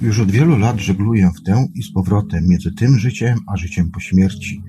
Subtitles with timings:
[0.00, 3.90] Już od wielu lat żegluję w tę i z powrotem między tym życiem a życiem
[3.90, 4.62] po śmierci.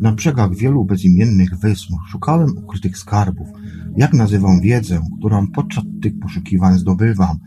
[0.00, 3.48] Na brzegach wielu bezimiennych wysp szukałem ukrytych skarbów.
[3.96, 7.38] Jak nazywam wiedzę, którą podczas tych poszukiwań zdobywam?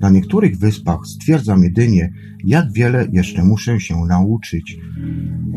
[0.00, 2.12] Na niektórych wyspach stwierdzam jedynie,
[2.44, 4.78] jak wiele jeszcze muszę się nauczyć.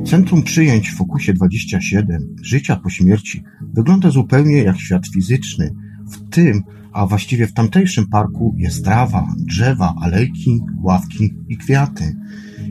[0.05, 3.43] Centrum przyjęć w Fokusie 27 życia po śmierci
[3.73, 5.75] wygląda zupełnie jak świat fizyczny.
[6.11, 6.63] W tym,
[6.93, 12.15] a właściwie w tamtejszym parku jest trawa, drzewa, alejki, ławki i kwiaty.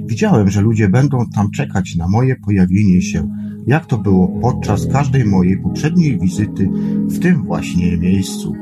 [0.06, 3.28] Widziałem, że ludzie będą tam czekać na moje pojawienie się,
[3.66, 6.70] jak to było podczas każdej mojej poprzedniej wizyty
[7.08, 8.54] w tym właśnie miejscu.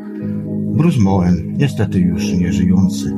[0.76, 3.16] Bruce Moen, niestety już nie żyjący.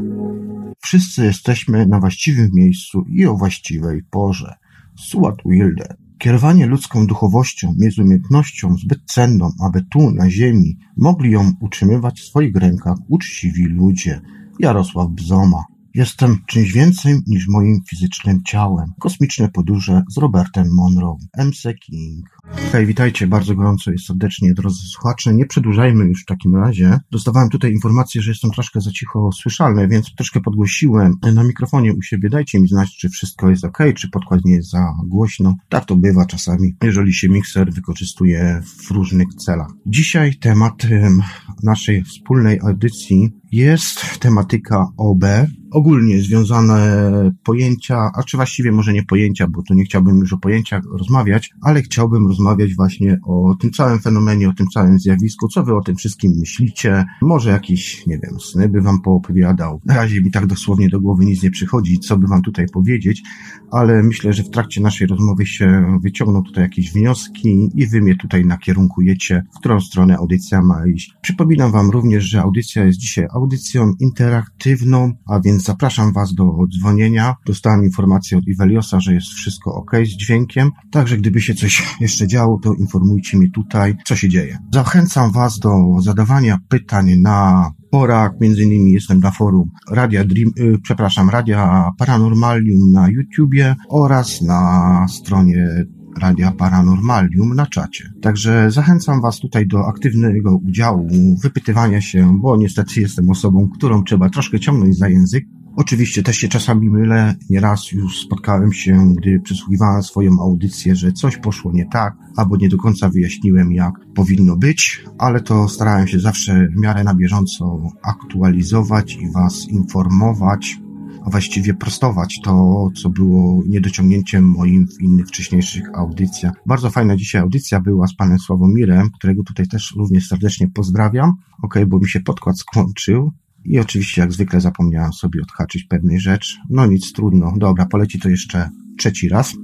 [0.82, 4.54] Wszyscy jesteśmy na właściwym miejscu i o właściwej porze.
[4.98, 5.96] Stuart Wilder.
[6.18, 12.24] Kierowanie ludzką duchowością jest umiejętnością zbyt cenną, aby tu, na ziemi, mogli ją utrzymywać w
[12.24, 14.20] swoich rękach uczciwi ludzie.
[14.58, 15.64] Jarosław Bzoma.
[15.94, 18.92] Jestem czymś więcej niż moim fizycznym ciałem.
[18.98, 21.16] Kosmiczne podróże z Robertem Monroe.
[21.38, 22.37] MC King.
[22.56, 25.34] Hej, witajcie bardzo gorąco i serdecznie, drodzy słuchacze.
[25.34, 27.00] Nie przedłużajmy już w takim razie.
[27.10, 32.02] Dostawałem tutaj informację, że jestem troszkę za cicho słyszalny, więc troszkę podgłosiłem na mikrofonie u
[32.02, 32.28] siebie.
[32.30, 35.54] Dajcie mi znać, czy wszystko jest ok, czy podkład nie jest za głośno.
[35.68, 39.68] Tak to bywa czasami, jeżeli się mikser wykorzystuje w różnych celach.
[39.86, 41.22] Dzisiaj tematem
[41.62, 45.24] naszej wspólnej audycji jest tematyka OB,
[45.70, 47.02] ogólnie związane
[47.44, 51.50] pojęcia, a czy właściwie może nie pojęcia, bo tu nie chciałbym już o pojęciach rozmawiać,
[51.62, 52.37] ale chciałbym rozmawiać
[52.76, 57.04] właśnie o tym całym fenomenie, o tym całym zjawisku, co wy o tym wszystkim myślicie,
[57.22, 59.80] może jakieś, nie wiem, sny by wam poopowiadał.
[59.84, 63.22] Na razie mi tak dosłownie do głowy nic nie przychodzi, co by wam tutaj powiedzieć,
[63.70, 68.16] ale myślę, że w trakcie naszej rozmowy się wyciągną tutaj jakieś wnioski i wy mnie
[68.16, 71.14] tutaj nakierunkujecie, w którą stronę audycja ma iść.
[71.22, 76.44] Przypominam wam również, że audycja jest dzisiaj audycją interaktywną, a więc zapraszam Was do
[76.78, 77.34] dzwonienia.
[77.46, 82.26] Dostałem informację od Iweliosa, że jest wszystko ok z dźwiękiem, także gdyby się coś jeszcze
[82.26, 84.58] działo, to informujcie mnie tutaj, co się dzieje.
[84.74, 90.78] Zachęcam Was do zadawania pytań na porach, między innymi jestem na forum Radia Dream, y,
[90.82, 95.84] przepraszam, Radia Paranormalium na YouTubie oraz na stronie
[96.18, 98.12] Radia Paranormalium na czacie.
[98.22, 101.08] Także zachęcam Was tutaj do aktywnego udziału,
[101.42, 105.44] wypytywania się, bo niestety jestem osobą, którą trzeba troszkę ciągnąć za język.
[105.80, 107.34] Oczywiście też się czasami mylę.
[107.50, 112.68] Nieraz już spotkałem się, gdy przesłuchiwałem swoją audycję, że coś poszło nie tak, albo nie
[112.68, 117.80] do końca wyjaśniłem, jak powinno być, ale to starałem się zawsze w miarę na bieżąco
[118.02, 120.80] aktualizować i Was informować
[121.26, 126.52] a właściwie prostować to, co było niedociągnięciem moim w innych wcześniejszych audycjach.
[126.66, 131.32] Bardzo fajna dzisiaj audycja była z panem Sławomirem, którego tutaj też również serdecznie pozdrawiam.
[131.62, 133.32] Ok, bo mi się podkład skończył.
[133.64, 136.58] I oczywiście, jak zwykle, zapomniałem sobie odhaczyć pewnej rzecz.
[136.70, 137.52] No nic, trudno.
[137.56, 139.54] Dobra, poleci to jeszcze trzeci raz.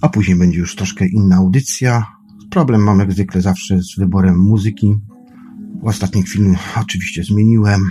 [0.00, 2.06] A później będzie już troszkę inna audycja.
[2.50, 4.94] Problem mam jak zwykle zawsze z wyborem muzyki.
[5.82, 7.90] W ostatniej chwili oczywiście zmieniłem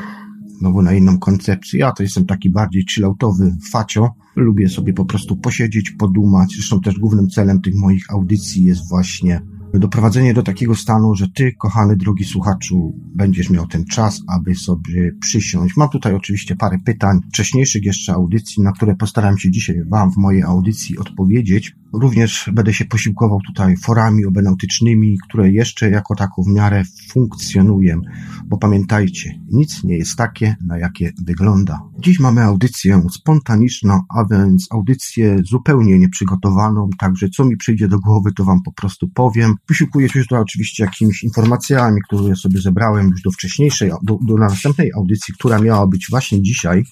[0.59, 1.79] znowu na inną koncepcję.
[1.79, 4.09] Ja to jestem taki bardziej chilloutowy facio.
[4.35, 6.53] Lubię sobie po prostu posiedzieć, podumać.
[6.55, 9.41] Zresztą też głównym celem tych moich audycji jest właśnie
[9.73, 15.11] doprowadzenie do takiego stanu, że ty, kochany drogi słuchaczu, będziesz miał ten czas, aby sobie
[15.21, 15.77] przysiąść.
[15.77, 20.17] Mam tutaj oczywiście parę pytań wcześniejszych jeszcze audycji, na które postaram się dzisiaj wam w
[20.17, 21.75] mojej audycji odpowiedzieć.
[21.93, 28.01] Również będę się posiłkował tutaj forami obenautycznymi, które jeszcze jako tako w miarę funkcjonują,
[28.45, 31.79] bo pamiętajcie, nic nie jest takie, na jakie wygląda.
[31.99, 38.31] Dziś mamy audycję spontaniczną, a więc audycję zupełnie nieprzygotowaną, także co mi przyjdzie do głowy,
[38.33, 39.55] to wam po prostu powiem.
[39.67, 44.91] Posiłkuję się tutaj oczywiście jakimiś informacjami, które sobie zebrałem już do wcześniejszej, do, do następnej
[44.95, 46.83] audycji, która miała być właśnie dzisiaj,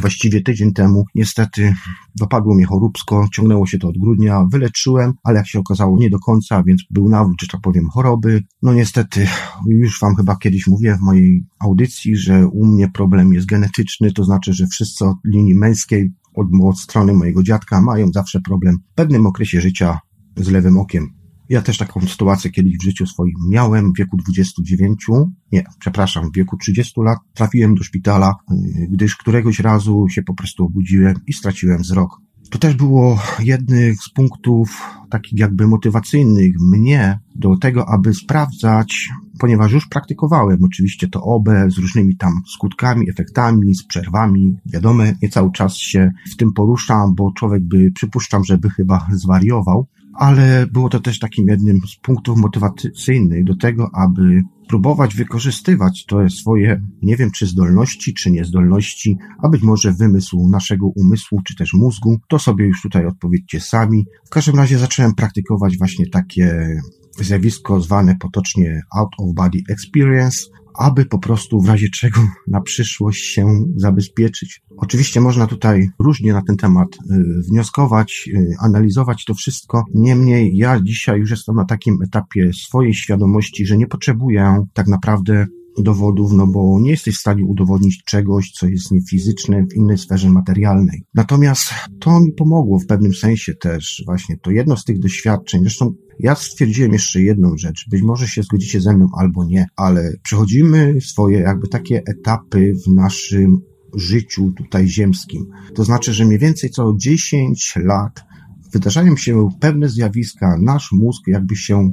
[0.00, 1.04] właściwie tydzień temu.
[1.14, 1.74] Niestety
[2.14, 6.18] dopadło mnie choróbsko, ciągnęło się to od grudnia, wyleczyłem, ale jak się okazało nie do
[6.18, 8.42] końca, więc był nawrót, że tak powiem, choroby.
[8.62, 9.26] No niestety,
[9.68, 14.24] już wam chyba kiedyś mówiłem w mojej audycji, że u mnie problem jest genetyczny, to
[14.24, 18.94] znaczy, że wszyscy od linii męskiej, od, od strony mojego dziadka mają zawsze problem w
[18.94, 19.98] pewnym okresie życia
[20.36, 21.16] z lewym okiem.
[21.48, 25.06] Ja też taką sytuację kiedyś w życiu swoim miałem w wieku 29,
[25.52, 30.34] nie, przepraszam, w wieku 30 lat trafiłem do szpitala, y, gdyż któregoś razu się po
[30.34, 32.25] prostu obudziłem i straciłem wzrok.
[32.50, 39.08] To też było jednych z punktów takich jakby motywacyjnych mnie do tego, aby sprawdzać,
[39.38, 44.56] ponieważ już praktykowałem oczywiście to OB z różnymi tam skutkami, efektami, z przerwami.
[44.66, 49.86] Wiadomo, nie cały czas się w tym poruszam, bo człowiek by, przypuszczam, żeby chyba zwariował,
[50.14, 56.30] ale było to też takim jednym z punktów motywacyjnych do tego, aby próbować wykorzystywać to
[56.30, 61.72] swoje, nie wiem czy zdolności, czy niezdolności, a być może wymysł naszego umysłu, czy też
[61.72, 64.04] mózgu, to sobie już tutaj odpowiedzcie sami.
[64.26, 66.76] W każdym razie zacząłem praktykować właśnie takie
[67.18, 70.36] zjawisko zwane potocznie out of body experience,
[70.78, 74.62] aby po prostu w razie czego na przyszłość się zabezpieczyć.
[74.76, 79.84] Oczywiście można tutaj różnie na ten temat y, wnioskować, y, analizować to wszystko.
[79.94, 85.46] Niemniej ja dzisiaj już jestem na takim etapie swojej świadomości, że nie potrzebuję tak naprawdę
[85.82, 90.30] dowodów, no bo nie jesteś w stanie udowodnić czegoś, co jest niefizyczne w innej sferze
[90.30, 91.02] materialnej.
[91.14, 91.64] Natomiast
[92.00, 95.60] to mi pomogło w pewnym sensie też właśnie to jedno z tych doświadczeń.
[95.60, 97.86] Zresztą ja stwierdziłem jeszcze jedną rzecz.
[97.90, 102.92] Być może się zgodzicie ze mną albo nie, ale przechodzimy swoje jakby takie etapy w
[102.94, 103.60] naszym
[103.94, 105.46] życiu tutaj ziemskim.
[105.74, 108.24] To znaczy, że mniej więcej co 10 lat
[108.72, 111.90] wydarzają się pewne zjawiska, nasz mózg jakby się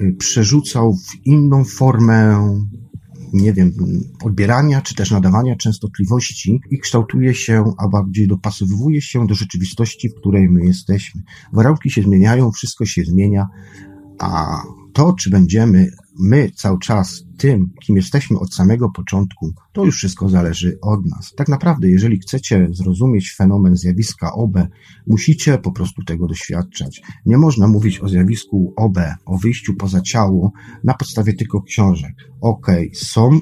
[0.00, 2.48] y, przerzucał w inną formę
[3.34, 3.72] nie wiem,
[4.24, 10.14] odbierania czy też nadawania częstotliwości i kształtuje się, a bardziej dopasowuje się do rzeczywistości, w
[10.14, 11.22] której my jesteśmy.
[11.52, 13.46] Warunki się zmieniają, wszystko się zmienia,
[14.18, 19.96] a to, czy będziemy my cały czas tym, kim jesteśmy od samego początku, to już
[19.96, 21.32] wszystko zależy od nas.
[21.36, 24.58] Tak naprawdę, jeżeli chcecie zrozumieć fenomen zjawiska OB,
[25.06, 27.02] musicie po prostu tego doświadczać.
[27.26, 30.52] Nie można mówić o zjawisku OB, o wyjściu poza ciało
[30.84, 32.14] na podstawie tylko książek.
[32.40, 33.40] Okej, okay, są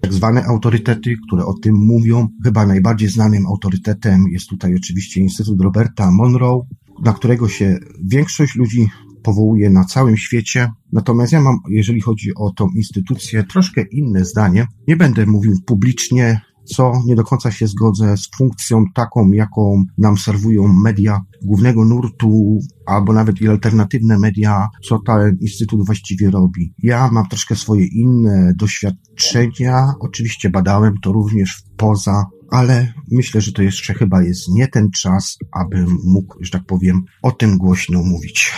[0.00, 2.28] tak zwane autorytety, które o tym mówią.
[2.44, 6.60] Chyba najbardziej znanym autorytetem jest tutaj oczywiście Instytut Roberta Monroe,
[7.04, 8.88] na którego się większość ludzi
[9.22, 10.70] powołuje na całym świecie.
[10.92, 14.66] Natomiast ja mam, jeżeli chodzi o tą instytucję, troszkę inne zdanie.
[14.88, 20.18] Nie będę mówił publicznie, co nie do końca się zgodzę z funkcją taką, jaką nam
[20.18, 26.74] serwują media głównego nurtu, albo nawet i alternatywne media, co ten instytut właściwie robi.
[26.82, 33.62] Ja mam troszkę swoje inne doświadczenia, oczywiście badałem to również poza ale myślę, że to
[33.62, 38.52] jeszcze chyba jest nie ten czas, abym mógł, że tak powiem, o tym głośno mówić.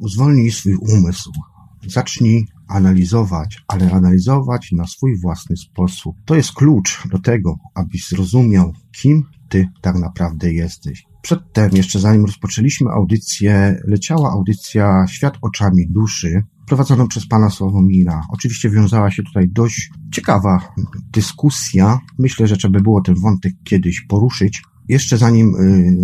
[0.00, 1.32] Zwolnij swój umysł.
[1.86, 6.16] Zacznij analizować, ale analizować na swój własny sposób.
[6.24, 11.04] To jest klucz do tego, abyś zrozumiał, kim ty tak naprawdę jesteś.
[11.22, 18.22] Przedtem, jeszcze zanim rozpoczęliśmy audycję, leciała audycja Świat oczami duszy, prowadzoną przez pana Sławomira.
[18.30, 20.74] Oczywiście wiązała się tutaj dość ciekawa
[21.12, 21.98] dyskusja.
[22.18, 24.62] Myślę, że trzeba by było ten wątek kiedyś poruszyć.
[24.88, 25.96] Jeszcze zanim y,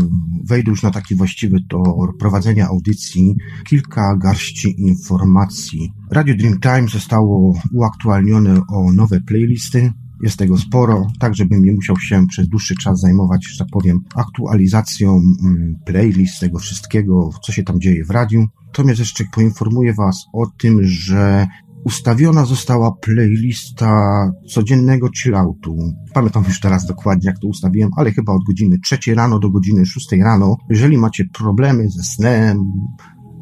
[0.44, 3.34] wejdę już na taki właściwy tor prowadzenia audycji,
[3.64, 5.92] kilka garści informacji.
[6.10, 9.92] Radio Dreamtime zostało uaktualnione o nowe playlisty.
[10.22, 14.00] Jest tego sporo, tak żebym nie musiał się przez dłuższy czas zajmować, że tak powiem,
[14.14, 18.46] aktualizacją mm, playlist, tego wszystkiego, co się tam dzieje w radiu.
[18.66, 21.46] Natomiast jeszcze poinformuję Was o tym, że
[21.84, 25.76] ustawiona została playlista codziennego chilloutu.
[26.14, 29.86] Pamiętam już teraz dokładnie, jak to ustawiłem, ale chyba od godziny trzeciej rano do godziny
[29.86, 30.56] szóstej rano.
[30.70, 32.58] Jeżeli macie problemy ze snem,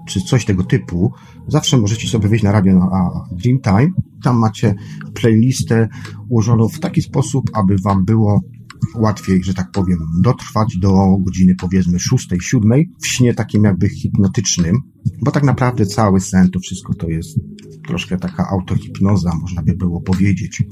[0.08, 1.12] czy coś tego typu,
[1.48, 3.92] zawsze możecie sobie wejść na radio na Dreamtime.
[4.24, 4.74] Tam macie
[5.14, 5.88] playlistę
[6.28, 8.40] ułożoną w taki sposób, aby wam było
[8.94, 14.76] łatwiej, że tak powiem, dotrwać do godziny powiedzmy szóstej, siódmej w śnie takim jakby hipnotycznym,
[15.24, 17.38] bo tak naprawdę cały sen to wszystko to jest
[17.86, 20.62] troszkę taka autohipnoza, można by było powiedzieć.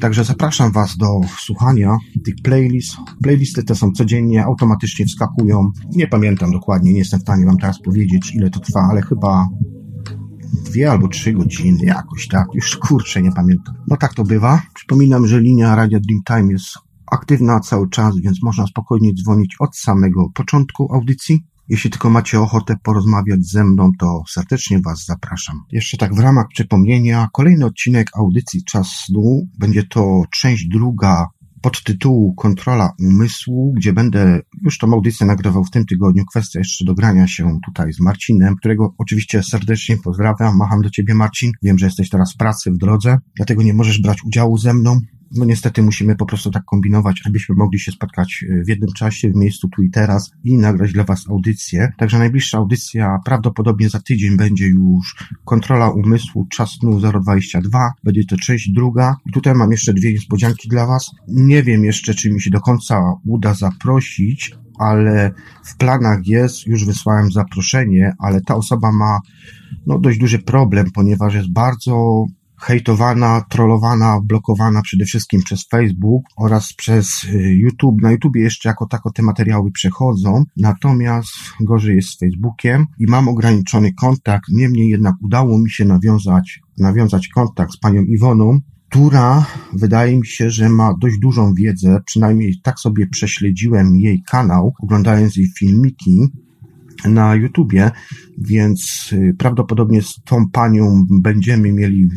[0.00, 2.96] Także zapraszam Was do słuchania tych playlist.
[3.22, 5.70] Playlisty te są codziennie, automatycznie wskakują.
[5.92, 9.48] Nie pamiętam dokładnie, nie jestem w stanie Wam teraz powiedzieć, ile to trwa, ale chyba
[10.64, 13.74] dwie albo trzy godziny, jakoś tak, już kurczę, nie pamiętam.
[13.88, 14.62] No tak to bywa.
[14.74, 16.66] Przypominam, że linia Radia Dreamtime jest
[17.12, 21.44] aktywna cały czas, więc można spokojnie dzwonić od samego początku audycji.
[21.68, 25.62] Jeśli tylko macie ochotę porozmawiać ze mną, to serdecznie Was zapraszam.
[25.72, 31.26] Jeszcze tak w ramach przypomnienia, kolejny odcinek audycji Czas Snu będzie to część druga
[31.62, 36.24] pod tytułu Kontrola Umysłu, gdzie będę już tą audycję nagrywał w tym tygodniu.
[36.24, 40.56] Kwestia jeszcze dogrania się tutaj z Marcinem, którego oczywiście serdecznie pozdrawiam.
[40.56, 41.52] Macham do Ciebie, Marcin.
[41.62, 45.00] Wiem, że jesteś teraz w pracy, w drodze, dlatego nie możesz brać udziału ze mną
[45.34, 49.30] no niestety musimy po prostu tak kombinować, abyśmy mogli się spotkać e, w jednym czasie,
[49.30, 51.92] w miejscu tu i teraz i nagrać dla Was audycję.
[51.98, 57.92] Także najbliższa audycja prawdopodobnie za tydzień będzie już kontrola umysłu czas snu 022.
[58.04, 59.16] Będzie to część druga.
[59.26, 61.10] I tutaj mam jeszcze dwie niespodzianki dla Was.
[61.28, 65.30] Nie wiem jeszcze, czy mi się do końca uda zaprosić, ale
[65.64, 69.20] w planach jest, już wysłałem zaproszenie, ale ta osoba ma
[69.86, 72.26] no, dość duży problem, ponieważ jest bardzo
[72.60, 78.02] hejtowana, trollowana, blokowana przede wszystkim przez Facebook oraz przez y, YouTube.
[78.02, 83.28] Na YouTube jeszcze jako tako te materiały przechodzą, natomiast gorzej jest z Facebookiem i mam
[83.28, 84.44] ograniczony kontakt.
[84.52, 90.50] Niemniej jednak udało mi się nawiązać, nawiązać kontakt z panią Iwoną, która wydaje mi się,
[90.50, 96.28] że ma dość dużą wiedzę, przynajmniej tak sobie prześledziłem jej kanał, oglądając jej filmiki
[97.04, 97.90] na YouTubie,
[98.38, 102.08] więc y, prawdopodobnie z tą panią będziemy mieli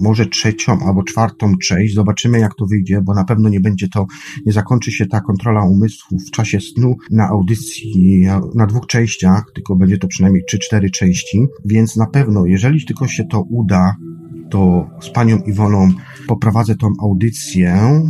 [0.00, 1.94] może trzecią albo czwartą część.
[1.94, 4.06] Zobaczymy, jak to wyjdzie, bo na pewno nie będzie to,
[4.46, 9.76] nie zakończy się ta kontrola umysłu w czasie snu na audycji na dwóch częściach, tylko
[9.76, 13.96] będzie to przynajmniej trzy, cztery części, więc na pewno, jeżeli tylko się to uda,
[14.50, 15.88] to z panią Iwoną
[16.26, 18.02] poprowadzę tą audycję.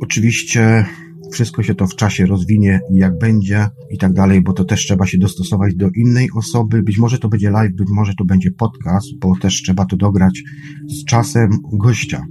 [0.00, 0.86] Oczywiście
[1.32, 5.06] wszystko się to w czasie rozwinie jak będzie i tak dalej, bo to też trzeba
[5.06, 6.82] się dostosować do innej osoby.
[6.82, 10.42] Być może to będzie live, być może to będzie podcast, bo też trzeba to dograć
[10.88, 12.26] z czasem gościa.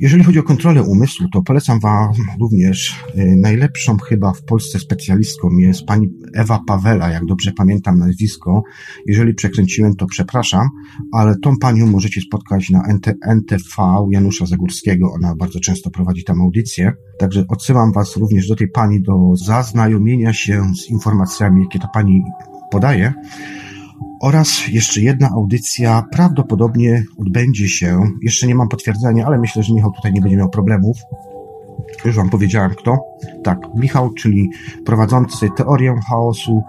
[0.00, 5.50] Jeżeli chodzi o kontrolę umysłu, to polecam Wam również y, najlepszą chyba w Polsce specjalistką
[5.58, 8.62] jest pani Ewa Pawela, jak dobrze pamiętam nazwisko.
[9.06, 10.68] Jeżeli przekręciłem, to przepraszam,
[11.12, 12.82] ale tą panią możecie spotkać na
[13.26, 15.12] NTV Janusza Zagórskiego.
[15.12, 16.92] Ona bardzo często prowadzi tam audycję.
[17.18, 22.22] Także odsyłam Was również do tej pani do zaznajomienia się z informacjami, jakie ta pani
[22.70, 23.12] podaje.
[24.20, 29.92] Oraz jeszcze jedna audycja prawdopodobnie odbędzie się, jeszcze nie mam potwierdzenia, ale myślę, że Michał
[29.92, 30.96] tutaj nie będzie miał problemów.
[32.04, 32.98] Już Wam powiedziałem kto.
[33.44, 34.50] Tak, Michał, czyli
[34.84, 36.62] prowadzący teorię chaosu,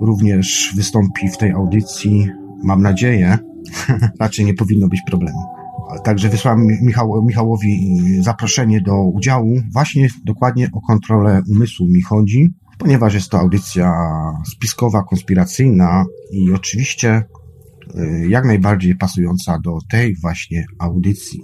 [0.00, 2.28] również wystąpi w tej audycji.
[2.62, 3.38] Mam nadzieję,
[4.20, 5.38] raczej nie powinno być problemu.
[6.04, 9.54] Także wysłałem Michał, Michałowi zaproszenie do udziału.
[9.72, 13.92] Właśnie dokładnie o kontrolę umysłu mi chodzi ponieważ jest to audycja
[14.44, 17.22] spiskowa, konspiracyjna i oczywiście
[17.94, 21.42] y, jak najbardziej pasująca do tej właśnie audycji.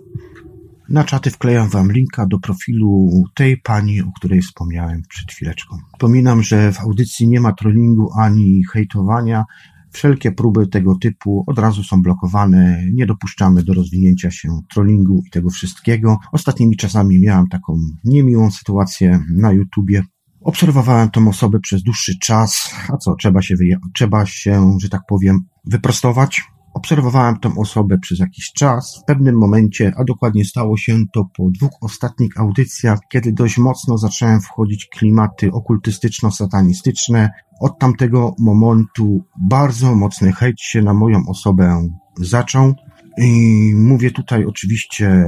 [0.89, 5.77] Na czaty wklejam Wam linka do profilu tej pani, o której wspomniałem przed chwileczką.
[5.93, 9.45] Wspominam, że w audycji nie ma trollingu ani hejtowania.
[9.91, 12.83] Wszelkie próby tego typu od razu są blokowane.
[12.93, 16.19] Nie dopuszczamy do rozwinięcia się trollingu i tego wszystkiego.
[16.33, 20.03] Ostatnimi czasami miałam taką niemiłą sytuację na YouTubie.
[20.45, 23.55] Obserwowałem tą osobę przez dłuższy czas, a co, trzeba się,
[23.95, 26.43] trzeba się, że tak powiem, wyprostować.
[26.75, 29.01] Obserwowałem tą osobę przez jakiś czas.
[29.03, 33.99] W pewnym momencie, a dokładnie stało się to po dwóch ostatnich audycjach, kiedy dość mocno
[33.99, 37.31] zacząłem wchodzić klimaty okultystyczno-satanistyczne.
[37.61, 41.89] Od tamtego momentu bardzo mocny hejt się na moją osobę
[42.21, 42.75] zaczął.
[43.19, 45.25] I mówię tutaj oczywiście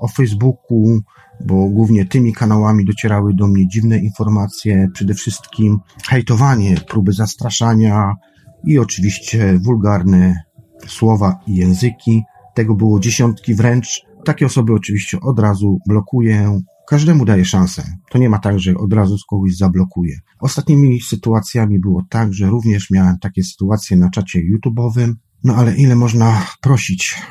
[0.00, 1.00] o Facebooku,
[1.46, 8.14] bo głównie tymi kanałami docierały do mnie dziwne informacje, przede wszystkim hejtowanie, próby zastraszania
[8.64, 10.42] i oczywiście wulgarne
[10.86, 12.22] słowa i języki.
[12.54, 14.02] Tego było dziesiątki wręcz.
[14.24, 16.60] Takie osoby oczywiście od razu blokuję.
[16.88, 17.82] Każdemu daję szansę.
[18.10, 20.18] To nie ma tak, że od razu z kogoś zablokuję.
[20.40, 25.12] Ostatnimi sytuacjami było tak, że również miałem takie sytuacje na czacie YouTube'owym.
[25.44, 27.22] No ale ile można prosić?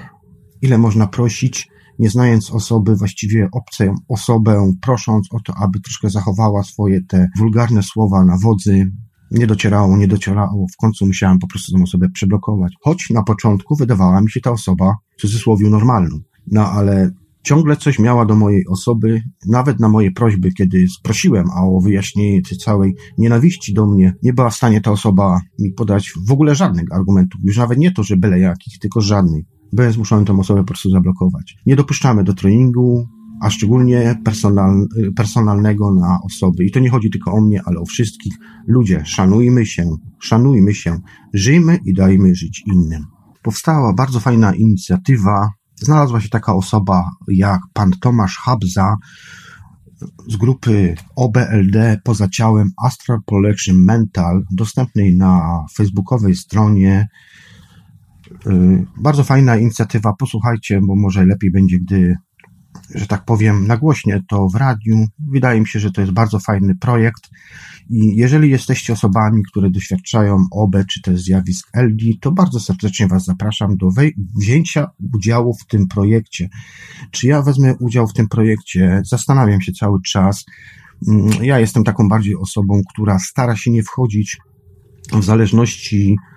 [0.62, 1.68] Ile można prosić?
[2.00, 7.84] Nie znając osoby, właściwie obcą osobę, prosząc o to, aby troszkę zachowała swoje te wulgarne
[7.84, 8.92] słowa na wodzy,
[9.32, 10.66] nie docierało, nie docierało.
[10.74, 12.74] W końcu musiałem po prostu tę osobę przeblokować.
[12.82, 16.20] Choć na początku wydawała mi się ta osoba w cudzysłowie normalną.
[16.52, 17.12] No ale
[17.44, 22.58] ciągle coś miała do mojej osoby, nawet na moje prośby, kiedy sprosiłem o wyjaśnienie tej
[22.58, 26.86] całej nienawiści do mnie, nie była w stanie ta osoba mi podać w ogóle żadnych
[26.92, 27.42] argumentów.
[27.44, 30.90] Już nawet nie to, że byle jakich, tylko żadnych byłem zmuszony tę osobę po prostu
[30.90, 31.56] zablokować.
[31.66, 33.08] Nie dopuszczamy do treningu,
[33.42, 36.66] a szczególnie personal, personalnego na osoby.
[36.66, 38.34] I to nie chodzi tylko o mnie, ale o wszystkich.
[38.68, 39.90] Ludzie, szanujmy się,
[40.20, 41.00] szanujmy się,
[41.34, 43.06] żyjmy i dajmy żyć innym.
[43.42, 45.50] Powstała bardzo fajna inicjatywa.
[45.76, 48.96] Znalazła się taka osoba jak pan Tomasz Habza
[50.28, 57.08] z grupy OBLD poza ciałem Astral Projection Mental, dostępnej na facebookowej stronie
[58.98, 62.16] bardzo fajna inicjatywa, posłuchajcie, bo może lepiej będzie, gdy,
[62.96, 65.06] że tak powiem, nagłośnie to w radiu.
[65.32, 67.30] Wydaje mi się, że to jest bardzo fajny projekt
[67.90, 73.26] i jeżeli jesteście osobami, które doświadczają OB czy też zjawisk LD, to bardzo serdecznie Was
[73.26, 73.90] zapraszam do
[74.36, 76.50] wzięcia udziału w tym projekcie.
[77.12, 79.02] Czy ja wezmę udział w tym projekcie?
[79.06, 80.46] Zastanawiam się cały czas.
[81.08, 84.38] Mm, ja jestem taką bardziej osobą, która stara się nie wchodzić
[85.14, 86.33] w zależności Y,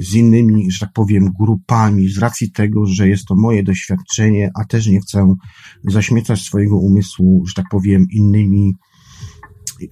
[0.00, 4.64] z innymi, że tak powiem, grupami, z racji tego, że jest to moje doświadczenie, a
[4.64, 5.34] też nie chcę
[5.84, 8.72] zaśmiecać swojego umysłu, że tak powiem, innymi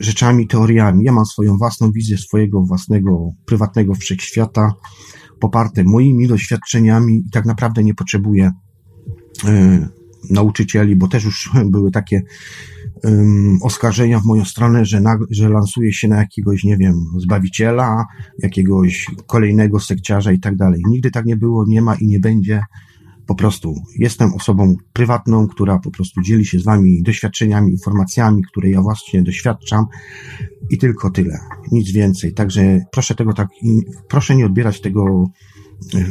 [0.01, 1.05] rzeczami, teoriami.
[1.05, 4.73] Ja mam swoją własną wizję swojego własnego, prywatnego wszechświata,
[5.41, 8.51] poparte moimi doświadczeniami i tak naprawdę nie potrzebuję
[9.45, 9.89] y,
[10.31, 12.23] nauczycieli, bo też już były takie
[13.05, 18.07] um, oskarżenia w moją stronę, że, na, że lansuje się na jakiegoś, nie wiem, zbawiciela,
[18.39, 20.83] jakiegoś kolejnego sekciarza i tak dalej.
[20.89, 22.63] Nigdy tak nie było, nie ma i nie będzie.
[23.27, 28.71] Po prostu jestem osobą prywatną, która po prostu dzieli się z wami doświadczeniami, informacjami, które
[28.71, 29.87] ja właśnie doświadczam
[30.71, 31.39] i tylko tyle.
[31.73, 32.35] Nic więcej.
[32.35, 33.49] Także proszę tego tak,
[34.09, 35.31] proszę nie odbierać tego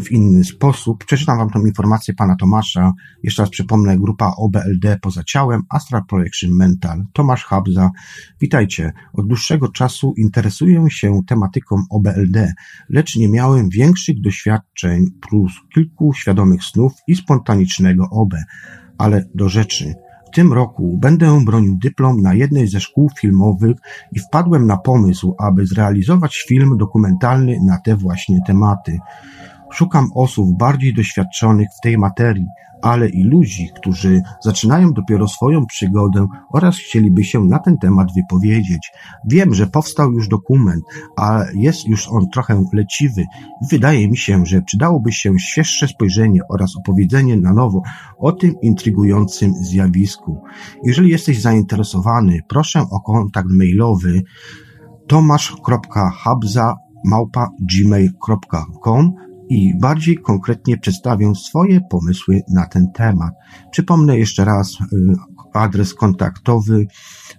[0.03, 1.05] w inny sposób.
[1.05, 2.93] Przeczytam Wam tą informację pana Tomasza.
[3.23, 7.91] Jeszcze raz przypomnę, grupa OBLD poza ciałem, Astral Projection Mental, Tomasz Habza.
[8.41, 8.93] Witajcie.
[9.13, 12.53] Od dłuższego czasu interesuję się tematyką OBLD,
[12.89, 18.33] lecz nie miałem większych doświadczeń plus kilku świadomych snów i spontanicznego OB.
[18.97, 19.93] Ale do rzeczy.
[20.27, 23.77] W tym roku będę bronił dyplom na jednej ze szkół filmowych
[24.11, 28.99] i wpadłem na pomysł, aby zrealizować film dokumentalny na te właśnie tematy.
[29.71, 32.47] Szukam osób bardziej doświadczonych w tej materii,
[32.81, 38.91] ale i ludzi, którzy zaczynają dopiero swoją przygodę oraz chcieliby się na ten temat wypowiedzieć.
[39.25, 40.83] Wiem, że powstał już dokument,
[41.17, 43.25] a jest już on trochę leciwy.
[43.71, 47.81] Wydaje mi się, że przydałoby się świeższe spojrzenie oraz opowiedzenie na nowo
[48.17, 50.41] o tym intrygującym zjawisku.
[50.83, 54.23] Jeżeli jesteś zainteresowany, proszę o kontakt mailowy
[55.07, 63.33] tomasz.habza małpa gmail.com i bardziej konkretnie przedstawię swoje pomysły na ten temat.
[63.71, 64.75] Przypomnę jeszcze raz y,
[65.53, 66.87] adres kontaktowy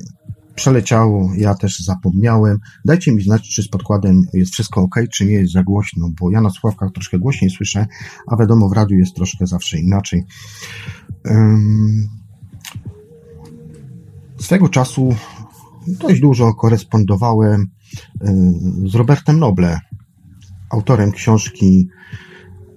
[0.55, 2.59] przeleciało, ja też zapomniałem.
[2.85, 6.31] Dajcie mi znać, czy z podkładem jest wszystko ok, czy nie jest za głośno, bo
[6.31, 7.87] ja na słuchawkach troszkę głośniej słyszę,
[8.27, 10.23] a wiadomo, w radiu jest troszkę zawsze inaczej.
[14.39, 15.15] Swego czasu
[15.87, 17.67] dość dużo korespondowałem
[18.85, 19.79] z Robertem Noble,
[20.69, 21.87] autorem książki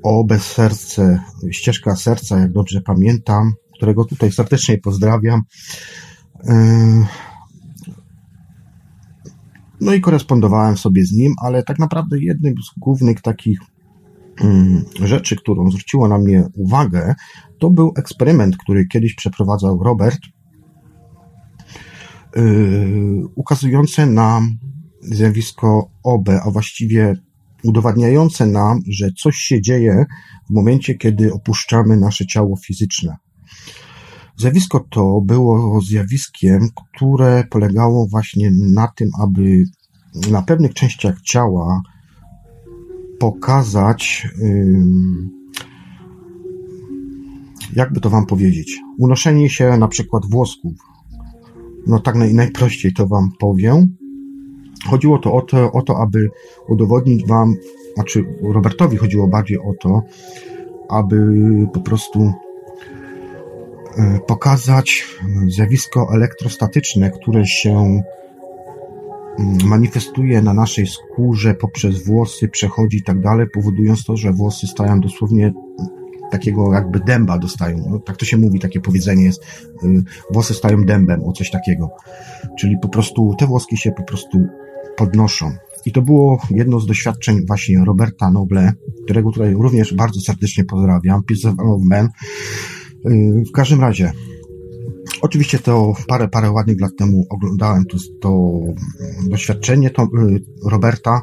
[0.02, 5.42] o bez serce, ścieżka serca, jak dobrze pamiętam, którego tutaj serdecznie pozdrawiam.
[6.44, 7.06] Y,
[9.80, 13.60] no i korespondowałem sobie z nim, ale tak naprawdę jednym z głównych takich
[15.00, 17.14] y, rzeczy, którą zwróciło na mnie uwagę,
[17.58, 20.20] to był eksperyment, który kiedyś przeprowadzał Robert
[22.36, 24.58] Y, ukazujące nam
[25.04, 27.16] zjawisko OB, a właściwie
[27.62, 30.04] udowadniające nam, że coś się dzieje
[30.50, 33.16] w momencie, kiedy opuszczamy nasze ciało fizyczne.
[34.36, 39.64] Zjawisko to było zjawiskiem, które polegało właśnie na tym, aby
[40.30, 41.82] na pewnych częściach ciała
[43.18, 44.28] pokazać,
[47.76, 50.72] jakby to Wam powiedzieć, unoszenie się na przykład włosków,
[51.86, 53.96] no tak naj, najprościej to Wam powiem.
[54.90, 56.30] Chodziło to o, to o to, aby
[56.68, 57.56] udowodnić Wam,
[57.94, 60.02] znaczy Robertowi chodziło bardziej o to,
[60.88, 61.16] aby
[61.72, 62.32] po prostu
[63.98, 65.04] e, pokazać
[65.48, 68.02] zjawisko elektrostatyczne, które się
[69.38, 74.66] mm, manifestuje na naszej skórze poprzez włosy, przechodzi i tak dalej, powodując to, że włosy
[74.66, 75.52] stają dosłownie
[76.30, 77.84] takiego jakby dęba dostają.
[77.90, 81.90] No, tak to się mówi, takie powiedzenie jest, y, włosy stają dębem, o coś takiego.
[82.58, 84.46] Czyli po prostu te włoski się po prostu
[84.96, 85.52] podnoszą.
[85.86, 88.72] I to było jedno z doświadczeń właśnie Roberta Noble,
[89.04, 92.08] którego tutaj również bardzo serdecznie pozdrawiam, Peace of Man.
[93.06, 94.12] Y, w każdym razie,
[95.22, 98.60] oczywiście to parę, parę ładnych lat temu oglądałem to, to
[99.28, 100.08] doświadczenie to, y,
[100.70, 101.22] Roberta,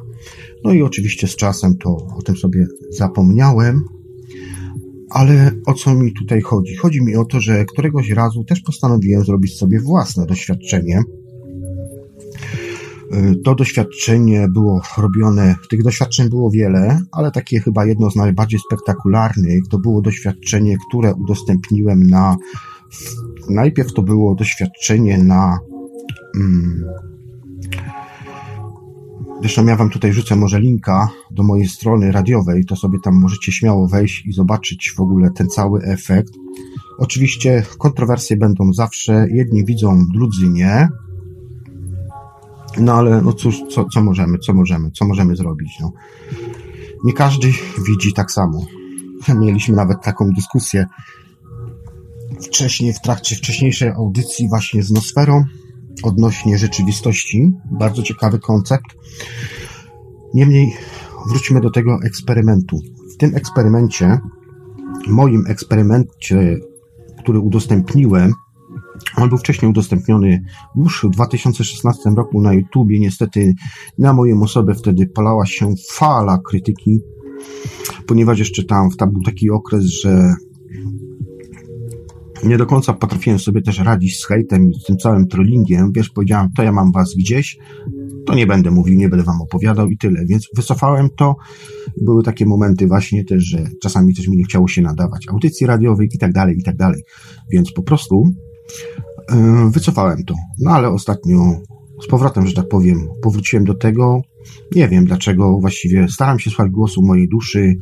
[0.64, 3.84] no i oczywiście z czasem to o tym sobie zapomniałem,
[5.10, 6.76] ale o co mi tutaj chodzi?
[6.76, 11.02] Chodzi mi o to, że któregoś razu też postanowiłem zrobić sobie własne doświadczenie.
[13.14, 18.60] Y, to doświadczenie było robione, tych doświadczeń było wiele, ale takie chyba jedno z najbardziej
[18.60, 22.38] spektakularnych to było doświadczenie, które udostępniłem na.
[23.50, 25.60] Najpierw to było doświadczenie na.
[26.36, 26.84] Hmm,
[29.42, 33.52] Zresztą ja wam tutaj rzucę może linka do mojej strony radiowej, to sobie tam możecie
[33.52, 36.34] śmiało wejść i zobaczyć w ogóle ten cały efekt.
[36.98, 39.28] Oczywiście kontrowersje będą zawsze.
[39.32, 40.90] Jedni widzą, drudzy nie.
[42.80, 45.78] No ale no cóż, co, co możemy, co możemy, co możemy zrobić?
[45.82, 45.92] No.
[47.04, 47.52] Nie każdy
[47.88, 48.66] widzi tak samo.
[49.36, 50.86] Mieliśmy nawet taką dyskusję
[52.42, 55.44] wcześniej, w trakcie wcześniejszej audycji właśnie z Nosferą
[56.04, 57.52] odnośnie rzeczywistości.
[57.72, 58.86] Bardzo ciekawy koncept.
[60.34, 60.74] Niemniej
[61.28, 62.80] wróćmy do tego eksperymentu.
[63.14, 64.20] W tym eksperymencie,
[65.08, 66.58] moim eksperymencie,
[67.20, 68.34] który udostępniłem,
[69.18, 70.44] on był wcześniej udostępniony
[70.76, 73.00] już w 2016 roku na YouTubie.
[73.00, 73.54] Niestety
[73.98, 77.02] na moją osobę wtedy palała się fala krytyki,
[78.08, 80.34] ponieważ jeszcze tam tam był taki okres, że
[82.44, 85.92] nie do końca potrafiłem sobie też radzić z hejtem i z tym całym trollingiem.
[85.92, 87.58] Wiesz, powiedziałem, to ja mam was gdzieś,
[88.26, 90.26] to nie będę mówił, nie będę wam opowiadał i tyle.
[90.26, 91.36] Więc wycofałem to.
[92.02, 96.14] Były takie momenty właśnie też, że czasami też mi nie chciało się nadawać audycji radiowych
[96.14, 97.04] i tak dalej, i tak dalej.
[97.52, 98.24] Więc po prostu
[99.72, 100.36] wycofałem to.
[100.60, 101.38] No ale ostatnio
[102.04, 104.22] z powrotem, że tak powiem, powróciłem do tego.
[104.76, 107.76] Nie wiem dlaczego, właściwie staram się słuchać głosu mojej duszy,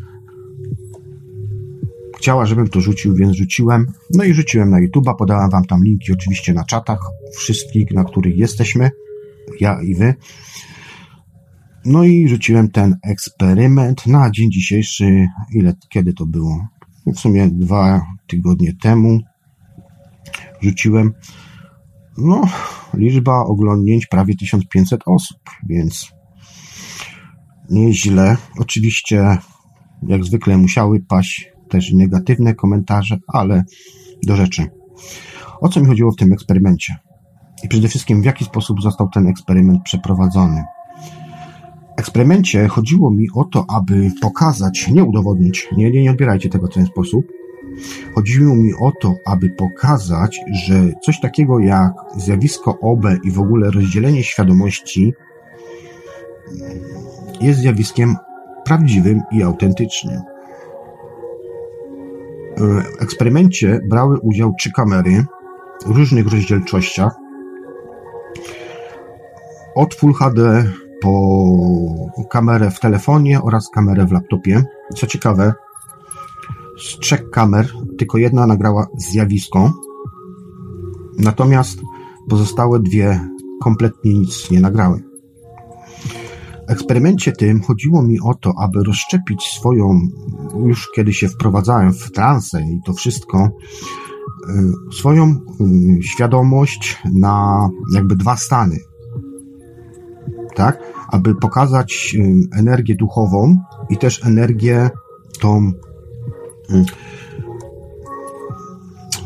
[2.19, 3.86] Chciała, żebym to rzucił, więc rzuciłem.
[4.13, 6.99] No i rzuciłem na YouTube'a, podałem wam tam linki oczywiście na czatach,
[7.38, 8.89] wszystkich, na których jesteśmy,
[9.60, 10.13] ja i wy.
[11.86, 16.67] No i rzuciłem ten eksperyment na dzień dzisiejszy, ile, kiedy to było?
[17.06, 19.19] W sumie dwa tygodnie temu
[20.62, 21.13] rzuciłem.
[22.17, 22.41] No,
[22.93, 26.12] liczba oglądnięć prawie 1500 osób, więc
[27.69, 28.38] nieźle.
[28.60, 29.38] Oczywiście,
[30.08, 33.63] jak zwykle musiały paść też negatywne komentarze, ale
[34.28, 34.67] do rzeczy.
[35.62, 36.95] O co mi chodziło w tym eksperymencie?
[37.63, 40.63] I przede wszystkim w jaki sposób został ten eksperyment przeprowadzony?
[41.98, 46.67] W eksperymencie chodziło mi o to, aby pokazać, nie udowodnić, nie, nie, nie odbierajcie tego
[46.67, 47.26] w ten sposób.
[48.15, 53.72] Chodziło mi o to, aby pokazać, że coś takiego jak zjawisko OB i w ogóle
[53.72, 55.13] rozdzielenie świadomości
[57.42, 58.15] jest zjawiskiem
[58.65, 60.22] prawdziwym i autentycznym.
[62.58, 65.26] W eksperymencie brały udział trzy kamery
[65.86, 67.15] w różnych rozdzielczościach.
[69.76, 70.63] Od Full HD
[71.02, 74.63] po kamerę w telefonie oraz kamerę w laptopie.
[74.96, 75.54] Co ciekawe,
[76.82, 79.74] z trzech kamer tylko jedna nagrała zjawisko,
[81.18, 81.82] natomiast
[82.30, 83.20] pozostałe dwie
[83.62, 85.10] kompletnie nic nie nagrały
[86.70, 90.00] eksperymencie tym chodziło mi o to, aby rozszczepić swoją,
[90.65, 93.50] już kiedy się wprowadzałem w transę i to wszystko,
[94.50, 98.78] y, swoją y, świadomość na jakby dwa stany.
[100.56, 100.80] Tak?
[101.12, 103.58] Aby pokazać y, energię duchową
[103.89, 104.89] i też energię
[105.39, 105.72] tą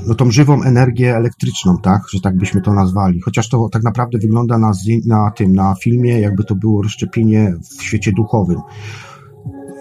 [0.07, 3.21] no tą żywą energię elektryczną, tak, że tak byśmy to nazwali.
[3.21, 4.71] Chociaż to tak naprawdę wygląda na,
[5.05, 8.59] na tym, na filmie, jakby to było rozszczepienie w świecie duchowym.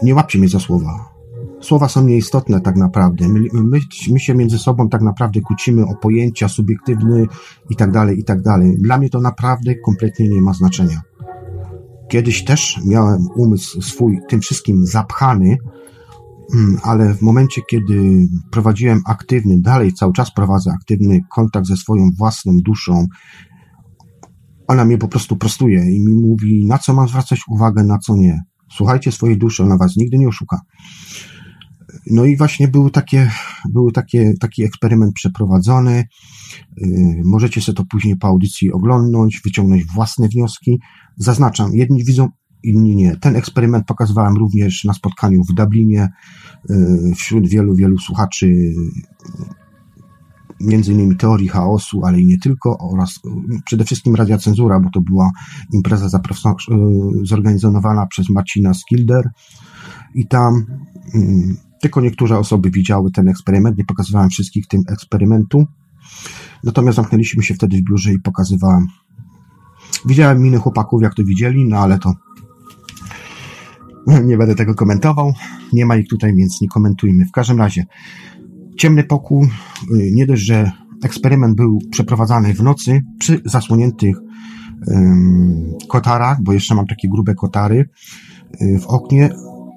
[0.03, 1.13] Nie łapcie mnie za słowa.
[1.61, 3.29] Słowa są nieistotne tak naprawdę.
[3.29, 7.27] My, my, my się między sobą tak naprawdę kłócimy o pojęcia subiektywne
[7.71, 8.77] i tak dalej, i tak dalej.
[8.79, 11.01] Dla mnie to naprawdę kompletnie nie ma znaczenia.
[12.09, 15.92] Kiedyś też miałem umysł swój tym wszystkim zapchany, Mm,
[16.83, 22.53] ale w momencie, kiedy prowadziłem aktywny, dalej cały czas prowadzę aktywny kontakt ze swoją własną
[22.65, 23.07] duszą,
[24.67, 28.17] ona mnie po prostu prostuje i mi mówi, na co mam zwracać uwagę, na co
[28.17, 28.41] nie.
[28.73, 30.61] Słuchajcie swojej duszy, ona was nigdy nie oszuka.
[32.11, 33.31] No i właśnie był, takie,
[33.69, 36.05] był takie, taki eksperyment przeprowadzony.
[36.77, 40.81] Yy, możecie sobie to później po audycji oglądnąć, wyciągnąć własne wnioski.
[41.17, 42.29] Zaznaczam, jedni widzą
[42.65, 43.17] inni nie.
[43.17, 46.09] Ten eksperyment pokazywałem również na spotkaniu w Dublinie
[46.71, 48.75] y, wśród wielu, wielu słuchaczy
[50.61, 53.21] między innymi teorii chaosu, ale i nie tylko, oraz
[53.65, 55.31] przede wszystkim Radia Cenzura, bo to była
[55.73, 56.21] impreza
[57.23, 59.31] zorganizowana przez Marcina Skilder.
[60.15, 60.67] I tam
[61.15, 65.67] y, tylko niektóre osoby widziały ten eksperyment, nie pokazywałem wszystkich tym eksperymentu,
[66.65, 68.87] natomiast zamknęliśmy się wtedy w biurze i pokazywałem.
[70.07, 72.15] Widziałem miny chłopaków, jak to widzieli, no ale to
[74.25, 75.33] nie będę tego komentował.
[75.73, 77.25] Nie ma ich tutaj, więc nie komentujmy.
[77.25, 77.85] W każdym razie,
[78.79, 80.73] ciemny pokój, y, nie dość, że
[81.05, 84.17] eksperyment był przeprowadzany w nocy przy zasłoniętych
[84.87, 87.89] um, kotarach, bo jeszcze mam takie grube kotary
[88.61, 89.31] y, w oknie,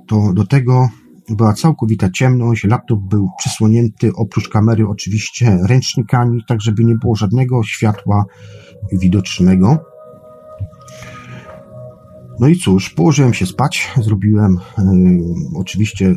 [0.07, 0.89] to do tego
[1.29, 7.63] była całkowita ciemność, laptop był przysłonięty oprócz kamery oczywiście ręcznikami, tak żeby nie było żadnego
[7.63, 8.25] światła
[8.91, 9.94] widocznego.
[12.39, 14.81] No i cóż, położyłem się spać, zrobiłem y,
[15.55, 16.15] oczywiście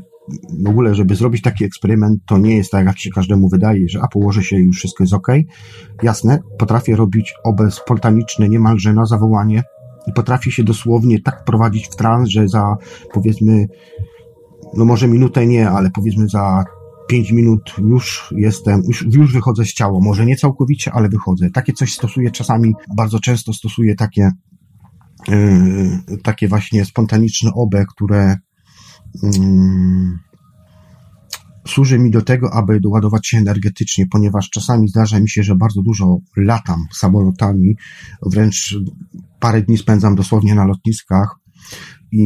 [0.64, 4.02] w ogóle, żeby zrobić taki eksperyment, to nie jest tak, jak się każdemu wydaje, że
[4.02, 5.28] a położę się i już wszystko jest ok.
[6.02, 9.62] Jasne, potrafię robić obraz spontaniczny niemalże na zawołanie
[10.06, 12.76] i potrafię się dosłownie tak prowadzić w trans, że za
[13.12, 13.66] powiedzmy,
[14.74, 16.64] no może minutę nie, ale powiedzmy za
[17.08, 19.98] 5 minut już jestem, już, już wychodzę z ciała.
[20.02, 21.50] Może nie całkowicie, ale wychodzę.
[21.50, 24.30] Takie coś stosuję czasami, bardzo często stosuję takie,
[26.22, 28.36] takie właśnie spontaniczne obe, które
[29.22, 29.30] yy,
[31.68, 35.82] służy mi do tego, aby doładować się energetycznie, ponieważ czasami zdarza mi się, że bardzo
[35.82, 37.76] dużo latam samolotami,
[38.26, 38.76] wręcz
[39.40, 41.37] parę dni spędzam dosłownie na lotniskach
[42.12, 42.22] i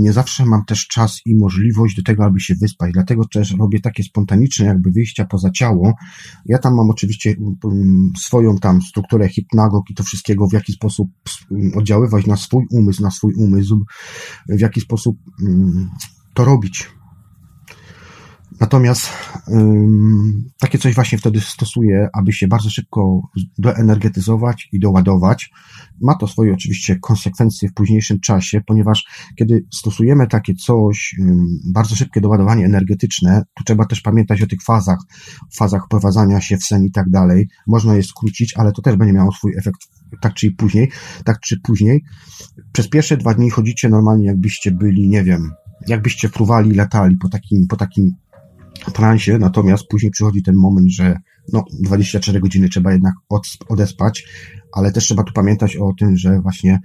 [0.00, 2.92] nie zawsze mam też czas i możliwość do tego, aby się wyspać.
[2.92, 5.94] Dlatego też robię takie spontaniczne jakby wyjścia poza ciało.
[6.46, 11.08] Ja tam mam oczywiście um, swoją tam strukturę hipnagog i to wszystkiego, w jaki sposób
[11.50, 13.84] um, oddziaływać na swój umysł, na swój umysł,
[14.48, 15.90] w jaki sposób um,
[16.34, 16.99] to robić.
[18.60, 19.08] Natomiast
[19.48, 23.20] ym, takie coś właśnie wtedy stosuję, aby się bardzo szybko
[23.58, 25.50] doenergetyzować i doładować.
[26.00, 29.04] Ma to swoje oczywiście konsekwencje w późniejszym czasie, ponieważ
[29.38, 34.62] kiedy stosujemy takie coś, ym, bardzo szybkie doładowanie energetyczne, tu trzeba też pamiętać o tych
[34.62, 34.98] fazach,
[35.56, 37.48] fazach wprowadzania się w sen i tak dalej.
[37.66, 39.80] Można je skrócić, ale to też będzie miało swój efekt
[40.20, 40.90] tak czy później,
[41.24, 42.04] tak czy później.
[42.72, 45.50] Przez pierwsze dwa dni chodzicie normalnie, jakbyście byli, nie wiem,
[45.86, 48.14] jakbyście fruwali, latali po takim, po takim
[48.94, 51.16] transie, natomiast później przychodzi ten moment, że
[51.52, 54.24] no, 24 godziny trzeba jednak od, odespać,
[54.72, 56.78] ale też trzeba tu pamiętać o tym, że właśnie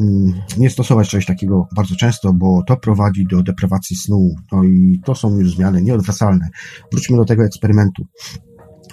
[0.00, 4.34] mm, nie stosować czegoś takiego bardzo często, bo to prowadzi do deprawacji snu.
[4.52, 6.48] No i to są już zmiany nieodwracalne.
[6.92, 8.06] Wróćmy do tego eksperymentu.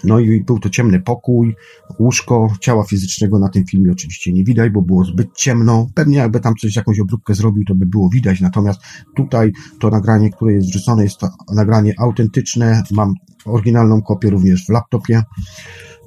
[0.04, 1.56] No i był to ciemny pokój,
[2.00, 5.88] łóżko, ciała fizycznego na tym filmie oczywiście nie widać, bo było zbyt ciemno.
[5.94, 8.42] Pewnie jakby tam coś, jakąś obróbkę zrobił, to by było widać.
[8.42, 8.80] Natomiast
[9.16, 12.84] tutaj to nagranie, które jest wrzucone, jest to nagranie autentyczne.
[12.92, 13.14] Mam
[13.46, 15.24] oryginalną kopię również w laptopie,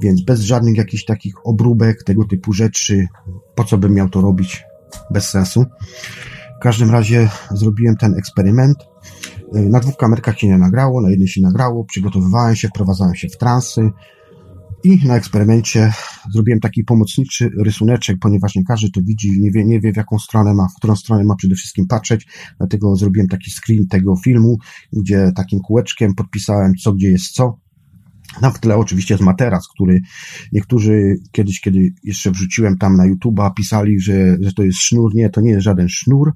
[0.03, 3.07] więc bez żadnych jakichś takich obróbek, tego typu rzeczy.
[3.55, 4.65] Po co bym miał to robić?
[5.11, 5.65] Bez sensu.
[6.59, 8.79] W każdym razie zrobiłem ten eksperyment.
[9.57, 13.29] Y, na dwóch kamerkach się nie nagrało, na jednej się nagrało, przygotowywałem się, wprowadzałem się
[13.29, 13.91] w transy
[14.85, 15.93] i na eksperymencie
[16.33, 20.19] zrobiłem taki pomocniczy rysuneczek, ponieważ nie każdy to widzi, nie wie, nie wie w jaką
[20.19, 22.27] stronę ma, w którą stronę ma przede wszystkim patrzeć,
[22.59, 24.59] dlatego zrobiłem taki screen tego filmu,
[24.93, 27.59] gdzie takim kółeczkiem podpisałem co, gdzie jest co,
[28.43, 30.01] na w tle oczywiście jest materac, który
[30.53, 35.15] niektórzy kiedyś, kiedy jeszcze wrzuciłem tam na YouTube'a, pisali, że, że to jest sznur.
[35.15, 36.33] Nie, to nie jest żaden sznur.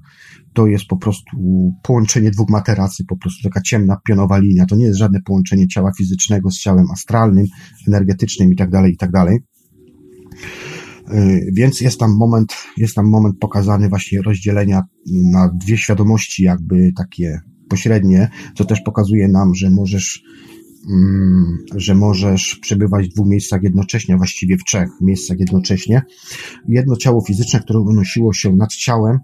[0.53, 1.37] To jest po prostu
[1.83, 4.65] połączenie dwóch materacy, po prostu taka ciemna, pionowa linia.
[4.65, 7.45] To nie jest żadne połączenie ciała fizycznego z ciałem astralnym,
[7.87, 9.39] energetycznym i tak dalej, i tak dalej.
[11.13, 16.91] Y, więc jest tam moment, jest tam moment pokazany właśnie rozdzielenia na dwie świadomości, jakby
[16.97, 20.23] takie pośrednie, co też pokazuje nam, że możesz
[21.75, 26.01] że możesz przebywać w dwóch miejscach jednocześnie, właściwie w trzech miejscach jednocześnie.
[26.67, 29.19] Jedno ciało fizyczne, które unosiło się nad ciałem,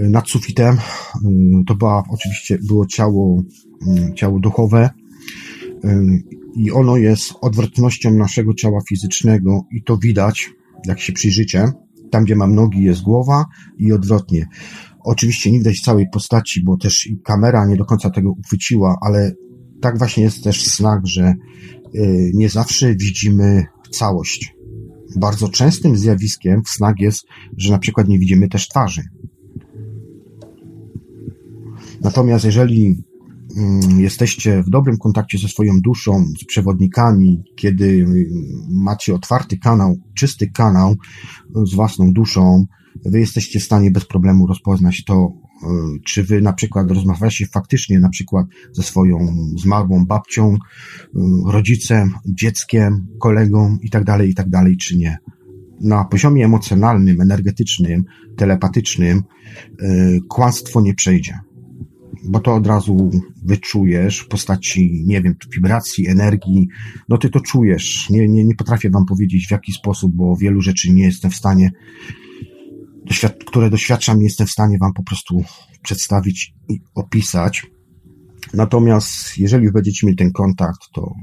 [0.00, 0.78] y, nad sufitem, y,
[1.66, 3.42] to była oczywiście było ciało,
[3.86, 4.90] mm, ciało duchowe
[5.84, 6.22] y,
[6.56, 10.50] i ono jest odwrotnością naszego ciała fizycznego i to widać,
[10.86, 11.72] jak się przyjrzycie.
[12.10, 13.44] Tam, gdzie mam nogi, jest głowa
[13.78, 14.46] i odwrotnie.
[15.04, 19.32] Oczywiście nie widać całej postaci, bo też kamera nie do końca tego uchwyciła, ale
[19.80, 21.34] tak właśnie jest też w snach, że
[21.94, 24.56] y, nie zawsze widzimy całość.
[25.16, 29.02] Bardzo częstym zjawiskiem w snach jest, że na przykład nie widzimy też twarzy.
[32.00, 33.04] Natomiast jeżeli
[33.56, 38.28] mm, jesteście w dobrym kontakcie ze swoją duszą, z przewodnikami, kiedy y,
[38.68, 40.96] macie otwarty kanał, czysty kanał
[41.64, 42.66] z własną duszą,
[43.04, 45.32] wy jesteście w stanie bez problemu rozpoznać to,
[46.04, 50.58] czy wy na przykład rozmawiacie faktycznie na przykład ze swoją zmarłą babcią, e,
[51.46, 55.18] rodzicem, dzieckiem, kolegą i tak dalej, i tak dalej, czy nie.
[55.80, 58.04] Na poziomie emocjonalnym, energetycznym,
[58.36, 59.22] telepatycznym
[59.78, 59.92] e,
[60.28, 61.38] kłamstwo nie przejdzie.
[62.24, 63.10] Bo to od razu
[63.44, 66.68] wyczujesz w postaci, nie wiem, wibracji, energii.
[67.08, 68.10] No ty to czujesz.
[68.10, 71.36] Nie, nie, nie potrafię wam powiedzieć w jaki sposób, bo wielu rzeczy nie jestem w
[71.36, 71.70] stanie
[73.06, 75.44] doświad które doświadczam, jestem w stanie Wam po prostu
[75.82, 77.66] przedstawić i opisać.
[78.54, 81.14] Natomiast jeżeli będziecie mieli ten kontakt, to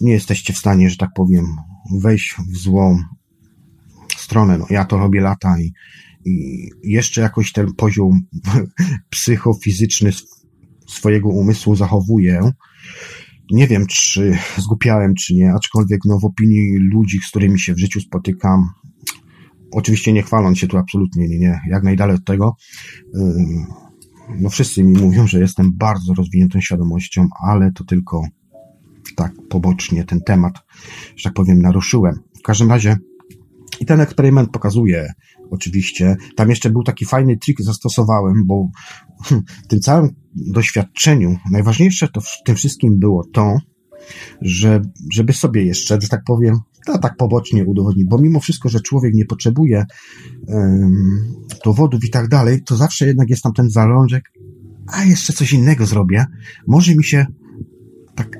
[0.00, 1.44] nie jesteście w stanie, że tak powiem,
[2.00, 2.98] wejść w złą
[4.16, 4.58] stronę.
[4.58, 5.72] No, ja to robię lata i,
[6.24, 8.20] i jeszcze jakoś ten poziom
[9.10, 10.10] psychofizyczny
[10.86, 12.50] swojego umysłu zachowuję.
[13.50, 17.78] Nie wiem, czy zgupiałem, czy nie, aczkolwiek no, w opinii ludzi, z którymi się w
[17.78, 18.68] życiu spotykam,
[19.72, 22.56] Oczywiście nie chwaląc się tu absolutnie, nie, nie, jak najdalej od tego.
[24.40, 28.22] no wszyscy mi mówią, że jestem bardzo rozwiniętą świadomością, ale to tylko
[29.16, 30.54] tak pobocznie ten temat,
[31.16, 32.14] że tak powiem, naruszyłem.
[32.38, 32.96] W każdym razie
[33.80, 35.12] i ten eksperyment pokazuje,
[35.50, 38.68] oczywiście, tam jeszcze był taki fajny trik zastosowałem, bo
[39.64, 43.58] w tym całym doświadczeniu najważniejsze to w tym wszystkim było to,
[44.40, 44.80] że,
[45.14, 49.14] żeby sobie jeszcze, że tak powiem, to tak pobocznie udowodnić, bo mimo wszystko, że człowiek
[49.14, 49.84] nie potrzebuje
[50.46, 54.32] um, dowodów i tak dalej, to zawsze jednak jest tam ten zalążek,
[54.86, 56.26] a jeszcze coś innego zrobię,
[56.66, 57.26] może mi się
[58.14, 58.38] tak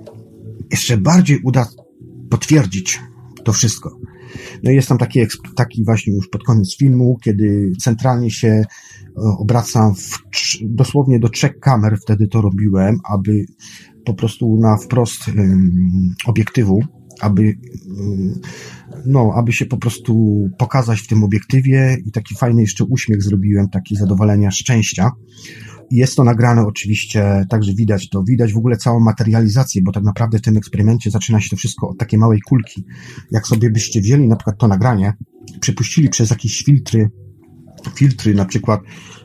[0.71, 1.67] jeszcze bardziej uda
[2.31, 3.01] potwierdzić
[3.45, 3.99] to wszystko.
[4.63, 5.21] No i jest tam taki,
[5.57, 8.65] taki właśnie już pod koniec filmu, kiedy centralnie się e,
[9.39, 10.19] obracam w,
[10.63, 13.45] dosłownie do trzech kamer, wtedy to robiłem, aby
[14.05, 16.81] po prostu na wprost um, obiektywu,
[17.21, 17.59] aby,
[19.07, 23.69] no, aby się po prostu pokazać w tym obiektywie i taki fajny jeszcze uśmiech zrobiłem,
[23.69, 25.11] taki zadowolenia, szczęścia.
[25.91, 30.39] Jest to nagrane oczywiście, także widać to, widać w ogóle całą materializację, bo tak naprawdę
[30.39, 32.85] w tym eksperymencie zaczyna się to wszystko od takiej małej kulki.
[33.31, 35.13] Jak sobie byście wzięli na przykład to nagranie,
[35.61, 37.11] przepuścili przez jakieś filtry,
[37.95, 38.81] filtry na przykład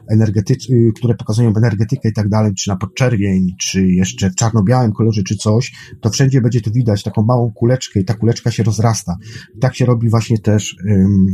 [0.09, 5.23] energetyczne, które pokazują energetykę i tak dalej, czy na podczerwień, czy jeszcze w czarno-białym kolorze,
[5.23, 9.17] czy coś, to wszędzie będzie tu widać taką małą kuleczkę i ta kuleczka się rozrasta.
[9.55, 10.75] I tak się robi właśnie też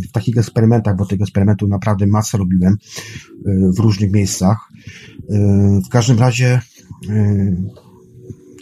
[0.09, 2.77] w takich eksperymentach, bo tych eksperymentów naprawdę masę robiłem y,
[3.77, 4.69] w różnych miejscach.
[5.17, 6.61] Y, w każdym razie
[7.09, 7.88] y,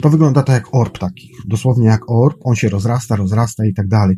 [0.01, 3.87] to wygląda tak jak orb taki, dosłownie jak orb, on się rozrasta, rozrasta i tak
[3.87, 4.17] dalej.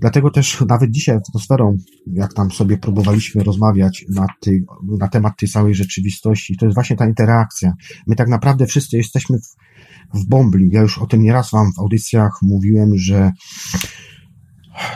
[0.00, 1.76] Dlatego też nawet dzisiaj atmosferą,
[2.06, 4.64] jak tam sobie próbowaliśmy rozmawiać na, ty,
[4.98, 7.72] na temat tej całej rzeczywistości, to jest właśnie ta interakcja.
[8.06, 10.68] My tak naprawdę wszyscy jesteśmy w, w bombli.
[10.72, 13.32] Ja już o tym nieraz wam w audycjach mówiłem, że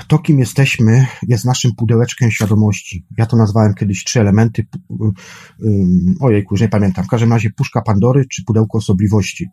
[0.08, 3.06] to, kim jesteśmy, jest naszym pudełeczkiem świadomości.
[3.18, 4.66] Ja to nazwałem kiedyś trzy elementy.
[6.20, 7.04] Ojejku, już nie pamiętam.
[7.04, 9.48] W każdym razie puszka Pandory czy pudełko osobliwości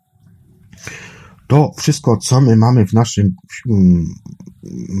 [1.50, 3.34] to wszystko, co my mamy w naszym,
[3.70, 4.06] mm,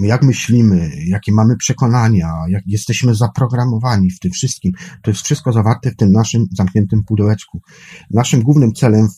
[0.02, 5.90] jak myślimy, jakie mamy przekonania, jak jesteśmy zaprogramowani w tym wszystkim, to jest wszystko zawarte
[5.90, 7.60] w tym naszym zamkniętym pudełeczku.
[8.10, 9.08] Naszym głównym celem,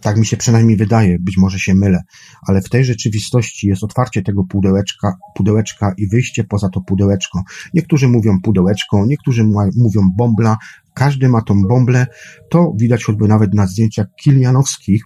[0.00, 2.02] tak mi się przynajmniej wydaje, być może się mylę,
[2.48, 7.42] ale w tej rzeczywistości jest otwarcie tego pudełeczka, pudełeczka i wyjście poza to pudełeczko.
[7.74, 9.44] Niektórzy mówią pudełeczko, niektórzy
[9.76, 10.56] mówią bombla,
[10.94, 12.06] każdy ma tą bąblę,
[12.50, 15.04] to widać choćby nawet na zdjęciach kilianowskich,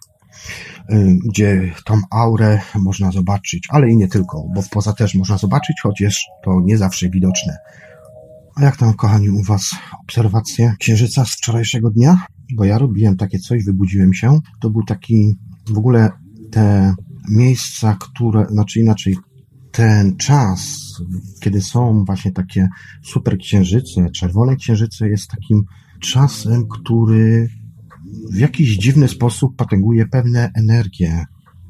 [1.29, 6.27] gdzie tą aurę można zobaczyć, ale i nie tylko, bo poza też można zobaczyć, chociaż
[6.45, 7.57] to nie zawsze widoczne.
[8.57, 9.71] A jak tam, kochani, u Was
[10.03, 12.27] obserwacje księżyca z wczorajszego dnia?
[12.55, 14.39] Bo ja robiłem takie coś, wybudziłem się.
[14.61, 15.37] To był taki,
[15.71, 16.11] w ogóle
[16.51, 16.95] te
[17.31, 19.17] miejsca, które, znaczy inaczej,
[19.73, 20.79] ten czas,
[21.41, 22.69] kiedy są właśnie takie
[23.03, 25.63] super księżyce, czerwone księżyce, jest takim
[26.01, 27.49] czasem, który
[28.33, 31.25] w jakiś dziwny sposób potęguje pewne energie.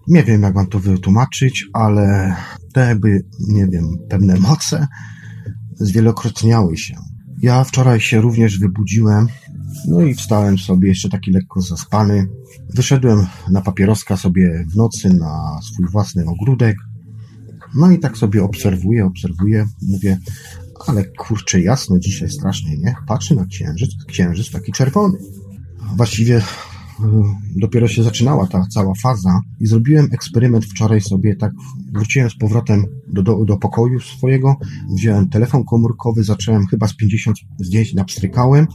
[0.08, 2.36] Nie wiem, jak mam to wytłumaczyć, ale
[2.72, 4.86] te jakby, nie wiem, pewne moce
[5.74, 6.94] zwielokrotniały się.
[7.42, 9.26] Ja wczoraj się również wybudziłem,
[9.88, 12.26] no i wstałem sobie jeszcze taki lekko zaspany.
[12.74, 16.76] Wyszedłem na papieroska sobie w nocy na swój własny ogródek.
[17.74, 20.18] No i tak sobie obserwuję, obserwuję, mówię,
[20.86, 22.94] ale kurczę, jasno dzisiaj strasznie, nie?
[23.06, 25.18] Patrzę na księżyc, księżyc taki czerwony
[25.96, 26.42] właściwie e,
[27.56, 31.52] dopiero się zaczynała ta cała faza i zrobiłem eksperyment wczoraj sobie, tak
[31.92, 34.56] wróciłem z powrotem do, do, do pokoju swojego,
[34.94, 38.66] wziąłem telefon komórkowy, zacząłem chyba z 50 zdjęć napstrykałem,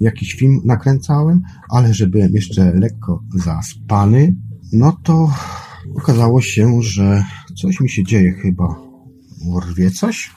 [0.00, 4.34] jakiś film nakręcałem, ale że byłem jeszcze lekko zaspany,
[4.72, 5.30] no to
[5.96, 7.24] okazało się, że
[7.56, 8.76] coś mi się dzieje chyba.
[9.60, 10.30] Rwie coś?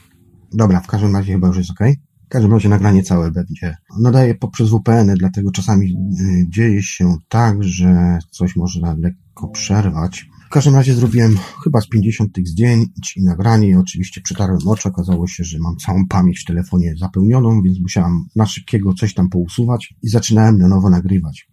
[0.52, 1.80] Dobra, w każdym razie chyba już jest ok.
[2.28, 3.76] W każdym razie nagranie całe będzie.
[4.00, 10.26] Nadaję poprzez VPN-y, dlatego czasami y, dzieje się tak, że coś można lekko przerwać.
[10.46, 14.88] W każdym razie zrobiłem chyba z 50 tych zdjęć i nagranie oczywiście przetarłem oczy.
[14.88, 19.28] Okazało się, że mam całą pamięć w telefonie zapełnioną, więc musiałem na szybkiego coś tam
[19.28, 21.48] pousuwać i zaczynałem na nowo nagrywać.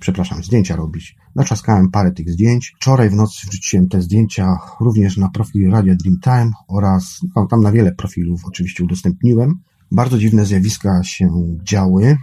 [0.00, 1.16] Przepraszam, zdjęcia robić.
[1.34, 2.72] Naczaskałem parę tych zdjęć.
[2.76, 7.72] Wczoraj w nocy wrzuciłem te zdjęcia również na profil Radia Dreamtime oraz no, tam na
[7.72, 9.54] wiele profilów oczywiście udostępniłem.
[9.92, 11.30] Bardzo dziwne zjawiska się
[11.62, 12.16] działy.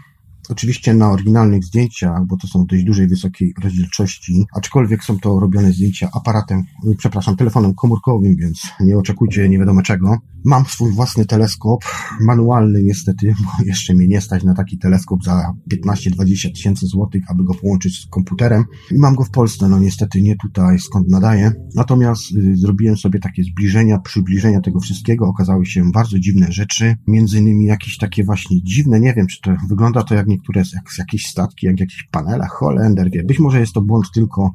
[0.50, 5.72] Oczywiście na oryginalnych zdjęciach, bo to są dość dużej, wysokiej rozdzielczości, aczkolwiek są to robione
[5.72, 6.64] zdjęcia aparatem,
[6.98, 10.18] przepraszam, telefonem komórkowym, więc nie oczekujcie nie wiadomo czego.
[10.48, 11.84] Mam swój własny teleskop,
[12.22, 17.44] manualny niestety, bo jeszcze mnie nie stać na taki teleskop za 15-20 tysięcy złotych, aby
[17.44, 18.64] go połączyć z komputerem.
[18.92, 21.52] I mam go w Polsce, no niestety nie tutaj, skąd nadaję.
[21.76, 25.26] Natomiast y, zrobiłem sobie takie zbliżenia, przybliżenia tego wszystkiego.
[25.26, 29.52] Okazały się bardzo dziwne rzeczy, między innymi jakieś takie właśnie dziwne, nie wiem, czy to
[29.70, 33.24] wygląda to jak nie niektóre jak, jakieś statki, jak jakieś panele, Holender wie.
[33.24, 34.52] Być może jest to błąd tylko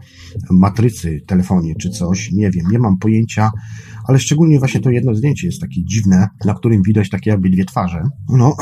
[0.51, 3.51] matrycy telefonie czy coś, nie wiem, nie mam pojęcia,
[4.09, 7.65] ale szczególnie właśnie to jedno zdjęcie jest takie dziwne, na którym widać takie jakby dwie
[7.65, 8.03] twarze.
[8.29, 8.57] No,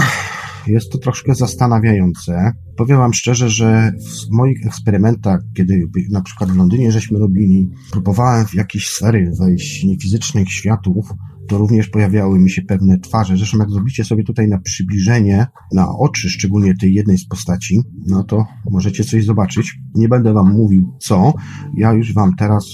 [0.67, 2.53] jest to troszkę zastanawiające.
[2.77, 3.93] Powiem Wam szczerze, że
[4.29, 9.85] w moich eksperymentach, kiedy na przykład w Londynie żeśmy robili, próbowałem w jakieś sfery wejść
[9.85, 11.13] niefizycznych światów,
[11.49, 13.37] to również pojawiały mi się pewne twarze.
[13.37, 18.25] Zresztą jak zrobicie sobie tutaj na przybliżenie, na oczy, szczególnie tej jednej z postaci, no
[18.25, 19.79] to możecie coś zobaczyć.
[19.95, 21.35] Nie będę Wam mówił co.
[21.77, 22.65] Ja już Wam teraz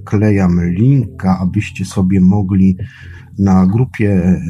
[0.00, 2.76] wklejam linka, abyście sobie mogli
[3.40, 4.40] na grupie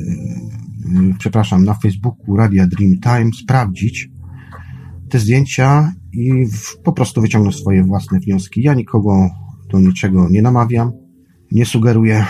[0.86, 4.08] Y, przepraszam, na Facebooku Radia Dreamtime sprawdzić
[5.08, 6.46] te zdjęcia i
[6.84, 8.62] po prostu wyciągnąć swoje własne wnioski.
[8.62, 9.28] Ja nikogo
[9.70, 10.92] do niczego nie namawiam,
[11.52, 12.26] nie sugeruję,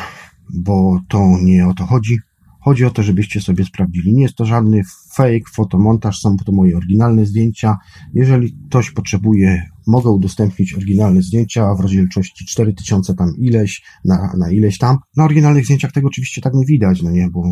[0.54, 2.18] bo to nie o to chodzi.
[2.61, 4.14] Chodzi o to, żebyście sobie sprawdzili.
[4.14, 4.82] Nie jest to żadny
[5.14, 7.76] fake, fotomontaż, są to moje oryginalne zdjęcia.
[8.14, 14.78] Jeżeli ktoś potrzebuje, mogę udostępnić oryginalne zdjęcia w rozdzielczości 4000 tam ileś, na, na ileś
[14.78, 14.99] tam.
[15.16, 17.43] Na oryginalnych zdjęciach tego oczywiście tak nie widać, no nie, bo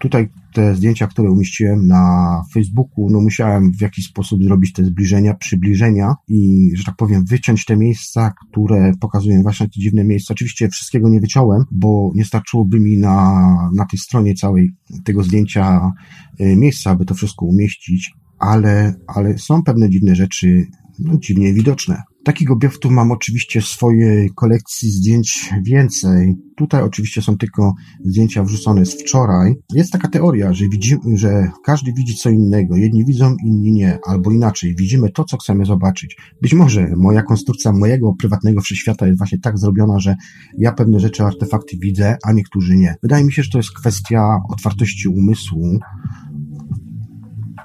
[0.00, 5.34] Tutaj te zdjęcia, które umieściłem na Facebooku, no musiałem w jakiś sposób zrobić te zbliżenia,
[5.34, 10.34] przybliżenia i, że tak powiem, wyciąć te miejsca, które pokazują właśnie te dziwne miejsca.
[10.34, 14.70] Oczywiście wszystkiego nie wyciąłem, bo nie starczyłoby mi na, na tej stronie całej
[15.04, 15.92] tego zdjęcia
[16.40, 20.66] y, miejsca, aby to wszystko umieścić, ale, ale są pewne dziwne rzeczy,
[21.00, 22.02] no, dziwnie widoczne.
[22.24, 26.36] Takich obiektów mam oczywiście w swojej kolekcji zdjęć więcej.
[26.56, 27.74] Tutaj oczywiście są tylko
[28.04, 29.54] zdjęcia wrzucone z wczoraj.
[29.74, 32.76] Jest taka teoria, że, widzimy, że każdy widzi co innego.
[32.76, 33.98] Jedni widzą, inni nie.
[34.06, 36.16] Albo inaczej, widzimy to, co chcemy zobaczyć.
[36.42, 40.16] Być może moja konstrukcja mojego prywatnego wszechświata jest właśnie tak zrobiona, że
[40.58, 42.94] ja pewne rzeczy, artefakty widzę, a niektórzy nie.
[43.02, 45.78] Wydaje mi się, że to jest kwestia otwartości umysłu,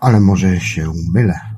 [0.01, 1.54] ale może się mylę.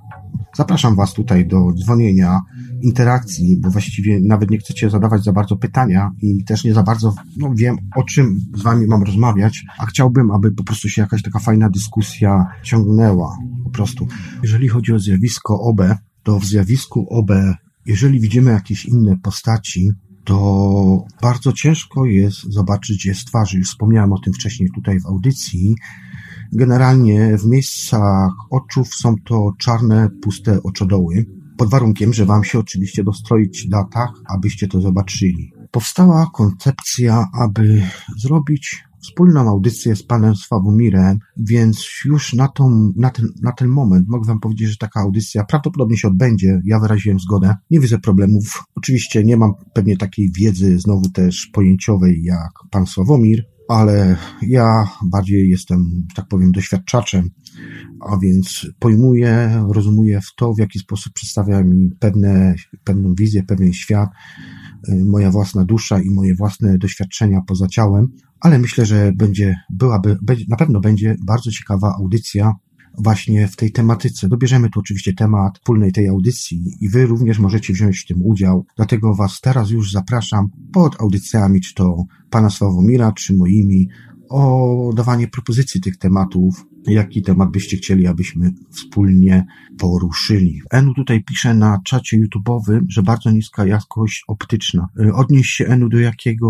[0.57, 2.41] Zapraszam Was tutaj do dzwonienia,
[2.81, 7.13] interakcji, bo właściwie nawet nie chcecie zadawać za bardzo pytania i też nie za bardzo
[7.37, 11.21] no, wiem, o czym z Wami mam rozmawiać, a chciałbym, aby po prostu się jakaś
[11.21, 13.37] taka fajna dyskusja ciągnęła.
[13.63, 14.07] Po prostu.
[14.43, 15.81] Jeżeli chodzi o zjawisko OB,
[16.23, 17.31] to w zjawisku OB,
[17.85, 19.91] jeżeli widzimy jakieś inne postaci,
[20.23, 23.57] to bardzo ciężko jest zobaczyć je z twarzy.
[23.57, 25.75] Już wspomniałem o tym wcześniej tutaj w audycji,
[26.53, 31.25] Generalnie w miejscach oczów są to czarne, puste oczodoły,
[31.57, 35.51] pod warunkiem, że Wam się oczywiście dostroić datach, abyście to zobaczyli.
[35.71, 37.83] Powstała koncepcja, aby
[38.17, 44.07] zrobić wspólną audycję z panem Sławomirem, więc już na, tą, na, ten, na ten moment
[44.07, 46.61] mogę wam powiedzieć, że taka audycja prawdopodobnie się odbędzie.
[46.65, 47.55] Ja wyraziłem zgodę.
[47.71, 48.63] Nie widzę problemów.
[48.75, 55.49] Oczywiście nie mam pewnie takiej wiedzy znowu też pojęciowej jak pan Sławomir, ale ja bardziej
[55.49, 57.30] jestem, tak powiem, doświadczaczem,
[58.09, 63.74] a więc pojmuję, rozumuję w to, w jaki sposób przedstawia mi pewne, pewną wizję, pewien
[63.74, 64.09] świat,
[64.89, 68.07] y, moja własna dusza i moje własne doświadczenia poza ciałem,
[68.39, 70.18] ale myślę, że będzie, byłaby,
[70.49, 72.53] na pewno będzie bardzo ciekawa audycja
[72.97, 74.27] właśnie w tej tematyce.
[74.27, 78.65] Dobierzemy tu oczywiście temat wspólnej tej audycji i wy również możecie wziąć w tym udział.
[78.75, 83.87] Dlatego was teraz już zapraszam pod audycjami, czy to pana Sławomira, czy moimi,
[84.29, 89.45] o dawanie propozycji tych tematów, jaki temat byście chcieli, abyśmy wspólnie
[89.77, 90.61] poruszyli.
[90.71, 94.88] Enu tutaj pisze na czacie YouTube'owym, że bardzo niska jakość optyczna.
[94.99, 96.47] Y, odnieś się Enu do jakiego,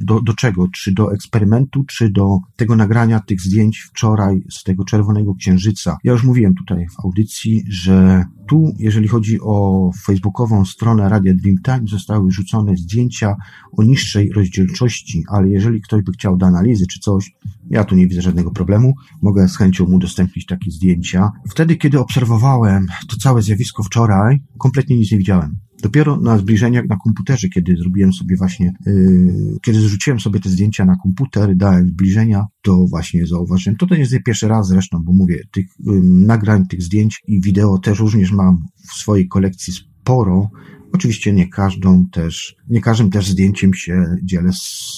[0.00, 0.68] do, do czego?
[0.68, 5.96] Czy do eksperymentu, czy do tego nagrania tych zdjęć wczoraj z tego czerwonego księżyca?
[6.04, 11.88] Ja już mówiłem tutaj w audycji, że tu, jeżeli chodzi o facebookową stronę Radia Dreamtime,
[11.88, 13.36] zostały rzucone zdjęcia
[13.72, 17.32] o niższej rozdzielczości, ale jeżeli ktoś by chciał do analizy czy coś,
[17.70, 18.94] ja tu nie widzę żadnego problemu.
[19.22, 21.30] Mogę z chęcią mu udostępnić takie zdjęcia.
[21.50, 25.56] Wtedy, kiedy obserwowałem to całe zjawisko wczoraj, kompletnie nic nie widziałem.
[25.82, 30.84] Dopiero na zbliżeniach na komputerze, kiedy zrobiłem sobie właśnie, yy, kiedy zrzuciłem sobie te zdjęcia
[30.84, 33.76] na komputer, dałem zbliżenia, to właśnie zauważyłem.
[33.76, 37.78] To to jest pierwszy raz zresztą, bo mówię, tych yy, nagrań, tych zdjęć i wideo
[37.78, 38.58] też również mam
[38.88, 40.50] w swojej kolekcji sporo.
[40.92, 44.50] Oczywiście nie każdą też, nie każdym też zdjęciem się dzielę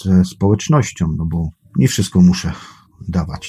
[0.05, 2.53] ze społecznością, no bo nie wszystko muszę
[3.09, 3.49] dawać.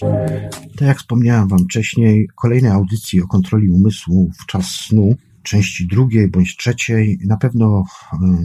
[0.78, 6.30] Tak jak wspomniałem Wam wcześniej, kolejne audycje o kontroli umysłu w czas snu części drugiej
[6.30, 7.20] bądź trzeciej.
[7.26, 7.84] Na pewno,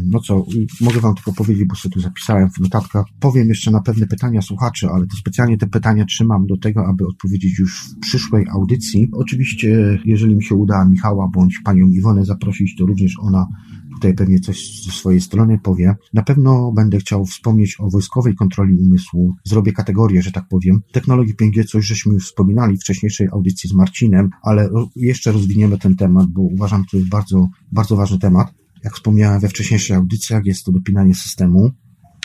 [0.05, 0.47] no co,
[0.81, 3.07] mogę Wam tylko powiedzieć, bo sobie tu zapisałem w notatkach.
[3.21, 7.07] Powiem jeszcze na pewne pytania słuchaczy, ale to specjalnie te pytania trzymam do tego, aby
[7.07, 9.09] odpowiedzieć już w przyszłej audycji.
[9.13, 13.47] Oczywiście, jeżeli mi się uda Michała bądź Panią Iwonę zaprosić, to również ona
[13.95, 15.95] tutaj pewnie coś ze swojej strony powie.
[16.15, 19.35] Na pewno będę chciał wspomnieć o wojskowej kontroli umysłu.
[19.45, 20.81] Zrobię kategorię, że tak powiem.
[20.93, 25.97] Technologii 5G coś żeśmy już wspominali w wcześniejszej audycji z Marcinem, ale jeszcze rozwiniemy ten
[25.97, 28.55] temat, bo uważam, że to jest bardzo, bardzo ważny temat.
[28.85, 31.71] Jak wspomniałem we wcześniejszych audycjach, jest to dopinanie systemu.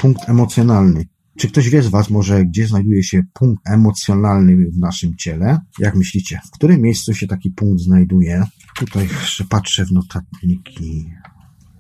[0.02, 1.06] Punkt emocjonalny.
[1.40, 5.60] Czy ktoś wie z Was może, gdzie znajduje się punkt emocjonalny w naszym ciele?
[5.80, 8.44] Jak myślicie, w którym miejscu się taki punkt znajduje?
[8.80, 11.12] Tutaj jeszcze patrzę w notatniki.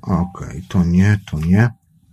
[0.09, 1.69] Okej, okay, to nie, to nie.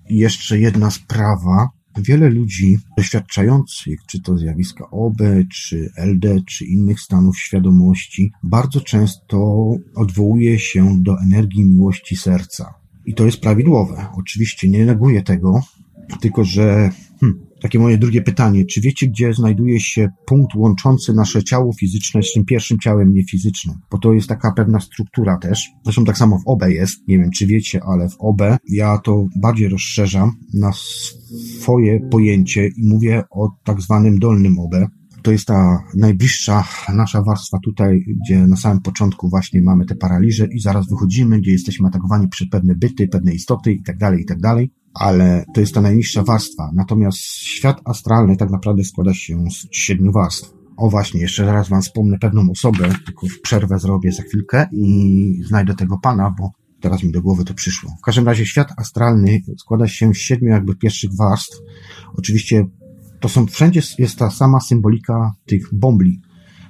[0.08, 1.68] I jeszcze jedna sprawa.
[1.98, 5.16] Wiele ludzi doświadczających, czy to zjawiska OB,
[5.52, 12.74] czy LD, czy innych stanów świadomości, bardzo często odwołuje się do energii miłości serca.
[13.06, 14.06] I to jest prawidłowe.
[14.16, 15.60] Oczywiście nie neguję tego,
[16.20, 16.90] tylko że
[17.20, 18.64] hmm, takie moje drugie pytanie.
[18.64, 23.76] Czy wiecie, gdzie znajduje się punkt łączący nasze ciało fizyczne z tym pierwszym ciałem niefizycznym?
[23.90, 25.70] Bo to jest taka pewna struktura też.
[25.84, 27.08] Zresztą tak samo w OB jest.
[27.08, 30.72] Nie wiem, czy wiecie, ale w OB ja to bardziej rozszerzam na
[31.60, 34.74] swoje pojęcie i mówię o tak zwanym dolnym OB.
[35.22, 40.46] To jest ta najbliższa nasza warstwa tutaj, gdzie na samym początku właśnie mamy te paraliże
[40.52, 44.24] i zaraz wychodzimy, gdzie jesteśmy atakowani przez pewne byty, pewne istoty i tak dalej, i
[44.24, 44.70] tak dalej
[45.00, 46.70] ale to jest ta najniższa warstwa.
[46.74, 50.52] Natomiast świat astralny tak naprawdę składa się z siedmiu warstw.
[50.76, 55.74] O właśnie, jeszcze raz wam wspomnę pewną osobę, tylko przerwę zrobię za chwilkę i znajdę
[55.74, 57.90] tego pana, bo teraz mi do głowy to przyszło.
[57.98, 61.58] W każdym razie świat astralny składa się z siedmiu jakby pierwszych warstw.
[62.18, 62.66] Oczywiście
[63.20, 66.20] to są wszędzie jest ta sama symbolika tych bombli.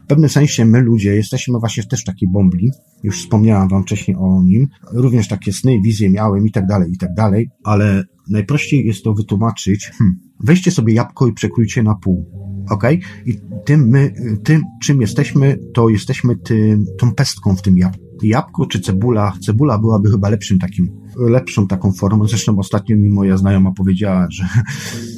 [0.05, 2.70] W pewnym sensie my ludzie jesteśmy właśnie też takiej bombli.
[3.03, 4.68] Już wspomniałam wam wcześniej o nim.
[4.93, 9.14] Również takie sny, wizje miałem i tak dalej, i tak dalej, ale najprościej jest to
[9.14, 9.91] wytłumaczyć.
[9.99, 12.31] Hmm, weźcie sobie jabłko i przekrójcie na pół.
[12.70, 12.85] Ok?
[13.27, 14.14] I tym my,
[14.45, 18.07] tym czym jesteśmy, to jesteśmy tym, tą pestką w tym jabłku.
[18.22, 19.33] Jabłko czy cebula?
[19.47, 22.29] Cebula byłaby chyba lepszym takim, lepszą taką formą.
[22.29, 24.45] Zresztą ostatnio mi moja znajoma powiedziała, że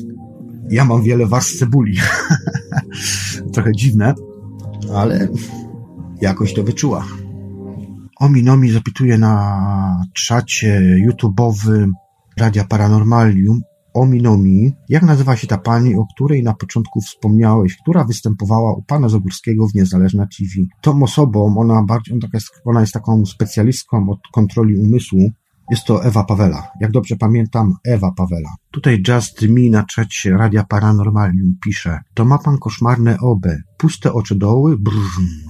[0.71, 1.97] ja mam wiele warstw cebuli.
[3.55, 4.15] Trochę dziwne,
[4.95, 5.29] ale
[6.21, 7.07] jakoś to wyczuła.
[8.21, 11.91] Ominomi zapytuje na czacie YouTube'owym
[12.39, 13.61] Radia Paranormalium
[13.95, 19.09] Ominomi, jak nazywa się ta pani, o której na początku wspomniałeś, która występowała u pana
[19.09, 20.67] Zagórskiego w Niezależna TV.
[20.83, 22.19] Tą osobą, ona bardziej,
[22.65, 25.31] ona jest taką specjalistką od kontroli umysłu,
[25.71, 26.69] jest to Ewa Pawela.
[26.81, 28.51] Jak dobrze pamiętam, Ewa Pawela.
[28.71, 34.79] Tutaj Just Me na czacie Radia Paranormalium pisze To ma pan koszmarne obe, puste oczodoły,
[34.79, 34.97] brrr.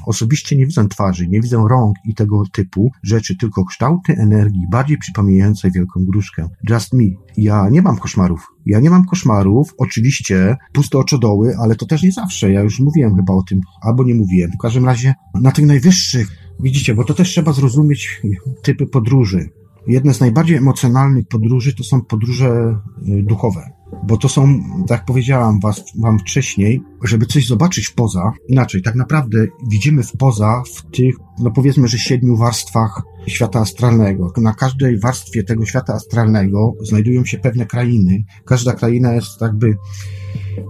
[0.06, 4.98] Osobiście nie widzę twarzy, nie widzę rąk i tego typu rzeczy, tylko kształty energii, bardziej
[4.98, 6.48] przypominające wielką gruszkę.
[6.70, 7.04] Just Me.
[7.36, 8.46] Ja nie mam koszmarów.
[8.66, 9.74] Ja nie mam koszmarów.
[9.78, 12.52] Oczywiście puste oczodoły, ale to też nie zawsze.
[12.52, 14.50] Ja już mówiłem chyba o tym, albo nie mówiłem.
[14.50, 18.22] W każdym razie na tych najwyższych Widzicie, bo to też trzeba zrozumieć
[18.62, 19.50] typy podróży
[19.88, 22.78] jedne z najbardziej emocjonalnych podróży to są podróże
[23.08, 23.70] y, duchowe.
[24.06, 28.94] Bo to są, tak powiedziałam was, wam wcześniej, żeby coś zobaczyć w poza, inaczej, tak
[28.94, 34.32] naprawdę widzimy w poza w tych, no powiedzmy, że siedmiu warstwach świata astralnego.
[34.36, 38.24] Na każdej warstwie tego świata astralnego znajdują się pewne krainy.
[38.44, 39.66] Każda kraina jest jakby,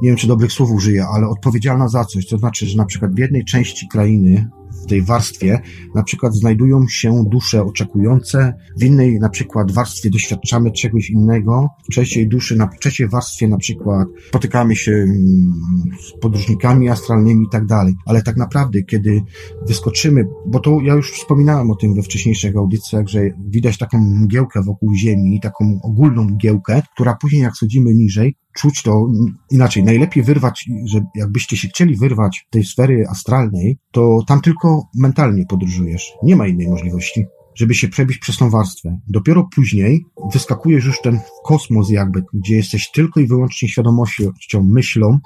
[0.02, 2.26] nie wiem czy dobrych słów użyję, ale odpowiedzialna za coś.
[2.26, 4.50] To znaczy, że na przykład w jednej części krainy
[4.84, 5.60] w tej warstwie
[5.94, 11.92] na przykład znajdują się dusze oczekujące, w innej na przykład warstwie doświadczamy czegoś innego, w
[11.92, 15.52] trzeciej duszy, na trzeciej warstwie na przykład spotykamy się mm,
[16.00, 17.94] z podróżnikami astralnymi i tak dalej.
[18.06, 19.22] Ale tak naprawdę, kiedy
[19.66, 24.62] wyskoczymy, bo to ja już wspominałem o tym we wcześniejszych audycjach, że widać taką mgiełkę
[24.62, 29.06] wokół Ziemi, taką ogólną mgiełkę, która później jak schodzimy niżej, czuć to
[29.50, 29.84] inaczej.
[29.84, 36.12] Najlepiej wyrwać, że jakbyście się chcieli wyrwać tej sfery astralnej, to tam tylko mentalnie podróżujesz.
[36.22, 38.98] Nie ma innej możliwości, żeby się przebić przez tą warstwę.
[39.08, 45.18] Dopiero później wyskakujesz już ten kosmos jakby, gdzie jesteś tylko i wyłącznie świadomością, myślą.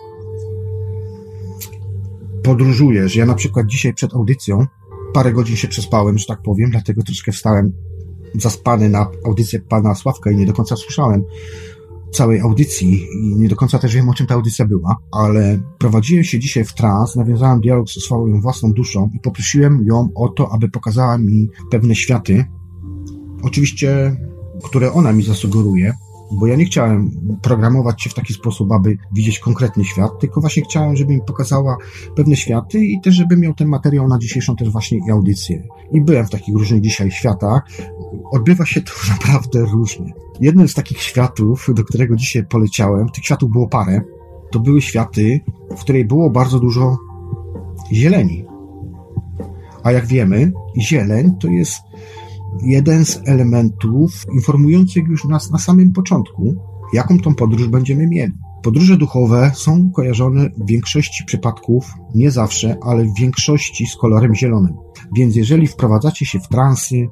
[2.43, 3.16] Podróżujesz.
[3.16, 4.66] Ja na przykład dzisiaj przed audycją
[5.12, 7.73] parę godzin się przespałem, że tak powiem, dlatego troszkę wstałem
[8.35, 11.25] zaspany na audycję pana Sławka i nie do końca słyszałem
[12.13, 16.25] całej audycji i nie do końca też wiem, o czym ta audycja była, ale prowadziłem
[16.25, 20.53] się dzisiaj w trans, nawiązałem dialog ze swoją własną duszą i poprosiłem ją o to,
[20.53, 22.45] aby pokazała mi pewne światy,
[23.43, 24.17] oczywiście,
[24.65, 25.93] które ona mi zasugeruje,
[26.41, 27.11] bo ja nie chciałem
[27.43, 31.77] programować się w taki sposób, aby widzieć konkretny świat, tylko właśnie chciałem, żeby mi pokazała
[32.17, 35.69] pewne światy i też, żeby miał ten materiał na dzisiejszą też właśnie audycję.
[35.93, 37.63] I byłem w takich różnych dzisiaj światach.
[38.31, 40.13] Odbywa się to naprawdę różnie.
[40.41, 44.01] Jednym z takich światów, do którego dzisiaj poleciałem, tych światów było parę,
[44.51, 45.41] to były światy,
[45.77, 46.99] w której było bardzo dużo
[47.93, 48.45] zieleni.
[49.83, 51.83] A jak wiemy, zieleń to jest
[52.63, 56.55] jeden z elementów informujących już nas na samym początku,
[56.93, 58.33] jaką tą podróż będziemy mieli.
[58.63, 64.75] Podróże duchowe są kojarzone w większości przypadków, nie zawsze, ale w większości z kolorem zielonym.
[65.17, 67.09] Więc jeżeli wprowadzacie się w transy,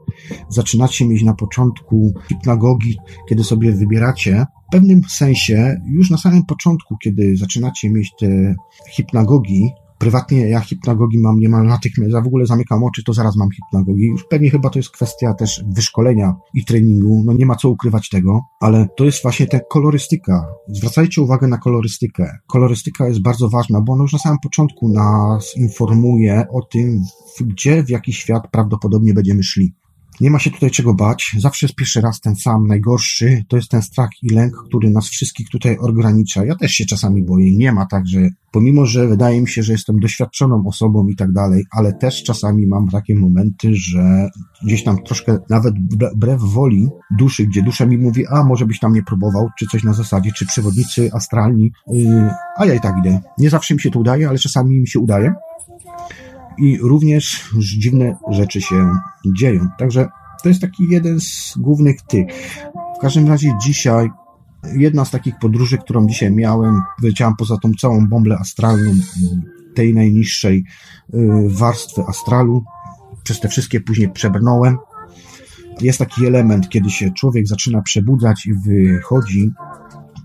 [0.49, 2.97] zaczynacie mieć na początku hipnagogi,
[3.29, 8.55] kiedy sobie wybieracie, w pewnym sensie już na samym początku, kiedy zaczynacie mieć te
[8.91, 9.71] hipnagogi,
[10.01, 14.07] Prywatnie ja hipnagogi mam niemal natychmiast, ja w ogóle zamykam oczy, to zaraz mam hipnagogi.
[14.07, 18.09] Już pewnie chyba to jest kwestia też wyszkolenia i treningu, no nie ma co ukrywać
[18.09, 20.47] tego, ale to jest właśnie ta kolorystyka.
[20.69, 22.39] Zwracajcie uwagę na kolorystykę.
[22.47, 27.03] Kolorystyka jest bardzo ważna, bo ona już na samym początku nas informuje o tym,
[27.41, 29.75] gdzie, w jaki świat prawdopodobnie będziemy szli.
[30.21, 31.37] Nie ma się tutaj czego bać.
[31.39, 33.45] Zawsze jest pierwszy raz ten sam, najgorszy.
[33.49, 36.45] To jest ten strach i lęk, który nas wszystkich tutaj ogranicza.
[36.45, 37.57] Ja też się czasami boję.
[37.57, 41.33] Nie ma tak, że pomimo, że wydaje mi się, że jestem doświadczoną osobą i tak
[41.33, 44.31] dalej, ale też czasami mam takie momenty, że
[44.65, 45.75] gdzieś tam troszkę nawet
[46.15, 49.85] wbrew woli duszy, gdzie dusza mi mówi, a może byś tam nie próbował, czy coś
[49.85, 53.21] na zasadzie, czy przewodnicy astralni, yy, a ja i tak idę.
[53.39, 55.35] Nie zawsze mi się to udaje, ale czasami mi się udaje
[56.61, 58.91] i również dziwne rzeczy się
[59.39, 59.69] dzieją.
[59.79, 60.09] Także
[60.43, 62.27] to jest taki jeden z głównych tych.
[62.99, 64.11] W każdym razie dzisiaj
[64.77, 68.95] jedna z takich podróży, którą dzisiaj miałem, wyleciałam poza tą całą bombę astralną
[69.75, 70.65] tej najniższej
[71.15, 72.65] y, warstwy astralu.
[73.23, 74.79] Przez te wszystkie później przebrnąłem.
[75.81, 79.51] Jest taki element, kiedy się człowiek zaczyna przebudzać i wychodzi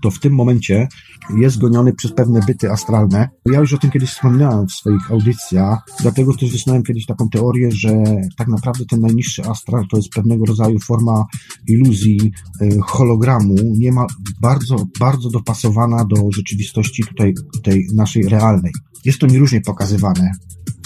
[0.02, 0.88] to w tym momencie
[1.36, 3.28] jest goniony przez pewne byty astralne.
[3.46, 7.70] Ja już o tym kiedyś wspominałem w swoich audycjach, dlatego też wysnułem kiedyś taką teorię,
[7.72, 7.90] że
[8.36, 11.24] tak naprawdę ten najniższy astral to jest pewnego rodzaju forma
[11.68, 12.32] iluzji,
[12.62, 14.06] y, hologramu, nie ma
[14.40, 18.72] bardzo, bardzo dopasowana do rzeczywistości tutaj, tej naszej realnej.
[19.04, 20.30] Jest to nieróżnie pokazywane.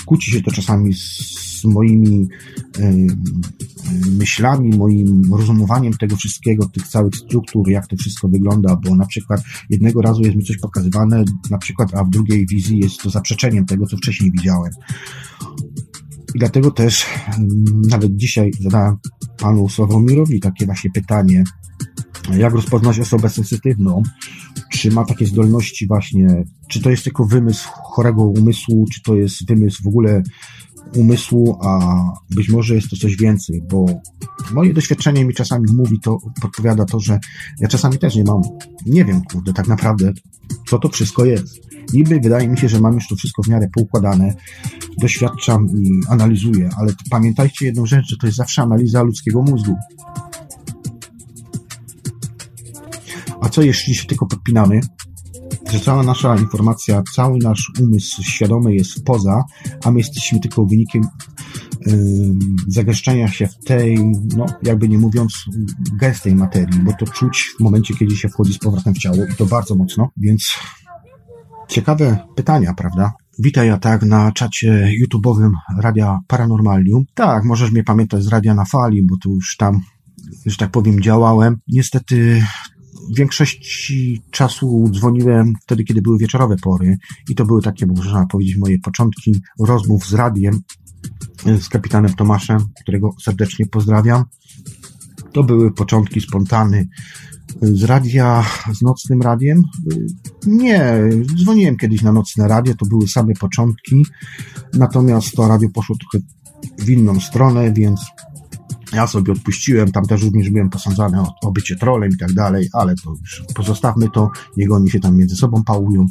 [0.06, 2.28] Kłóci się to czasami z moimi
[4.18, 9.40] myślami, moim rozumowaniem tego wszystkiego, tych całych struktur, jak to wszystko wygląda, bo na przykład
[9.70, 13.66] jednego razu jest mi coś pokazywane, na przykład, a w drugiej wizji jest to zaprzeczeniem
[13.66, 14.72] tego, co wcześniej widziałem.
[16.34, 17.06] I dlatego też
[17.88, 18.96] nawet dzisiaj zadałem
[19.38, 21.44] panu Sławomirowi takie właśnie pytanie,
[22.38, 24.02] jak rozpoznać osobę sensytywną,
[24.70, 29.46] czy ma takie zdolności właśnie, czy to jest tylko wymysł chorego umysłu, czy to jest
[29.46, 30.22] wymysł w ogóle
[30.96, 33.86] umysłu, a być może jest to coś więcej, bo
[34.52, 37.18] moje doświadczenie mi czasami mówi to, podpowiada to, że
[37.60, 38.42] ja czasami też nie mam,
[38.86, 40.12] nie wiem, kurde, tak naprawdę,
[40.68, 41.70] co to wszystko jest.
[41.92, 44.34] Niby wydaje mi się, że mam już to wszystko w miarę poukładane,
[44.98, 49.76] doświadczam i analizuję, ale pamiętajcie jedną rzecz, że to jest zawsze analiza ludzkiego mózgu.
[53.40, 54.80] A co jeśli się tylko podpinamy,
[55.70, 59.44] że cała nasza informacja, cały nasz umysł świadomy jest poza,
[59.84, 61.02] a my jesteśmy tylko wynikiem
[61.86, 61.94] yy,
[62.68, 64.04] zagęszczania się w tej,
[64.36, 65.44] no jakby nie mówiąc,
[65.92, 69.36] gęstej materii, bo to czuć w momencie, kiedy się wchodzi z powrotem w ciało i
[69.36, 70.52] to bardzo mocno, więc
[71.68, 73.12] ciekawe pytania, prawda?
[73.38, 77.04] Witaj ja tak na czacie YouTube'owym Radia Paranormalium.
[77.14, 79.80] Tak, możesz mnie pamiętać z Radia na Fali, bo tu już tam,
[80.46, 81.56] że tak powiem, działałem.
[81.68, 82.44] Niestety
[83.16, 86.98] większości czasu dzwoniłem wtedy, kiedy były wieczorowe pory
[87.28, 90.60] i to były takie, można powiedzieć, moje początki rozmów z radiem,
[91.60, 94.24] z kapitanem Tomaszem, którego serdecznie pozdrawiam.
[95.32, 96.88] To były początki spontany
[97.62, 98.44] z radia,
[98.74, 99.62] z nocnym radiem.
[100.46, 100.94] Nie,
[101.36, 104.06] dzwoniłem kiedyś na nocne radio, to były same początki,
[104.74, 106.26] natomiast to radio poszło trochę
[106.78, 108.00] w inną stronę, więc
[108.92, 112.68] ja sobie odpuściłem, tam też również byłem posądzany o, o bycie trolem i tak dalej,
[112.72, 116.06] ale to już pozostawmy to, niech oni się tam między sobą pałują.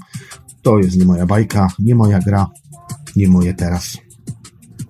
[0.62, 2.48] To jest nie moja bajka, nie moja gra,
[3.16, 3.98] nie moje teraz.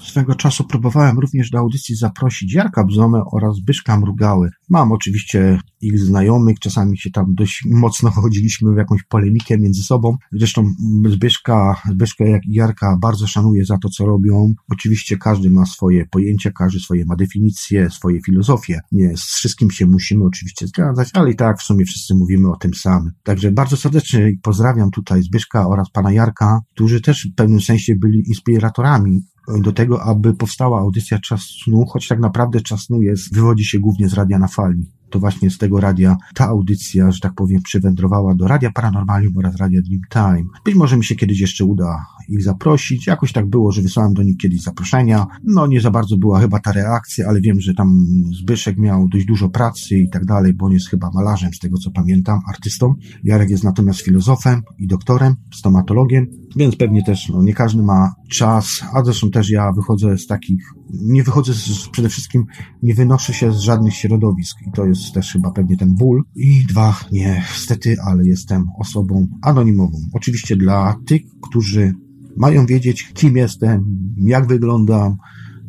[0.09, 4.49] Swego czasu próbowałem również do audycji zaprosić Jarka Bzomę oraz Zbyszka Mrugały.
[4.69, 10.17] Mam oczywiście ich znajomych, czasami się tam dość mocno chodziliśmy w jakąś polemikę między sobą.
[10.31, 10.73] Zresztą
[11.09, 14.53] Zbyszka, Zbyszka jak i Jarka bardzo szanuję za to, co robią.
[14.69, 18.79] Oczywiście każdy ma swoje pojęcia, każdy swoje ma definicje, swoje filozofie.
[18.91, 22.55] Nie z wszystkim się musimy oczywiście zgadzać, ale i tak w sumie wszyscy mówimy o
[22.55, 23.11] tym samym.
[23.23, 28.23] Także bardzo serdecznie pozdrawiam tutaj Zbyszka oraz pana Jarka, którzy też w pewnym sensie byli
[28.27, 29.21] inspiratorami
[29.57, 33.79] do tego, aby powstała audycja Czas Snu, choć tak naprawdę Czas Snu jest, wywodzi się
[33.79, 34.85] głównie z Radia na Fali.
[35.09, 39.55] to właśnie z tego radia ta audycja, że tak powiem, przywędrowała do Radia Paranormalium oraz
[39.55, 40.49] Radia Dreamtime.
[40.65, 43.07] Być może mi się kiedyś jeszcze uda ich zaprosić.
[43.07, 45.27] Jakoś tak było, że wysłałem do nich kiedyś zaproszenia.
[45.43, 48.05] No nie za bardzo była chyba ta reakcja, ale wiem, że tam
[48.41, 51.77] Zbyszek miał dość dużo pracy i tak dalej, bo on jest chyba malarzem, z tego
[51.77, 52.93] co pamiętam, artystą.
[53.23, 58.83] Jarek jest natomiast filozofem i doktorem, stomatologiem, więc pewnie też no, nie każdy ma czas,
[58.93, 62.45] a zresztą też ja wychodzę z takich, nie wychodzę z, przede wszystkim,
[62.83, 66.23] nie wynoszę się z żadnych środowisk i to jest też chyba pewnie ten ból.
[66.35, 69.97] I dwa, niestety, ale jestem osobą anonimową.
[70.13, 71.93] Oczywiście dla tych, którzy
[72.37, 73.85] mają wiedzieć, kim jestem,
[74.17, 75.17] jak wyglądam,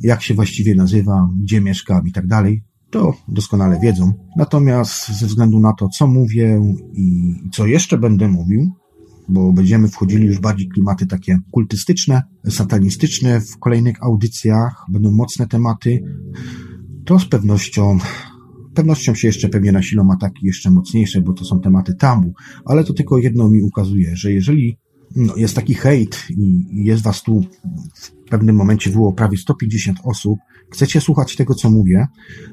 [0.00, 4.12] jak się właściwie nazywam, gdzie mieszkam i tak dalej, to doskonale wiedzą.
[4.36, 6.62] Natomiast ze względu na to, co mówię
[6.94, 8.72] i co jeszcze będę mówił,
[9.30, 16.02] bo będziemy wchodzili już bardziej klimaty takie kultystyczne, satanistyczne w kolejnych audycjach, będą mocne tematy,
[17.04, 17.98] to z pewnością
[18.74, 22.32] pewnością się jeszcze pewnie nasilą ataki jeszcze mocniejsze, bo to są tematy tabu,
[22.64, 24.78] ale to tylko jedno mi ukazuje, że jeżeli
[25.16, 27.40] no, jest taki hejt i jest was tu
[27.94, 30.38] w pewnym momencie było prawie 150 osób,
[30.70, 32.06] chcecie słuchać tego, co mówię,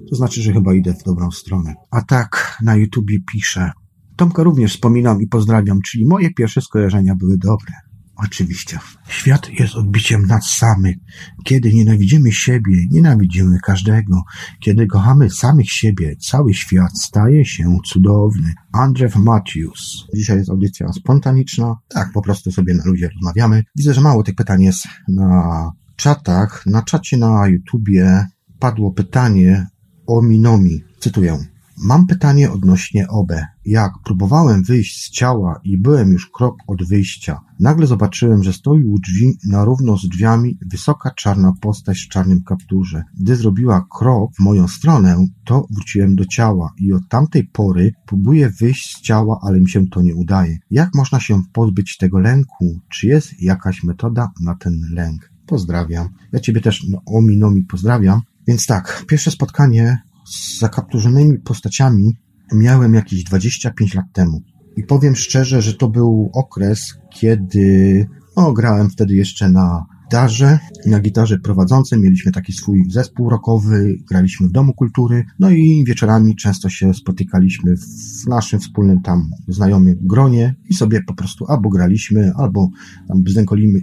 [0.09, 1.73] to znaczy, że chyba idę w dobrą stronę.
[1.91, 3.71] A tak na YouTubie piszę.
[4.18, 7.74] Tomka również wspominam i pozdrawiam, czyli moje pierwsze skojarzenia były dobre.
[8.15, 8.80] Oczywiście.
[9.07, 10.95] Świat jest odbiciem nas samych.
[11.43, 14.22] Kiedy nienawidzimy siebie, nienawidzimy każdego.
[14.59, 18.53] Kiedy kochamy samych siebie, cały świat staje się cudowny.
[18.72, 20.05] Andrew Matthews.
[20.15, 21.76] Dzisiaj jest audycja spontaniczna.
[21.88, 23.63] Tak, po prostu sobie na ludzie rozmawiamy.
[23.76, 26.65] Widzę, że mało tych pytań jest na czatach.
[26.65, 28.26] Na czacie na YouTubie
[28.59, 29.68] padło pytanie
[30.07, 30.84] o Minomi.
[30.99, 31.38] Cytuję.
[31.80, 33.32] Mam pytanie odnośnie OB.
[33.65, 38.84] Jak próbowałem wyjść z ciała i byłem już krok od wyjścia, nagle zobaczyłem, że stoi
[38.84, 43.03] u drzwi na równo z drzwiami wysoka czarna postać w czarnym kapturze.
[43.19, 48.49] Gdy zrobiła krok w moją stronę, to wróciłem do ciała i od tamtej pory próbuję
[48.49, 50.57] wyjść z ciała, ale mi się to nie udaje.
[50.71, 52.80] Jak można się pozbyć tego lęku?
[52.89, 55.32] Czy jest jakaś metoda na ten lęk?
[55.45, 56.09] Pozdrawiam.
[56.32, 58.21] Ja Ciebie też no, ominomi pozdrawiam.
[58.47, 62.17] Więc tak, pierwsze spotkanie z zakapturzonymi postaciami
[62.53, 64.41] miałem jakieś 25 lat temu.
[64.78, 68.05] I powiem szczerze, że to był okres, kiedy
[68.38, 74.47] no, grałem wtedy jeszcze na gitarze, na gitarze prowadzącej mieliśmy taki swój zespół rockowy, graliśmy
[74.47, 80.55] w Domu Kultury, no i wieczorami często się spotykaliśmy w naszym wspólnym tam znajomym gronie
[80.69, 82.69] i sobie po prostu albo graliśmy, albo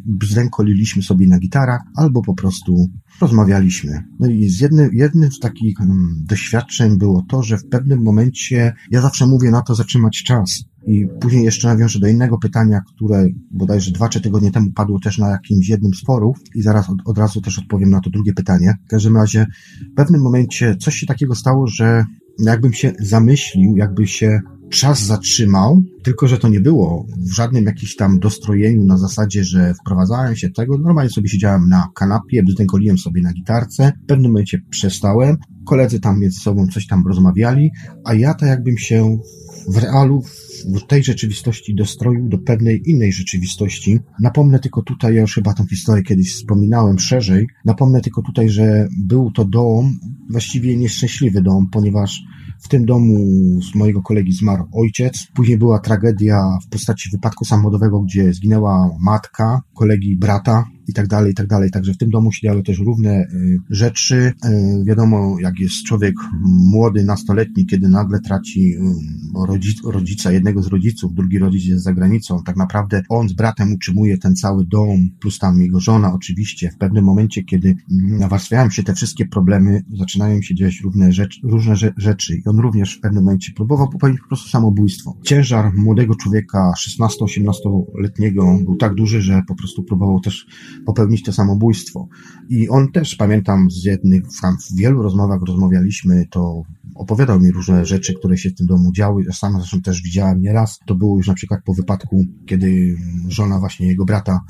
[0.06, 2.88] bzdękoliliśmy sobie na gitarach, albo po prostu
[3.20, 4.04] rozmawialiśmy.
[4.20, 8.74] No i z jednym, jednym z takich um, doświadczeń było to, że w pewnym momencie,
[8.90, 13.26] ja zawsze mówię na to zatrzymać czas, i później jeszcze nawiążę do innego pytania, które
[13.50, 16.98] bodajże dwa, trzy tygodnie temu padło też na jakimś jednym z forów i zaraz od,
[17.04, 18.74] od razu też odpowiem na to drugie pytanie.
[18.86, 19.46] W każdym razie
[19.92, 22.04] w pewnym momencie coś się takiego stało, że
[22.38, 24.40] jakbym się zamyślił, jakby się
[24.74, 29.74] czas zatrzymał, tylko że to nie było w żadnym jakimś tam dostrojeniu na zasadzie, że
[29.74, 30.78] wprowadzałem się tego.
[30.78, 33.92] Normalnie sobie siedziałem na kanapie, brzdękoliłem sobie na gitarce.
[34.04, 35.36] W pewnym momencie przestałem.
[35.66, 37.70] Koledzy tam między sobą coś tam rozmawiali,
[38.04, 39.18] a ja tak jakbym się
[39.68, 40.22] w realu,
[40.88, 43.98] tej rzeczywistości dostroił do pewnej innej rzeczywistości.
[44.20, 48.88] Napomnę tylko tutaj, ja już chyba tą historię kiedyś wspominałem szerzej, napomnę tylko tutaj, że
[48.98, 49.98] był to dom,
[50.30, 52.22] właściwie nieszczęśliwy dom, ponieważ
[52.64, 53.16] w tym domu
[53.62, 55.26] z mojego kolegi zmarł ojciec.
[55.34, 61.32] Później była tragedia w postaci wypadku samochodowego, gdzie zginęła matka, kolegi brata i tak dalej,
[61.32, 61.70] i tak dalej.
[61.70, 64.14] Także w tym domu się działy też równe y, rzeczy.
[64.14, 66.14] Y, wiadomo, jak jest człowiek
[66.44, 72.42] młody, nastoletni, kiedy nagle traci y, rodzica, jednego z rodziców, drugi rodzic jest za granicą,
[72.42, 76.70] tak naprawdę on z bratem utrzymuje ten cały dom, plus tam jego żona oczywiście.
[76.70, 81.74] W pewnym momencie, kiedy nawarstwiają się te wszystkie problemy, zaczynają się dziać różne rzeczy, różne
[81.96, 85.16] rzeczy i on również w pewnym momencie próbował popełnić po prostu samobójstwo.
[85.22, 90.46] Ciężar młodego człowieka, 16-18-letniego był tak duży, że po prostu próbował też
[90.86, 92.08] popełnić to samobójstwo.
[92.48, 94.22] I on też, pamiętam z jednych,
[94.70, 96.62] w wielu rozmowach rozmawialiśmy, to
[96.94, 99.24] opowiadał mi różne rzeczy, które się w tym domu działy.
[99.26, 100.78] Ja sam zresztą też widziałem nieraz.
[100.86, 102.96] To było już na przykład po wypadku, kiedy
[103.28, 104.40] żona właśnie jego brata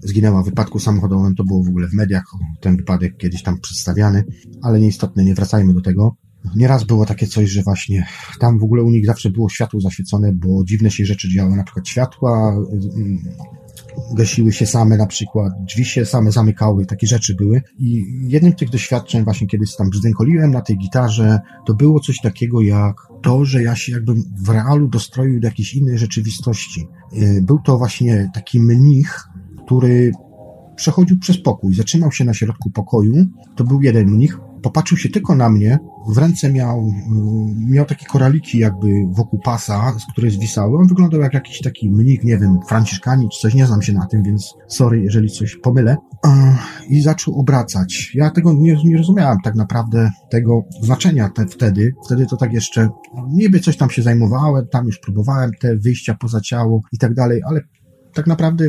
[0.00, 1.34] zginęła w wypadku samochodowym.
[1.34, 2.24] To było w ogóle w mediach
[2.60, 4.24] ten wypadek kiedyś tam przedstawiany,
[4.62, 6.16] ale nieistotne, nie wracajmy do tego.
[6.56, 8.06] Nieraz było takie coś, że właśnie
[8.40, 11.64] tam w ogóle u nich zawsze było światło zaświecone, bo dziwne się rzeczy działy, na
[11.64, 12.56] przykład światła
[14.16, 17.62] gasiły się same na przykład, drzwi się same zamykały, takie rzeczy były.
[17.78, 22.20] I jednym z tych doświadczeń właśnie kiedyś tam brzdękoliłem na tej gitarze, to było coś
[22.20, 26.86] takiego jak to, że ja się jakbym w realu dostroił do jakiejś innej rzeczywistości.
[27.12, 29.20] E, był to właśnie taki mnich,
[29.64, 30.12] który
[30.76, 33.14] przechodził przez pokój, zatrzymał się na środku pokoju,
[33.56, 38.06] to był jeden mnich, popatrzył się tylko na mnie, w ręce miał, y, miał takie
[38.06, 40.78] koraliki jakby wokół pasa, z której zwisały.
[40.78, 44.06] On wyglądał jak jakiś taki mnik, nie wiem, franciszkanin czy coś, nie znam się na
[44.06, 45.96] tym, więc sorry, jeżeli coś pomylę.
[46.88, 48.10] I zaczął obracać.
[48.14, 51.94] Ja tego nie, nie rozumiałem tak naprawdę, tego znaczenia te, wtedy.
[52.06, 52.88] Wtedy to tak jeszcze,
[53.28, 57.40] niby coś tam się zajmowałem, tam już próbowałem te wyjścia poza ciało i tak dalej,
[57.46, 57.60] ale
[58.14, 58.68] tak naprawdę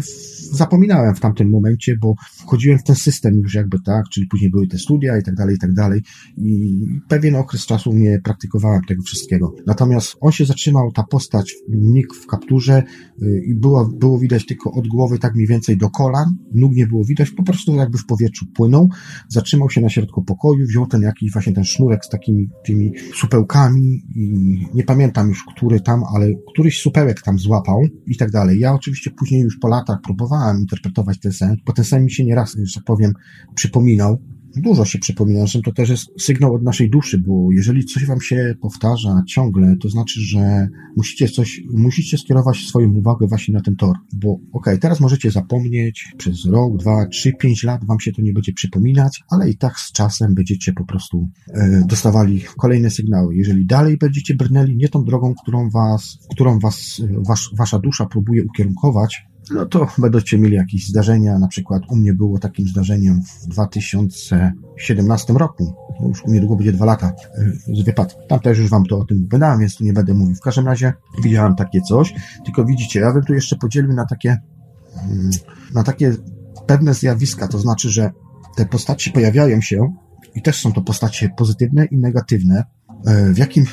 [0.52, 4.68] zapominałem w tamtym momencie, bo wchodziłem w ten system już jakby tak, czyli później były
[4.68, 6.02] te studia i tak dalej, i tak dalej
[6.38, 9.56] i pewien okres czasu nie praktykowałem tego wszystkiego.
[9.68, 12.84] Natomiast on się zatrzymał, ta postać, nick w kapturze
[13.22, 16.88] y, i było, było widać tylko od głowy tak mniej więcej do kolan, nóg nie
[16.88, 18.89] było widać, po prostu jakby w powietrzu płynął,
[19.30, 24.02] zatrzymał się na środku pokoju, wziął ten jakiś właśnie ten sznurek z takimi tymi supełkami
[24.16, 24.36] i
[24.74, 28.60] nie pamiętam już, który tam, ale któryś supełek tam złapał i tak dalej.
[28.60, 32.12] Ja oczywiście później później już po latach próbowałem interpretować ten sen, bo ten sen mi
[32.12, 33.14] się nieraz, że tak powiem,
[33.56, 34.18] przypominał.
[34.56, 38.22] Dużo się przypomina, że to też jest sygnał od naszej duszy, bo jeżeli coś wam
[38.22, 43.76] się powtarza ciągle, to znaczy, że musicie coś, musicie skierować swoją uwagę właśnie na ten
[43.76, 48.12] tor, bo okej, okay, teraz możecie zapomnieć przez rok, dwa, trzy, pięć lat wam się
[48.12, 52.89] to nie będzie przypominać, ale i tak z czasem będziecie po prostu e, dostawali kolejne
[52.89, 53.36] sygnały.
[53.36, 58.43] Jeżeli dalej będziecie brnęli nie tą drogą, którą was, którą was, was wasza dusza próbuje
[58.43, 61.39] ukierunkować, no to będziecie mieli jakieś zdarzenia.
[61.39, 65.74] Na przykład u mnie było takim zdarzeniem w 2017 roku.
[66.00, 67.14] To już niedługo będzie dwa lata
[67.68, 68.22] z wypadku.
[68.30, 70.36] Tam też już wam to o tym opowiadałem, więc tu nie będę mówił.
[70.36, 70.93] W każdym razie
[71.24, 72.14] widziałem takie coś.
[72.46, 74.38] Tylko widzicie, ja bym tu jeszcze podzielił na takie,
[75.10, 75.30] mm,
[75.74, 76.16] na takie
[76.68, 77.48] pewne zjawiska.
[77.48, 78.12] To znaczy, że
[78.56, 79.93] te postaci pojawiają się
[80.36, 82.64] i też są to postacie pozytywne i negatywne.
[83.06, 83.66] E, w jakim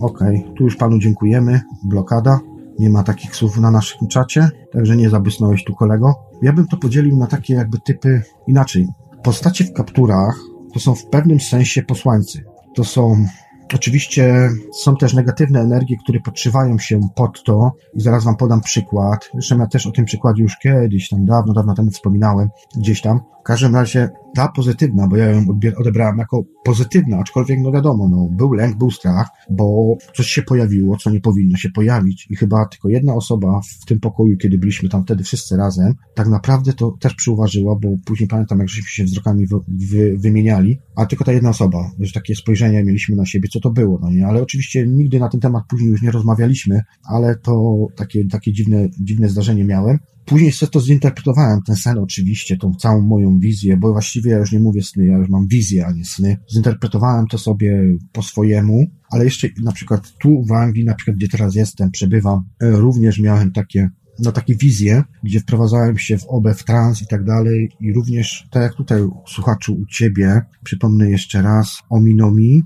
[0.00, 1.60] Okej, okay, tu już panu dziękujemy.
[1.84, 2.40] Blokada.
[2.78, 6.14] Nie ma takich słów na naszym czacie, także nie zabysnąłeś tu kolego.
[6.42, 8.88] Ja bym to podzielił na takie jakby typy inaczej.
[9.22, 10.36] Postacie w kapturach
[10.74, 12.44] to są w pewnym sensie posłańcy.
[12.74, 13.26] To są
[13.74, 19.30] Oczywiście są też negatywne energie, które podszywają się pod to i zaraz Wam podam przykład.
[19.32, 23.20] Zresztą ja też o tym przykładzie już kiedyś, tam dawno, dawno temu wspominałem, gdzieś tam.
[23.42, 28.28] W każdym razie ta pozytywna, bo ja ją odebrałem jako pozytywna, aczkolwiek no wiadomo, no,
[28.36, 32.66] był lęk, był strach, bo coś się pojawiło, co nie powinno się pojawić i chyba
[32.66, 36.90] tylko jedna osoba w tym pokoju, kiedy byliśmy tam wtedy wszyscy razem, tak naprawdę to
[37.00, 41.32] też przyuważyła, bo później pamiętam, jak żeśmy się wzrokami wy, wy, wymieniali, a tylko ta
[41.32, 44.86] jedna osoba, że takie spojrzenia mieliśmy na siebie, co to było, no nie, ale oczywiście
[44.86, 49.64] nigdy na ten temat później już nie rozmawialiśmy, ale to takie, takie dziwne, dziwne zdarzenie
[49.64, 49.98] miałem.
[50.24, 54.52] Później sobie to zinterpretowałem, ten sen oczywiście, tą całą moją wizję, bo właściwie ja już
[54.52, 56.36] nie mówię sny, ja już mam wizję, a nie sny.
[56.52, 61.28] Zinterpretowałem to sobie po swojemu, ale jeszcze na przykład tu w Anglii, na przykład gdzie
[61.28, 66.54] teraz jestem, przebywam, e, również miałem takie no takie wizje, gdzie wprowadzałem się w obę,
[66.54, 71.42] w trans i tak dalej i również, tak jak tutaj słuchaczu u Ciebie, przypomnę jeszcze
[71.42, 72.62] raz o Minomi,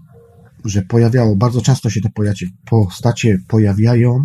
[0.65, 2.11] że pojawiało, bardzo często się te
[2.71, 4.23] postacie pojawiają e,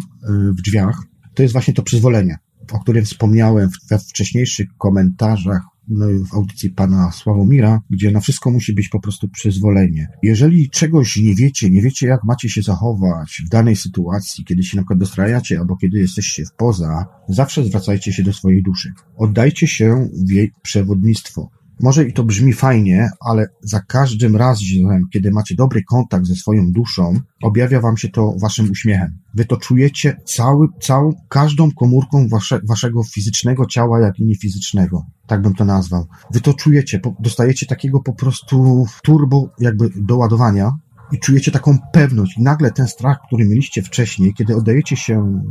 [0.57, 1.01] w drzwiach,
[1.33, 2.37] to jest właśnie to przyzwolenie
[2.71, 8.73] o którym wspomniałem we wcześniejszych komentarzach no, w audycji pana Sławomira, gdzie na wszystko musi
[8.73, 10.07] być po prostu przyzwolenie.
[10.23, 14.77] Jeżeli czegoś nie wiecie, nie wiecie jak macie się zachować w danej sytuacji, kiedy się
[14.77, 18.93] na przykład dostrajacie albo kiedy jesteście w poza, zawsze zwracajcie się do swojej duszy.
[19.17, 21.49] Oddajcie się w jej przewodnictwo.
[21.81, 26.71] Może i to brzmi fajnie, ale za każdym razem, kiedy macie dobry kontakt ze swoją
[26.71, 29.17] duszą, objawia wam się to waszym uśmiechem.
[29.33, 35.05] Wy to czujecie cały, całą, każdą komórką wasze, waszego fizycznego ciała, jak i niefizycznego.
[35.27, 36.05] Tak bym to nazwał.
[36.33, 40.71] Wy to czujecie, dostajecie takiego po prostu turbo jakby doładowania
[41.11, 42.37] i czujecie taką pewność.
[42.37, 45.41] I nagle ten strach, który mieliście wcześniej, kiedy oddajecie się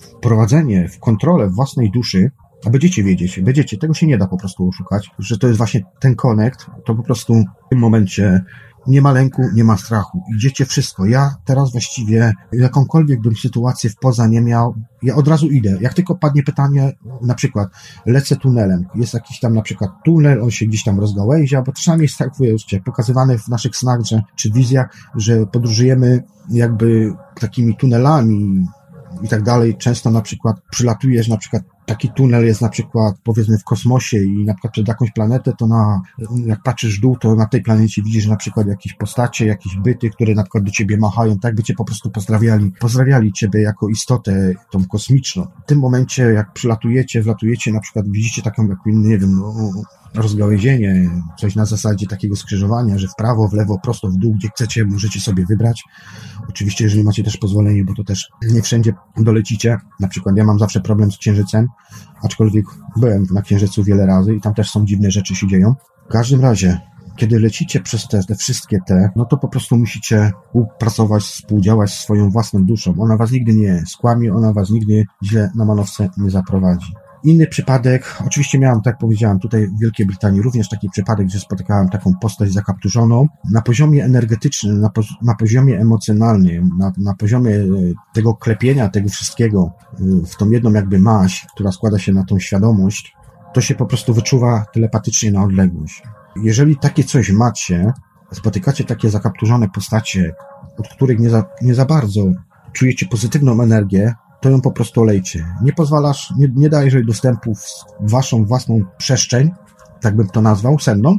[0.00, 2.30] w prowadzenie, w kontrolę własnej duszy,
[2.70, 6.16] będziecie wiedzieć, będziecie, tego się nie da po prostu oszukać, że to jest właśnie ten
[6.16, 7.34] connect, to po prostu
[7.66, 8.44] w tym momencie
[8.86, 10.22] nie ma lęku, nie ma strachu.
[10.36, 11.06] Idziecie wszystko.
[11.06, 15.78] Ja teraz właściwie jakąkolwiek bym sytuację w poza nie miał, ja od razu idę.
[15.80, 16.92] Jak tylko padnie pytanie,
[17.22, 17.68] na przykład
[18.06, 22.02] lecę tunelem, jest jakiś tam na przykład tunel, on się gdzieś tam rozgałęzia, bo czasami
[22.02, 28.66] jest tak, wiecie, pokazywane w naszych snach, że, czy wizjach, że podróżujemy jakby takimi tunelami,
[29.22, 29.76] i tak dalej.
[29.76, 34.44] Często na przykład przylatujesz na przykład taki tunel jest na przykład powiedzmy w kosmosie i
[34.44, 36.02] na przykład przed jakąś planetę, to na,
[36.46, 40.10] jak patrzysz w dół, to na tej planecie widzisz na przykład jakieś postacie, jakieś byty,
[40.10, 43.88] które na przykład do ciebie machają, tak by cię po prostu pozdrawiali, pozdrawiali ciebie jako
[43.88, 45.46] istotę tą kosmiczną.
[45.64, 49.54] W tym momencie, jak przylatujecie, wlatujecie, na przykład widzicie taką, jak, nie wiem, no,
[50.14, 54.48] rozgałęzienie, coś na zasadzie takiego skrzyżowania, że w prawo, w lewo, prosto, w dół, gdzie
[54.48, 55.84] chcecie, możecie sobie wybrać.
[56.48, 59.78] Oczywiście, jeżeli macie też pozwolenie, bo to też nie wszędzie dolecicie.
[60.00, 61.68] Na przykład ja mam zawsze problem z księżycem,
[62.22, 62.66] aczkolwiek
[62.96, 65.74] byłem na księżycu wiele razy i tam też są dziwne rzeczy się dzieją.
[66.08, 66.80] W każdym razie,
[67.16, 70.32] kiedy lecicie przez te, te wszystkie te, no to po prostu musicie
[70.78, 72.94] pracować, współdziałać z swoją własną duszą.
[72.98, 76.92] Ona was nigdy nie skłamie, ona was nigdy źle na manowce nie zaprowadzi.
[77.24, 81.88] Inny przypadek, oczywiście miałem, tak powiedziałem, tutaj w Wielkiej Brytanii również taki przypadek, gdzie spotykałem
[81.88, 83.26] taką postać zakapturzoną.
[83.50, 84.90] Na poziomie energetycznym, na,
[85.22, 87.66] na poziomie emocjonalnym, na, na poziomie e,
[88.14, 92.38] tego klepienia, tego wszystkiego e, w tą jedną jakby maść, która składa się na tą
[92.38, 93.14] świadomość,
[93.54, 96.02] to się po prostu wyczuwa telepatycznie na odległość.
[96.42, 97.92] Jeżeli takie coś macie,
[98.32, 100.34] spotykacie takie zakapturzone postacie,
[100.78, 102.20] od których nie za, nie za bardzo
[102.72, 104.14] czujecie pozytywną energię,
[104.44, 105.46] to ją po prostu olejcie.
[105.62, 109.50] Nie pozwalasz, nie, nie dajesz jej dostępu w waszą własną przestrzeń,
[110.00, 111.18] tak bym to nazwał, senną.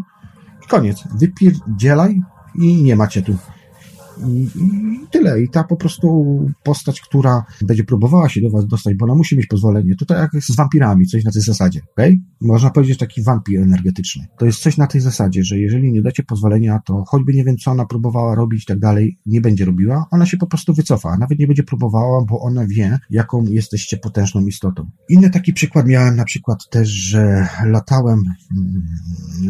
[0.70, 1.04] Koniec.
[1.16, 2.22] Wypierdzielaj
[2.56, 3.36] i nie macie tu
[4.28, 4.50] i,
[5.12, 5.42] tyle.
[5.42, 9.38] I ta po prostu postać, która będzie próbowała się do was dostać, bo ona musi
[9.38, 9.96] mieć pozwolenie.
[9.96, 11.82] Tutaj jak z wampirami, coś na tej zasadzie?
[11.92, 12.20] Okay?
[12.42, 14.28] Można powiedzieć taki wampir energetyczny.
[14.38, 17.58] To jest coś na tej zasadzie, że jeżeli nie dacie pozwolenia, to choćby nie wiem,
[17.58, 21.18] co ona próbowała robić i tak dalej, nie będzie robiła, ona się po prostu wycofa.
[21.18, 24.90] Nawet nie będzie próbowała, bo ona wie, jaką jesteście potężną istotą.
[25.10, 28.24] Inny taki przykład miałem na przykład też, że latałem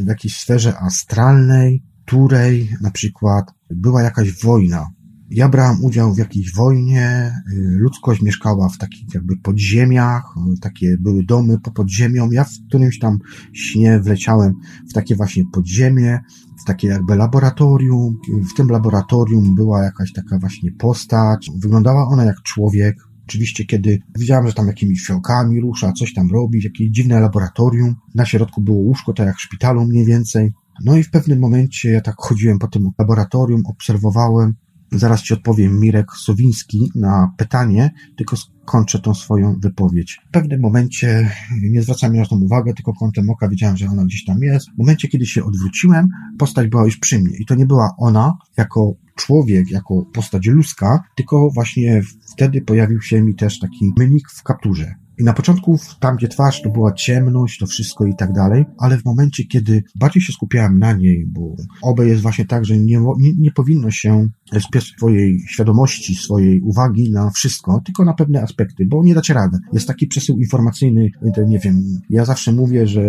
[0.04, 4.88] w jakiejś sferze astralnej, której na przykład była jakaś wojna.
[5.30, 10.98] Ja brałem udział w jakiejś wojnie, y, ludzkość mieszkała w takich jakby podziemiach, y, takie
[11.00, 12.32] były domy po podziemią.
[12.32, 13.20] Ja w którymś tam
[13.54, 14.54] śnie wleciałem
[14.90, 16.20] w takie właśnie podziemie,
[16.64, 18.18] w takie jakby laboratorium.
[18.54, 21.52] W tym laboratorium była jakaś taka właśnie postać.
[21.58, 22.96] Wyglądała ona jak człowiek,
[23.28, 27.96] Oczywiście, kiedy widziałem, że tam jakimiś fiołkami rusza, coś tam robi, jakieś dziwne laboratorium.
[28.16, 30.54] Na środku było łóżko, tak jak w szpitalu mniej więcej.
[30.84, 34.54] No i w pewnym momencie ja tak chodziłem po tym laboratorium, obserwowałem.
[34.92, 40.22] Zaraz ci odpowiem Mirek Sowiński na pytanie, tylko skończę tą swoją wypowiedź.
[40.28, 44.26] W pewnym momencie nie zwracałem na tą uwagę, tylko kątem oka widziałem, że ona gdzieś
[44.26, 44.70] tam jest.
[44.70, 47.38] W momencie, kiedy się odwróciłem, postać była już przy mnie.
[47.40, 52.02] I to nie była ona jako człowiek, jako postać ludzka, tylko właśnie
[52.34, 54.96] wtedy pojawił się mi też taki mynik w kapturze.
[55.20, 58.98] I na początku, tam gdzie twarz, to była ciemność, to wszystko i tak dalej, ale
[58.98, 63.00] w momencie, kiedy bardziej się skupiałem na niej, bo obe jest właśnie tak, że nie,
[63.20, 68.86] nie, nie powinno się spiąć swojej świadomości, swojej uwagi na wszystko, tylko na pewne aspekty,
[68.86, 69.58] bo nie dacie rady.
[69.74, 71.10] Jest taki przesył informacyjny,
[71.48, 73.02] nie wiem, ja zawsze mówię, że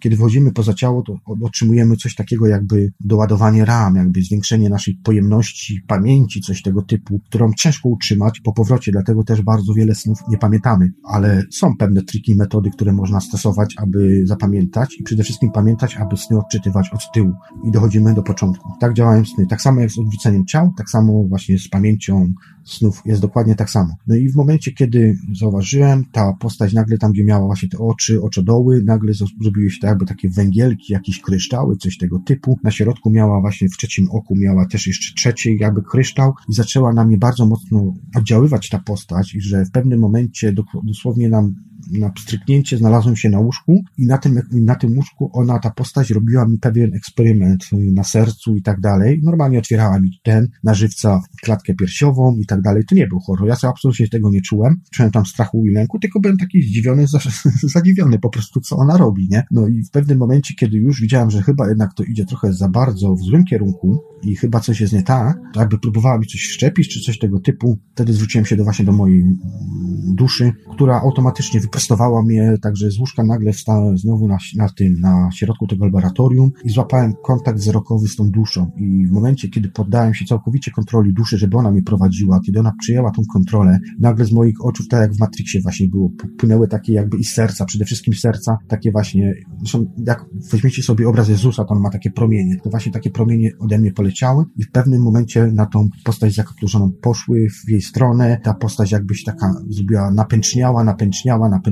[0.00, 5.80] kiedy wchodzimy poza ciało, to otrzymujemy coś takiego jakby doładowanie RAM, jakby zwiększenie naszej pojemności,
[5.86, 10.38] pamięci, coś tego typu, którą ciężko utrzymać po powrocie, dlatego też bardzo wiele snów nie
[10.38, 15.96] pamiętamy, ale są pewne triki, metody, które można stosować, aby zapamiętać i przede wszystkim pamiętać,
[15.96, 17.32] aby sny odczytywać od tyłu
[17.64, 18.72] i dochodzimy do początku.
[18.80, 19.46] Tak działają sny.
[19.46, 22.32] Tak samo jak z odwróceniem ciał, tak samo właśnie z pamięcią
[22.64, 23.94] snów jest dokładnie tak samo.
[24.06, 28.22] No i w momencie, kiedy zauważyłem, ta postać nagle tam, gdzie miała właśnie te oczy,
[28.22, 32.58] oczodoły, nagle zrobiły się tak jakby takie węgielki, jakieś kryształy, coś tego typu.
[32.64, 36.92] Na środku miała właśnie w trzecim oku miała też jeszcze trzeci jakby kryształ i zaczęła
[36.92, 41.54] na mnie bardzo mocno oddziaływać ta postać i że w pewnym momencie dosłownie nam
[41.92, 46.10] na pstryknięcie znalazłem się na łóżku i na tym, na tym łóżku ona, ta postać
[46.10, 49.20] robiła mi pewien eksperyment na sercu i tak dalej.
[49.22, 52.84] Normalnie otwierała mi ten na żywca klatkę piersiową i tak dalej.
[52.88, 53.48] To nie był horror.
[53.48, 54.80] Ja sobie absolutnie tego nie czułem.
[54.90, 57.06] Czułem tam strachu i lęku, tylko byłem taki zdziwiony,
[57.74, 59.42] zadziwiony po prostu, co ona robi, nie?
[59.50, 62.68] No i w pewnym momencie, kiedy już widziałem, że chyba jednak to idzie trochę za
[62.68, 66.40] bardzo w złym kierunku i chyba coś jest nie tak, to jakby próbowała mi coś
[66.40, 69.24] szczepić, czy coś tego typu, wtedy zwróciłem się do właśnie do mojej
[70.06, 75.30] duszy, która automatycznie wyprostowała mnie, także z łóżka nagle wstałem znowu na, na tym, na
[75.32, 78.70] środku tego laboratorium i złapałem kontakt wzrokowy z tą duszą.
[78.76, 82.72] I w momencie, kiedy poddałem się całkowicie kontroli duszy, żeby ona mnie prowadziła, kiedy ona
[82.80, 86.92] przyjęła tą kontrolę, nagle z moich oczu, tak jak w Matrixie właśnie było, płynęły takie
[86.92, 91.80] jakby i serca, przede wszystkim serca, takie właśnie, zresztą jak weźmiecie sobie obraz Jezusa, on
[91.80, 95.66] ma takie promienie, to właśnie takie promienie ode mnie poleciały i w pewnym momencie na
[95.66, 101.65] tą postać zakapturzoną poszły w jej stronę, ta postać jakbyś taka zrobiła, napęczniała, napęczniała, napęczniała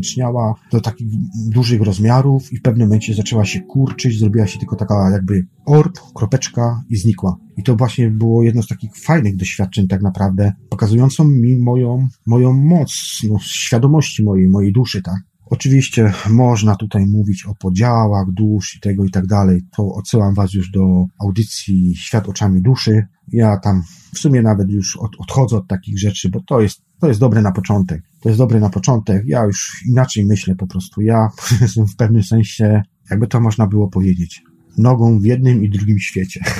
[0.72, 1.08] do takich
[1.48, 5.98] dużych rozmiarów i w pewnym momencie zaczęła się kurczyć, zrobiła się tylko taka jakby orb,
[6.14, 7.36] kropeczka i znikła.
[7.56, 12.52] I to właśnie było jedno z takich fajnych doświadczeń tak naprawdę, pokazującą mi moją, moją
[12.52, 15.16] moc, no, świadomości mojej, mojej duszy, tak.
[15.46, 19.62] Oczywiście można tutaj mówić o podziałach dusz i tego i tak dalej.
[19.76, 23.06] To odsyłam Was już do audycji Świat oczami duszy.
[23.28, 23.82] Ja tam
[24.14, 27.42] w sumie nawet już od, odchodzę od takich rzeczy, bo to jest, to jest dobre
[27.42, 28.02] na początek.
[28.20, 29.22] To jest dobre na początek.
[29.26, 31.00] Ja już inaczej myślę po prostu.
[31.00, 31.28] Ja
[31.60, 34.42] jestem w pewnym sensie, jakby to można było powiedzieć,
[34.78, 36.40] nogą w jednym i drugim świecie.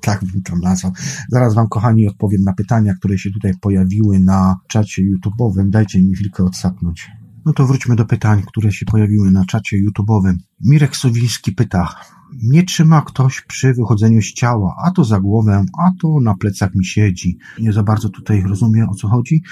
[0.00, 0.92] tak bym to nazwał.
[1.28, 5.70] Zaraz Wam, kochani, odpowiem na pytania, które się tutaj pojawiły na czacie YouTube'owym.
[5.70, 7.10] Dajcie mi chwilkę odsapnąć.
[7.44, 10.34] No to wróćmy do pytań, które się pojawiły na czacie YouTube'owym.
[10.60, 11.88] Mirek Sowiński pyta,
[12.42, 16.74] mnie trzyma ktoś przy wychodzeniu z ciała, a to za głowę, a to na plecach
[16.74, 17.38] mi siedzi.
[17.58, 19.42] Nie za bardzo tutaj rozumiem o co chodzi,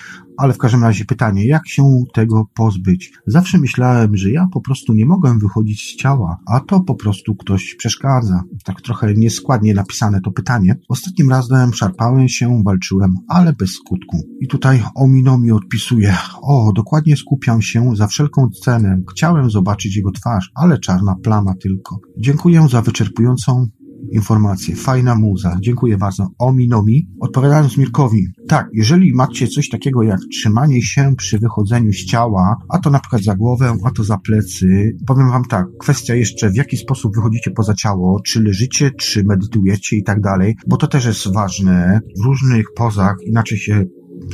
[0.41, 1.82] ale w każdym razie pytanie, jak się
[2.14, 3.12] tego pozbyć?
[3.26, 7.34] Zawsze myślałem, że ja po prostu nie mogę wychodzić z ciała, a to po prostu
[7.34, 8.43] ktoś przeszkadza.
[8.64, 10.76] Tak trochę nieskładnie napisane to pytanie.
[10.88, 14.20] Ostatnim razem szarpałem się, walczyłem, ale bez skutku.
[14.41, 19.01] I tutaj Omino mi odpisuje, o, dokładnie skupiam się za wszelką cenę.
[19.11, 22.01] Chciałem zobaczyć jego twarz, ale czarna plama tylko.
[22.18, 23.68] Dziękuję za wyczerpującą
[24.12, 24.76] informację.
[24.76, 25.57] Fajna muza.
[25.61, 26.28] Dziękuję bardzo.
[26.38, 27.09] Ominomi.
[27.20, 28.26] Odpowiadając Mirkowi.
[28.48, 32.98] Tak, jeżeli macie coś takiego jak trzymanie się przy wychodzeniu z ciała, a to na
[32.98, 37.14] przykład za głowę, a to za plecy, powiem wam tak, kwestia jeszcze w jaki sposób
[37.14, 42.01] wychodzicie poza ciało, czy leżycie, czy medytujecie i tak dalej, bo to też jest ważne.
[42.22, 43.84] W różnych pozach inaczej się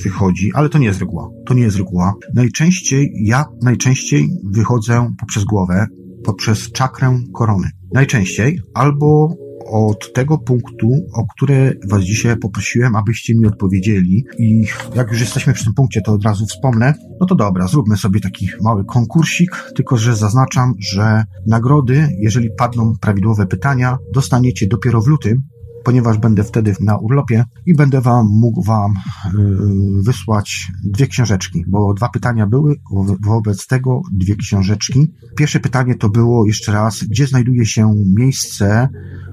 [0.04, 1.28] wychodzi, ale to nie jest reguła.
[1.46, 2.14] To nie jest reguła.
[2.34, 5.86] Najczęściej, ja najczęściej wychodzę poprzez głowę,
[6.24, 7.70] poprzez czakrę korony.
[7.94, 9.36] Najczęściej albo
[9.70, 14.24] od tego punktu, o które Was dzisiaj poprosiłem, abyście mi odpowiedzieli.
[14.38, 16.94] I jak już jesteśmy przy tym punkcie, to od razu wspomnę.
[17.20, 22.92] No to dobra, zróbmy sobie taki mały konkursik, tylko że zaznaczam, że nagrody, jeżeli padną
[23.00, 25.42] prawidłowe pytania, dostaniecie dopiero w lutym,
[25.86, 28.94] ponieważ będę wtedy na urlopie i będę wam mógł wam
[29.38, 32.76] yy, wysłać dwie książeczki, bo dwa pytania były,
[33.24, 35.12] wobec tego dwie książeczki.
[35.36, 38.88] Pierwsze pytanie to było jeszcze raz, gdzie znajduje się miejsce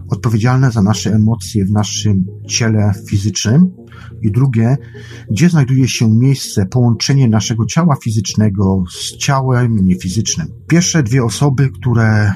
[0.09, 3.71] odpowiedzialne za nasze emocje w naszym ciele fizycznym
[4.21, 4.77] i drugie,
[5.31, 10.47] gdzie znajduje się miejsce, połączenie naszego ciała fizycznego z ciałem niefizycznym.
[10.67, 12.33] Pierwsze dwie osoby, które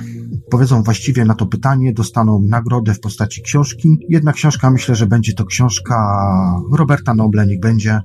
[0.51, 3.97] powiedzą właściwie na to pytanie, dostaną nagrodę w postaci książki.
[4.09, 5.95] Jedna książka, myślę, że będzie to książka
[6.73, 7.99] Roberta Noble, niech będzie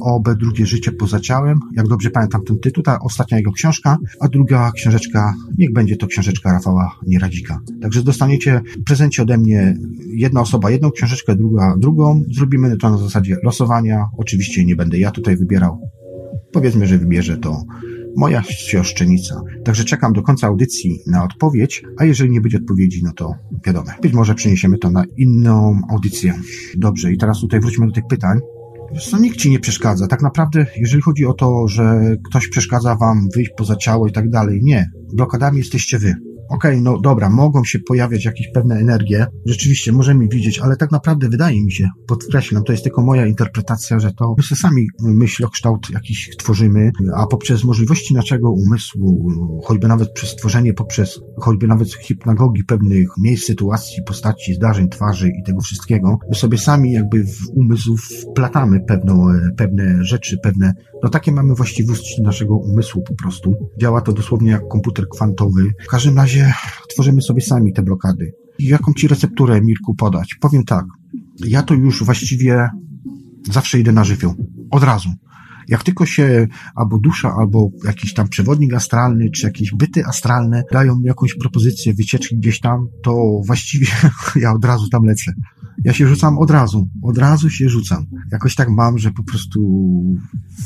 [0.00, 1.60] OB Drugie Życie poza ciałem.
[1.76, 6.06] Jak dobrze pamiętam ten tytuł, ta ostatnia jego książka, a druga książeczka, niech będzie to
[6.06, 7.60] książeczka Rafała Nieradzika.
[7.82, 9.76] Także dostaniecie prezencie ode mnie
[10.16, 12.22] jedna osoba jedną książeczkę, druga drugą.
[12.36, 14.04] Zrobimy to na zasadzie losowania.
[14.18, 15.90] Oczywiście nie będę ja tutaj wybierał.
[16.52, 17.62] Powiedzmy, że wybierze to
[18.16, 19.40] moja siostrzenica.
[19.64, 23.34] Także czekam do końca audycji na odpowiedź, a jeżeli nie będzie odpowiedzi, no to
[23.66, 23.90] wiadomo.
[24.02, 26.34] Być może przeniesiemy to na inną audycję.
[26.76, 28.38] Dobrze, i teraz tutaj wróćmy do tych pytań.
[29.10, 30.06] Co nikt ci nie przeszkadza.
[30.06, 34.30] Tak naprawdę, jeżeli chodzi o to, że ktoś przeszkadza wam wyjść poza ciało i tak
[34.30, 34.90] dalej, nie.
[35.14, 36.14] Blokadami jesteście wy
[36.48, 40.92] okej, okay, no dobra, mogą się pojawiać jakieś pewne energie, rzeczywiście możemy widzieć, ale tak
[40.92, 44.86] naprawdę wydaje mi się, podkreślam, to jest tylko moja interpretacja, że to my sobie sami
[45.02, 49.30] myślokształt jakiś tworzymy, a poprzez możliwości naszego umysłu,
[49.64, 55.42] choćby nawet przez stworzenie, poprzez choćby nawet hipnagogii pewnych miejsc, sytuacji, postaci, zdarzeń, twarzy i
[55.46, 59.26] tego wszystkiego, my sobie sami jakby w umysł wplatamy pewną,
[59.56, 60.74] pewne rzeczy, pewne,
[61.04, 63.54] no takie mamy właściwości naszego umysłu po prostu.
[63.80, 65.62] Działa to dosłownie jak komputer kwantowy.
[65.84, 66.54] W każdym razie
[66.88, 68.32] tworzymy sobie sami te blokady.
[68.58, 70.34] Jaką ci recepturę, Mirku, podać?
[70.40, 70.84] Powiem tak.
[71.46, 72.68] Ja to już właściwie
[73.50, 74.34] zawsze idę na żywioł.
[74.70, 75.08] Od razu.
[75.68, 81.00] Jak tylko się albo dusza, albo jakiś tam przewodnik astralny, czy jakieś byty astralne dają
[81.02, 83.86] jakąś propozycję wycieczki gdzieś tam, to właściwie
[84.36, 85.32] ja od razu tam lecę.
[85.84, 88.06] Ja się rzucam od razu, od razu się rzucam.
[88.32, 89.60] Jakoś tak mam, że po prostu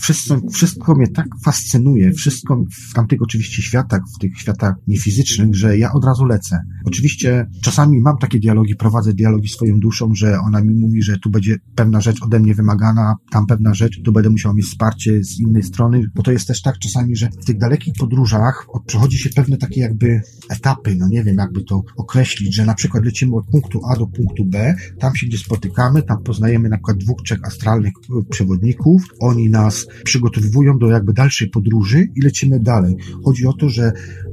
[0.01, 5.79] wszystko, wszystko mnie tak fascynuje, wszystko w tamtych oczywiście światach, w tych światach niefizycznych, że
[5.79, 6.61] ja od razu lecę.
[6.85, 11.31] Oczywiście czasami mam takie dialogi, prowadzę dialogi swoją duszą, że ona mi mówi, że tu
[11.31, 15.41] będzie pewna rzecz ode mnie wymagana, tam pewna rzecz, tu będę musiał mieć wsparcie z
[15.41, 19.31] innej strony, bo to jest też tak czasami, że w tych dalekich podróżach przechodzi się
[19.31, 20.21] pewne takie jakby
[20.51, 24.07] etapy, no nie wiem, jakby to określić, że na przykład lecimy od punktu A do
[24.07, 29.03] punktu B, tam się gdzie spotykamy, tam poznajemy na przykład dwóch, trzech astralnych e, przewodników,
[29.21, 32.97] oni nas przygotowują do jakby dalszej podróży i lecimy dalej.
[33.25, 33.93] Chodzi o to, że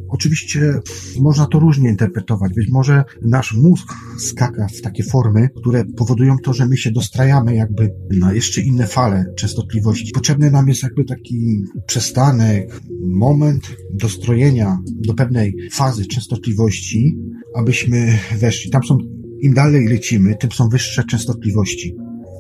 [0.10, 0.80] Oczywiście
[1.20, 2.54] można to różnie interpretować.
[2.54, 7.56] Być może nasz mózg skaka w takie formy, które powodują to, że my się dostrajamy
[7.56, 7.90] jakby
[8.20, 10.12] na jeszcze inne fale częstotliwości.
[10.12, 14.78] Potrzebny nam jest jakby taki przestanek, moment dostrojenia
[15.08, 17.18] do pewnej fazy częstotliwości,
[17.56, 18.72] abyśmy weszli.
[18.72, 18.98] Tam są
[19.42, 21.96] im dalej lecimy, tym są wyższe częstotliwości.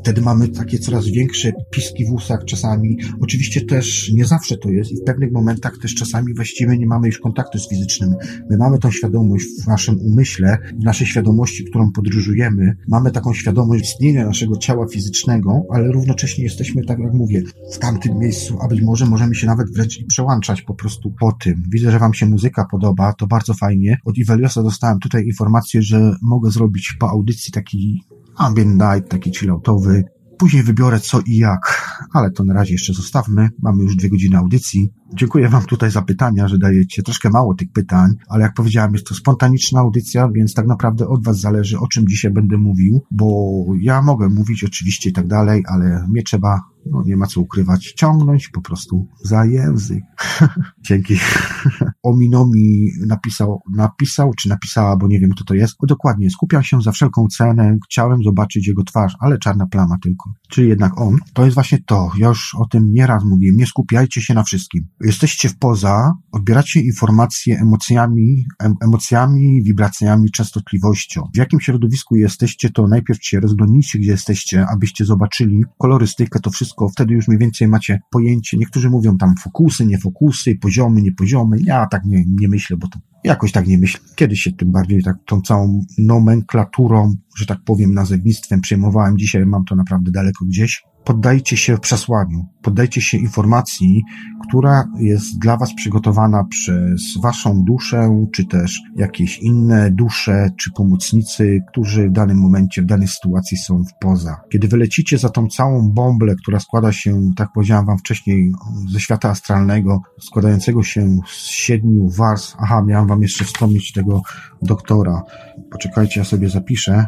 [0.05, 2.97] Wtedy mamy takie coraz większe piski w usach czasami.
[3.19, 7.07] Oczywiście też nie zawsze to jest i w pewnych momentach też czasami właściwie nie mamy
[7.07, 8.15] już kontaktu z fizycznym.
[8.49, 12.75] My mamy tą świadomość w naszym umyśle, w naszej świadomości, którą podróżujemy.
[12.87, 17.43] Mamy taką świadomość istnienia naszego ciała fizycznego, ale równocześnie jesteśmy, tak jak mówię,
[17.73, 21.63] w tamtym miejscu, a być może możemy się nawet wręcz przełączać po prostu po tym.
[21.69, 23.97] Widzę, że Wam się muzyka podoba, to bardzo fajnie.
[24.05, 28.03] Od Iveliosa dostałem tutaj informację, że mogę zrobić po audycji taki
[28.37, 30.03] ambient night, taki chilloutowy.
[30.37, 33.49] Później wybiorę co i jak, ale to na razie jeszcze zostawmy.
[33.63, 34.89] Mamy już dwie godziny audycji.
[35.13, 39.07] Dziękuję Wam tutaj za pytania, że dajecie troszkę mało tych pytań, ale jak powiedziałem, jest
[39.07, 43.35] to spontaniczna audycja, więc tak naprawdę od Was zależy, o czym dzisiaj będę mówił, bo
[43.79, 47.93] ja mogę mówić oczywiście i tak dalej, ale mnie trzeba no nie ma co ukrywać,
[47.97, 50.03] ciągnąć po prostu za język.
[50.87, 51.15] Dzięki.
[52.03, 55.75] Ominomi napisał, napisał, czy napisała, bo nie wiem kto to jest.
[55.79, 60.33] O, dokładnie, skupiam się za wszelką cenę, chciałem zobaczyć jego twarz, ale czarna plama tylko.
[60.49, 61.17] Czyli jednak on.
[61.33, 62.11] To jest właśnie to.
[62.17, 63.57] Ja już o tym nieraz mówiłem.
[63.57, 64.87] Nie skupiajcie się na wszystkim.
[65.01, 71.21] Jesteście w poza, odbieracie informacje emocjami, em, emocjami, wibracjami, częstotliwością.
[71.33, 76.74] W jakim środowisku jesteście, to najpierw się rozglądnijcie, gdzie jesteście, abyście zobaczyli kolorystykę, to wszystko
[76.75, 78.57] wszystko, wtedy już mniej więcej macie pojęcie.
[78.57, 81.57] Niektórzy mówią tam fokusy, nie fokusy, poziomy, nie poziomy.
[81.63, 83.99] Ja tak nie, nie myślę, bo to jakoś tak nie myślę.
[84.15, 89.17] Kiedyś się tym bardziej tak tą całą nomenklaturą, że tak powiem, nazewnictwem przejmowałem.
[89.17, 94.03] Dzisiaj mam to naprawdę daleko gdzieś poddajcie się przesłaniu, poddajcie się informacji,
[94.47, 101.59] która jest dla Was przygotowana przez Waszą duszę, czy też jakieś inne dusze, czy pomocnicy,
[101.69, 104.37] którzy w danym momencie, w danej sytuacji są w poza.
[104.51, 108.51] Kiedy wylecicie za tą całą bąblę, która składa się, tak powiedziałem Wam wcześniej,
[108.91, 114.21] ze świata astralnego, składającego się z siedmiu warstw, aha, miałem Wam jeszcze wspomnieć tego
[114.61, 115.23] doktora,
[115.71, 117.07] poczekajcie, ja sobie zapiszę,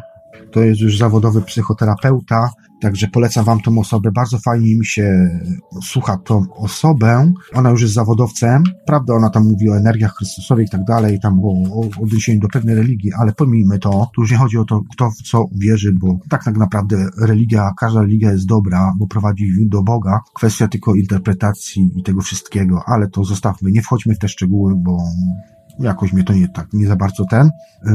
[0.52, 2.50] to jest już zawodowy psychoterapeuta,
[2.80, 4.10] Także polecam wam tą osobę.
[4.12, 5.28] Bardzo fajnie mi się
[5.82, 7.32] słucha tą osobę.
[7.54, 8.62] Ona już jest zawodowcem.
[8.86, 12.48] Prawda, ona tam mówi o energiach Chrystusowych i tak dalej, tam o, o odniesieniu do
[12.48, 14.10] pewnej religii, ale pomijmy to.
[14.14, 17.72] Tu już nie chodzi o to, kto w co wierzy, bo tak, tak naprawdę religia,
[17.78, 20.20] każda religia jest dobra, bo prowadzi do Boga.
[20.34, 23.70] Kwestia tylko interpretacji i tego wszystkiego, ale to zostawmy.
[23.70, 24.98] Nie wchodźmy w te szczegóły, bo
[25.78, 27.50] jakoś mnie to nie tak, nie za bardzo ten.
[27.84, 27.92] Yy,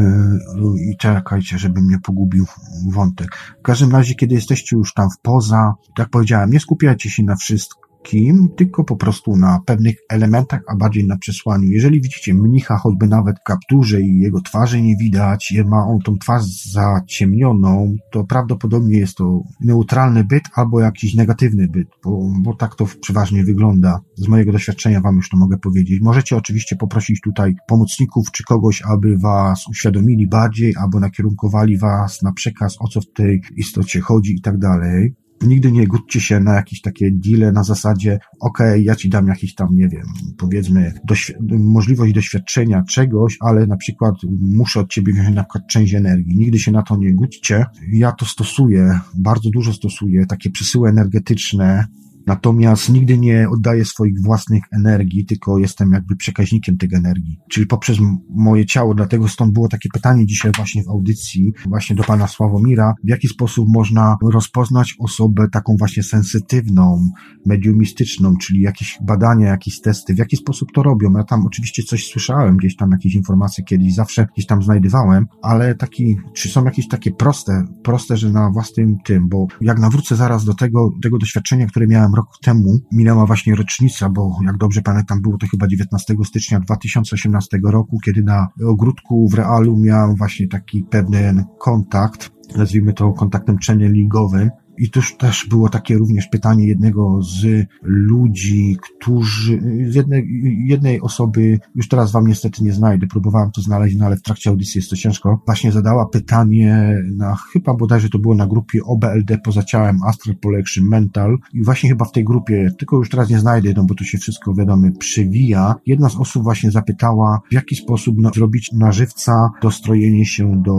[0.91, 2.45] I czekajcie, żeby mnie pogubił
[2.89, 3.35] wątek.
[3.59, 7.35] W każdym razie, kiedy jesteście już tam w poza, tak powiedziałem, nie skupiajcie się na
[7.35, 11.69] wszystkim, kim, tylko po prostu na pewnych elementach, a bardziej na przesłaniu.
[11.69, 16.43] Jeżeli widzicie mnicha, choćby nawet kapturze i jego twarzy nie widać, ma on tą twarz
[16.71, 22.85] zaciemnioną, to prawdopodobnie jest to neutralny byt albo jakiś negatywny byt, bo, bo tak to
[23.01, 23.99] przeważnie wygląda.
[24.15, 26.01] Z mojego doświadczenia wam już to mogę powiedzieć.
[26.01, 32.33] Możecie oczywiście poprosić tutaj pomocników czy kogoś, aby was uświadomili bardziej, albo nakierunkowali was na
[32.33, 36.53] przekaz, o co w tej istocie chodzi i tak dalej nigdy nie gódźcie się na
[36.53, 40.05] jakieś takie deale na zasadzie, okej, okay, ja ci dam jakiś tam, nie wiem,
[40.37, 45.93] powiedzmy, doświ możliwość doświadczenia czegoś, ale na przykład muszę od ciebie wziąć na przykład część
[45.93, 46.37] energii.
[46.37, 47.65] Nigdy się na to nie gódźcie.
[47.93, 51.85] Ja to stosuję, bardzo dużo stosuję, takie przesyły energetyczne,
[52.27, 57.97] Natomiast nigdy nie oddaję swoich własnych energii, tylko jestem jakby przekaźnikiem tej energii, czyli poprzez
[58.29, 58.95] moje ciało.
[58.95, 63.27] Dlatego stąd było takie pytanie dzisiaj właśnie w audycji, właśnie do pana Sławomira, w jaki
[63.27, 67.09] sposób można rozpoznać osobę taką właśnie sensytywną,
[67.45, 71.13] mediumistyczną, czyli jakieś badania, jakieś testy, w jaki sposób to robią.
[71.17, 75.75] Ja tam oczywiście coś słyszałem, gdzieś tam jakieś informacje kiedyś, zawsze gdzieś tam znajdowałem, ale
[75.75, 80.45] taki, czy są jakieś takie proste, proste, że na własnym tym, bo jak nawrócę zaraz
[80.45, 85.21] do tego, tego doświadczenia, które miałem rok temu minęła właśnie rocznica, bo jak dobrze pamiętam,
[85.21, 90.83] było to chyba 19 stycznia 2018 roku, kiedy na ogródku w Realu miałem właśnie taki
[90.83, 94.49] pewien kontakt, nazwijmy to kontaktem channelingowym,
[94.83, 100.27] i tuż też było takie również pytanie jednego z ludzi, którzy, z jednej,
[100.67, 104.49] jednej osoby, już teraz wam niestety nie znajdę, próbowałem to znaleźć, no ale w trakcie
[104.49, 109.37] audycji jest to ciężko, właśnie zadała pytanie na, chyba bodajże to było na grupie OBLD
[109.43, 113.39] poza ciałem Astral Projection Mental i właśnie chyba w tej grupie, tylko już teraz nie
[113.39, 115.75] znajdę, no bo tu się wszystko, wiadomo, przewija.
[115.85, 120.73] Jedna z osób właśnie zapytała, w jaki sposób zrobić na żywca dostrojenie się do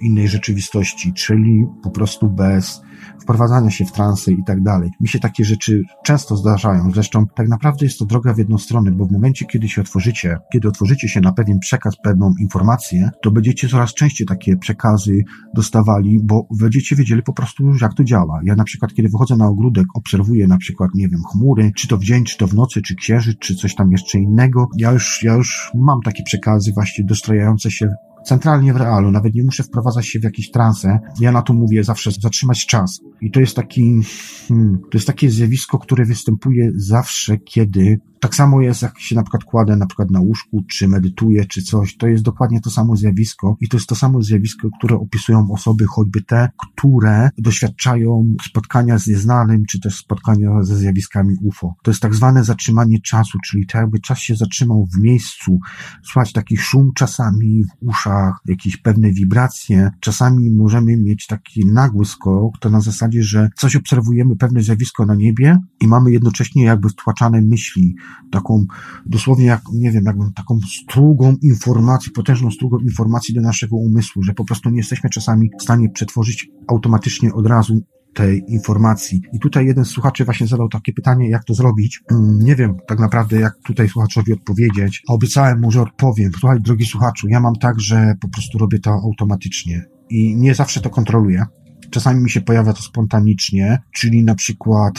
[0.00, 2.85] innej rzeczywistości, czyli po prostu bez
[3.22, 4.90] wprowadzania się w transy i tak dalej.
[5.00, 6.90] Mi się takie rzeczy często zdarzają.
[6.90, 10.38] Zresztą tak naprawdę jest to droga w jedną stronę, bo w momencie, kiedy się otworzycie,
[10.52, 15.22] kiedy otworzycie się na pewien przekaz, pewną informację, to będziecie coraz częściej takie przekazy
[15.54, 18.40] dostawali, bo będziecie wiedzieli po prostu jak to działa.
[18.44, 21.98] Ja na przykład, kiedy wychodzę na ogródek, obserwuję na przykład, nie wiem, chmury, czy to
[21.98, 24.68] w dzień, czy to w nocy, czy księżyc, czy coś tam jeszcze innego.
[24.76, 27.94] Ja już, ja już mam takie przekazy właśnie dostrajające się
[28.26, 30.98] centralnie w realu, nawet nie muszę wprowadzać się w jakieś transe.
[31.20, 33.00] Ja na to mówię zawsze zatrzymać czas.
[33.20, 34.00] I to jest taki,
[34.48, 39.22] hmm, to jest takie zjawisko, które występuje zawsze, kiedy Tak samo jest, jak się na
[39.22, 42.96] przykład kładę na przykład na łóżku, czy medytuję, czy coś, to jest dokładnie to samo
[42.96, 48.98] zjawisko i to jest to samo zjawisko, które opisują osoby, choćby te, które doświadczają spotkania
[48.98, 51.74] z nieznanym, czy też spotkania ze zjawiskami UFO.
[51.82, 55.58] To jest tak zwane zatrzymanie czasu, czyli tak jakby czas się zatrzymał w miejscu,
[56.04, 62.58] słychać taki szum czasami w uszach, jakieś pewne wibracje, czasami możemy mieć taki nagły skok,
[62.60, 67.40] to na zasadzie, że coś obserwujemy, pewne zjawisko na niebie i mamy jednocześnie jakby wtłaczane
[67.40, 67.94] myśli,
[68.30, 68.64] taką
[69.06, 74.34] dosłownie jak, nie wiem, jakby taką strugą informacji, potężną strugą informacji do naszego umysłu, że
[74.34, 77.82] po prostu nie jesteśmy czasami w stanie przetworzyć automatycznie od razu
[78.16, 79.22] tej informacji.
[79.32, 82.02] I tutaj jeden z słuchaczy właśnie zadał takie pytanie, jak to zrobić.
[82.10, 85.02] Mm, nie wiem tak naprawdę, jak tutaj słuchaczowi odpowiedzieć.
[85.08, 86.30] Obiecałem mu, że odpowiem.
[86.40, 90.80] Słuchaj, drogi słuchaczu, ja mam tak, że po prostu robię to automatycznie i nie zawsze
[90.80, 91.46] to kontroluję.
[91.90, 94.94] Czasami mi się pojawia to spontanicznie, czyli na przykład,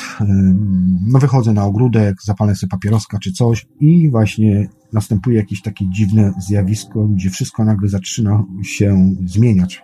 [1.07, 6.33] no wychodzę na ogródek, zapalę sobie papieroska czy coś i właśnie następuje jakieś takie dziwne
[6.39, 9.81] zjawisko, gdzie wszystko nagle zaczyna się zmieniać.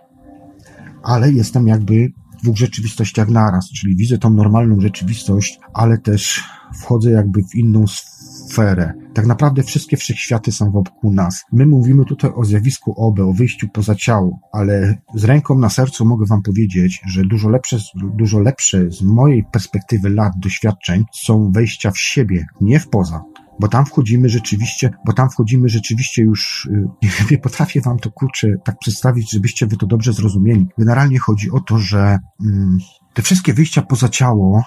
[1.03, 6.43] Ale jestem jakby w dwóch rzeczywistościach naraz, czyli widzę tą normalną rzeczywistość, ale też
[6.73, 8.93] wchodzę jakby w inną sferę.
[9.13, 11.43] Tak naprawdę wszystkie wszechświaty są wokół nas.
[11.51, 16.05] My mówimy tutaj o zjawisku OB, o wyjściu poza ciało, ale z ręką na sercu
[16.05, 21.91] mogę Wam powiedzieć, że dużo lepsze, dużo lepsze z mojej perspektywy lat doświadczeń są wejścia
[21.91, 23.23] w siebie, nie w poza
[23.59, 26.69] bo tam wchodzimy rzeczywiście, bo tam wchodzimy rzeczywiście już,
[27.03, 30.67] y, nie potrafię wam to kurczę tak przedstawić, żebyście wy to dobrze zrozumieli.
[30.77, 32.77] Generalnie chodzi o to, że mm,
[33.13, 34.63] te wszystkie wyjścia poza ciało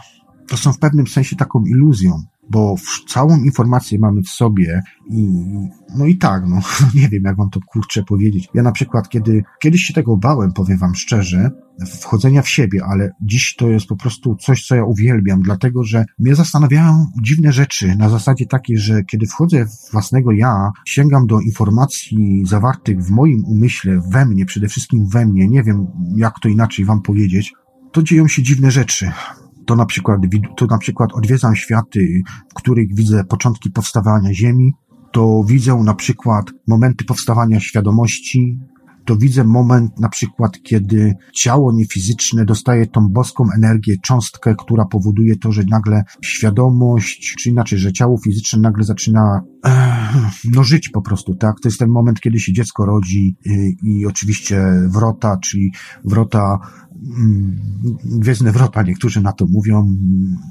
[0.48, 2.74] to są w pewnym sensie taką iluzją bo
[3.09, 5.28] całą informację mamy w sobie i
[5.97, 6.60] no i tak, no
[6.94, 8.48] nie wiem, jak wam to kurczę powiedzieć.
[8.55, 11.51] Ja na przykład, kiedy kiedyś się tego bałem, powiem wam szczerze,
[12.01, 16.05] wchodzenia w siebie, ale dziś to jest po prostu coś, co ja uwielbiam, dlatego że
[16.18, 21.40] mnie zastanawiają dziwne rzeczy na zasadzie takiej, że kiedy wchodzę w własnego ja, sięgam do
[21.40, 25.86] informacji zawartych w moim umyśle, we mnie, przede wszystkim we mnie, nie wiem
[26.16, 27.52] jak to inaczej wam powiedzieć,
[27.93, 29.10] to dzieją się dziwne rzeczy
[29.66, 30.20] to na przykład,
[30.56, 34.72] to na przykład odwiedzam światy, w których widzę początki powstawania Ziemi,
[35.12, 38.59] to widzę na przykład momenty powstawania świadomości,
[39.05, 45.36] to widzę moment na przykład, kiedy ciało niefizyczne dostaje tą boską energię, cząstkę, która powoduje
[45.36, 49.40] to, że nagle świadomość, czy inaczej, że ciało fizyczne nagle zaczyna
[50.44, 51.60] no żyć po prostu, tak?
[51.60, 55.72] To jest ten moment, kiedy się dziecko rodzi i, i oczywiście wrota, czyli
[56.05, 56.59] wrota
[57.18, 57.60] Mm,
[58.05, 59.97] gwiezdne wrota, niektórzy na to mówią.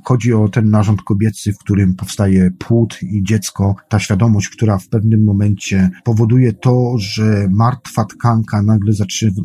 [0.03, 4.87] Chodzi o ten narząd kobiecy, w którym powstaje płód i dziecko, ta świadomość, która w
[4.87, 8.93] pewnym momencie powoduje to, że martwa tkanka nagle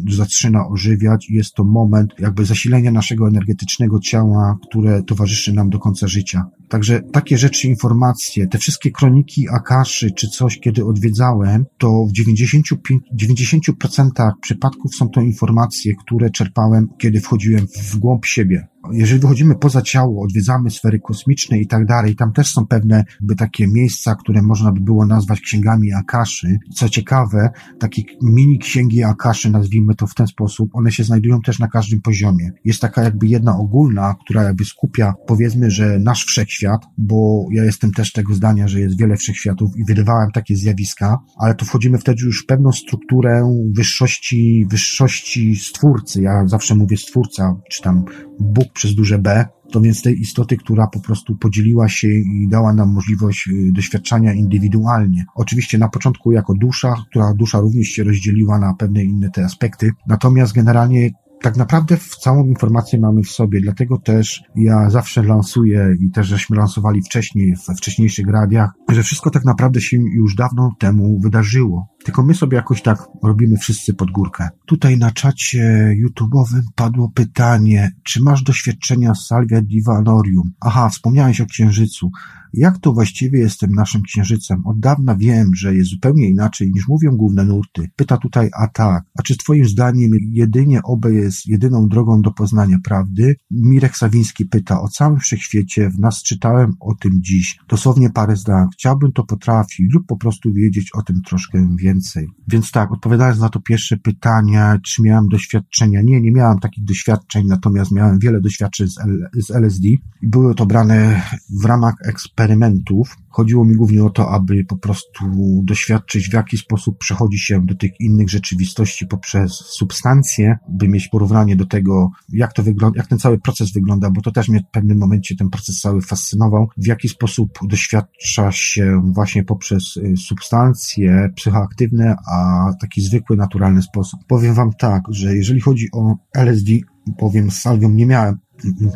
[0.08, 5.78] zaczyna ożywiać i jest to moment jakby zasilenia naszego energetycznego ciała, które towarzyszy nam do
[5.78, 6.44] końca życia.
[6.68, 13.02] Także takie rzeczy, informacje, te wszystkie kroniki Akaszy czy coś, kiedy odwiedzałem, to w 95,
[13.22, 19.82] 90% przypadków są to informacje, które czerpałem, kiedy wchodziłem w głąb siebie jeżeli wychodzimy poza
[19.82, 24.42] ciało, odwiedzamy sfery kosmiczne i tak dalej, tam też są pewne by takie miejsca, które
[24.42, 26.58] można by było nazwać księgami Akaszy.
[26.74, 31.58] Co ciekawe, takie mini księgi Akaszy, nazwijmy to w ten sposób, one się znajdują też
[31.58, 32.50] na każdym poziomie.
[32.64, 37.92] Jest taka jakby jedna ogólna, która jakby skupia, powiedzmy, że nasz wszechświat, bo ja jestem
[37.92, 42.24] też tego zdania, że jest wiele wszechświatów i wydawałem takie zjawiska, ale to wchodzimy wtedy
[42.24, 46.22] już w pewną strukturę wyższości, wyższości stwórcy.
[46.22, 48.04] Ja zawsze mówię stwórca, czy tam
[48.40, 52.72] Bóg przez duże B, to więc tej istoty, która po prostu podzieliła się i dała
[52.72, 55.24] nam możliwość y, doświadczania indywidualnie.
[55.34, 59.90] Oczywiście na początku jako dusza, która dusza również się rozdzieliła na pewne inne te aspekty,
[60.06, 61.10] natomiast generalnie
[61.42, 66.56] tak naprawdę całą informację mamy w sobie, dlatego też ja zawsze lansuję i też żeśmy
[66.56, 71.88] lansowali wcześniej, we wcześniejszych radiach, że wszystko tak naprawdę się już dawno temu wydarzyło.
[72.04, 74.48] Tylko my sobie jakoś tak robimy wszyscy pod górkę.
[74.66, 80.50] Tutaj na czacie YouTube'owym padło pytanie, czy masz doświadczenia z Salvia Divanorium?
[80.60, 82.10] Aha, wspomniałeś o księżycu.
[82.54, 84.66] Jak to właściwie jest tym naszym księżycem?
[84.66, 87.90] Od dawna wiem, że jest zupełnie inaczej niż mówią główne nurty.
[87.96, 92.78] Pyta tutaj, a tak, a czy twoim zdaniem jedynie obe jest jedyną drogą do poznania
[92.84, 93.36] prawdy?
[93.50, 97.58] Mirek Sawiński pyta, o całym wszechświecie, w nas czytałem o tym dziś.
[97.68, 98.66] Dosłownie parę zdań.
[98.72, 102.28] Chciałbym to potrafić lub po prostu wiedzieć o tym troszkę więcej.
[102.48, 106.02] Więc tak, odpowiadając na to pierwsze pytanie, czy miałem doświadczenia?
[106.02, 109.88] Nie, nie miałem takich doświadczeń, natomiast miałem wiele doświadczeń z, L z LSD
[110.22, 111.22] były to brane
[111.60, 111.94] w ramach
[112.40, 115.24] eksperymentów, Chodziło mi głównie o to, aby po prostu
[115.64, 121.56] doświadczyć, w jaki sposób przechodzi się do tych innych rzeczywistości poprzez substancje, by mieć porównanie
[121.56, 124.72] do tego, jak to wygląda, jak ten cały proces wygląda, bo to też mnie w
[124.72, 131.30] pewnym momencie ten proces cały fascynował, w jaki sposób doświadcza się właśnie poprzez y, substancje
[131.36, 134.20] psychoaktywne, a taki zwykły, naturalny sposób.
[134.28, 136.72] Powiem Wam tak, że jeżeli chodzi o LSD,
[137.18, 138.38] powiem z salwią nie miałem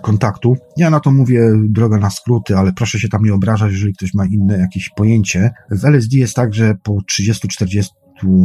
[0.02, 0.56] kontaktu.
[0.76, 4.14] Ja na to mówię droga na skróty, ale proszę się tam nie obrażać, jeżeli ktoś
[4.14, 5.50] ma inne jakieś pojęcie.
[5.70, 7.84] W LSD jest tak, że po 30-40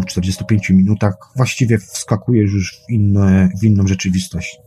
[0.08, 4.58] 45 minutach właściwie wskakujesz już w, inne, w inną rzeczywistość.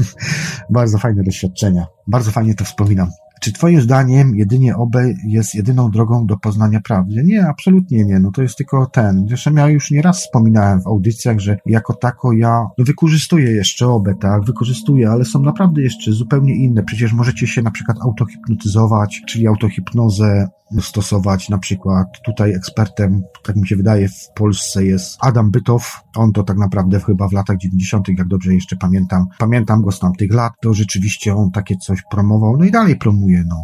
[0.70, 1.86] Bardzo fajne doświadczenia.
[2.06, 3.08] Bardzo fajnie to wspominam.
[3.42, 4.96] Czy twoim zdaniem jedynie OB
[5.26, 7.22] jest jedyną drogą do poznania prawdy?
[7.24, 8.20] Nie, absolutnie nie.
[8.20, 9.26] No to jest tylko ten.
[9.28, 14.08] Zresztą ja już nieraz wspominałem w audycjach, że jako tako ja no wykorzystuję jeszcze OB,
[14.20, 14.44] tak?
[14.44, 16.82] Wykorzystuję, ale są naprawdę jeszcze zupełnie inne.
[16.82, 20.48] Przecież możecie się na przykład autohipnotyzować, czyli autohipnozę
[20.80, 21.48] stosować.
[21.48, 26.00] Na przykład tutaj ekspertem, tak mi się wydaje, w Polsce jest Adam Bytow.
[26.16, 29.98] On to tak naprawdę chyba w latach 90., jak dobrze jeszcze pamiętam, pamiętam go z
[29.98, 33.56] tamtych lat, to rzeczywiście on takie coś promował, no i dalej promuje, no.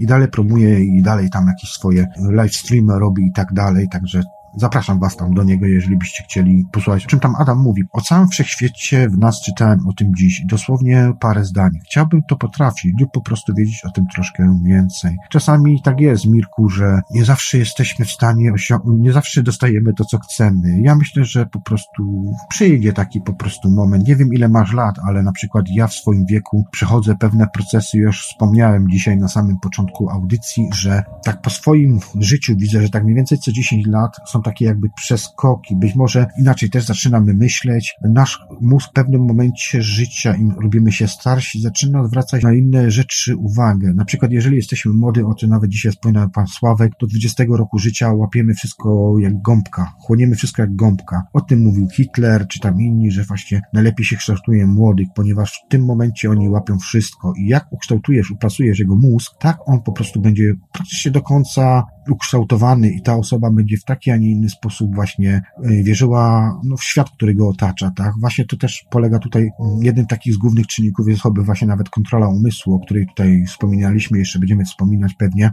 [0.00, 4.22] I dalej promuje i dalej tam jakieś swoje live streamy robi i tak dalej, także
[4.56, 7.82] Zapraszam Was tam do niego, jeżeli byście chcieli posłuchać, o czym tam Adam mówi.
[7.92, 10.42] O całym wszechświecie w nas czytałem o tym dziś.
[10.46, 11.70] Dosłownie parę zdań.
[11.84, 15.16] Chciałbym to potrafić lub po prostu wiedzieć o tym troszkę więcej.
[15.30, 20.04] Czasami tak jest, Mirku, że nie zawsze jesteśmy w stanie osiągnąć, nie zawsze dostajemy to,
[20.04, 20.80] co chcemy.
[20.82, 24.08] Ja myślę, że po prostu przyjdzie taki po prostu moment.
[24.08, 27.98] Nie wiem, ile masz lat, ale na przykład ja w swoim wieku przechodzę pewne procesy.
[27.98, 33.04] Już wspomniałem dzisiaj na samym początku audycji, że tak po swoim życiu widzę, że tak
[33.04, 35.76] mniej więcej co 10 lat są takie jakby przeskoki.
[35.76, 37.94] Być może inaczej też zaczynamy myśleć.
[38.08, 43.36] Nasz mózg w pewnym momencie życia, im robimy się starsi, zaczyna zwracać na inne rzeczy
[43.36, 43.94] uwagę.
[43.94, 47.78] Na przykład, jeżeli jesteśmy młody, o czym nawet dzisiaj wspominał pan Sławek, do 20 roku
[47.78, 49.92] życia łapiemy wszystko jak gąbka.
[49.98, 51.22] Chłoniemy wszystko jak gąbka.
[51.32, 55.70] O tym mówił Hitler, czy tam inni, że właśnie najlepiej się kształtuje młodych, ponieważ w
[55.70, 57.32] tym momencie oni łapią wszystko.
[57.36, 62.90] I jak ukształtujesz, upracujesz jego mózg, tak on po prostu będzie praktycznie do końca ukształtowany
[62.90, 66.84] i ta osoba będzie w taki, a nie inny sposób właśnie e, wierzyła no, w
[66.84, 68.12] świat, który go otacza, tak?
[68.20, 69.50] Właśnie to też polega tutaj,
[69.82, 73.44] jednym z takich z głównych czynników jest choćby właśnie nawet kontrola umysłu, o której tutaj
[73.46, 75.52] wspominaliśmy, jeszcze będziemy wspominać pewnie,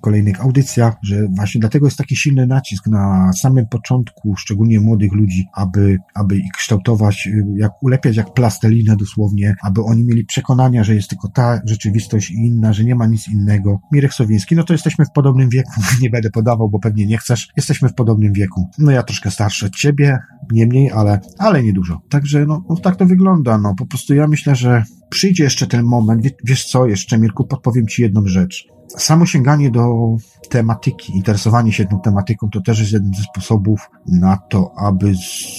[0.00, 5.46] kolejnych audycjach, że właśnie dlatego jest taki silny nacisk na samym początku, szczególnie młodych ludzi,
[5.54, 11.08] aby, aby ich kształtować, jak ulepiać jak plastelinę dosłownie, aby oni mieli przekonania, że jest
[11.08, 13.80] tylko ta rzeczywistość i inna, że nie ma nic innego.
[13.92, 17.48] Mirek Sowiński, no to jesteśmy w podobnym wieku, nie będę podawał, bo pewnie nie chcesz.
[17.56, 18.68] Jesteśmy w podobnym wieku.
[18.78, 20.18] No ja troszkę starszy od ciebie,
[20.52, 22.00] nie mniej, ale, ale niedużo.
[22.10, 25.84] Także no, no tak to wygląda, no po prostu ja myślę, że przyjdzie jeszcze ten
[25.84, 30.16] moment, wiesz co, jeszcze Mirku, podpowiem ci jedną rzecz samo sięganie do
[30.48, 35.12] tematyki, interesowanie się tą tematyką to też jest jeden ze sposobów na to, aby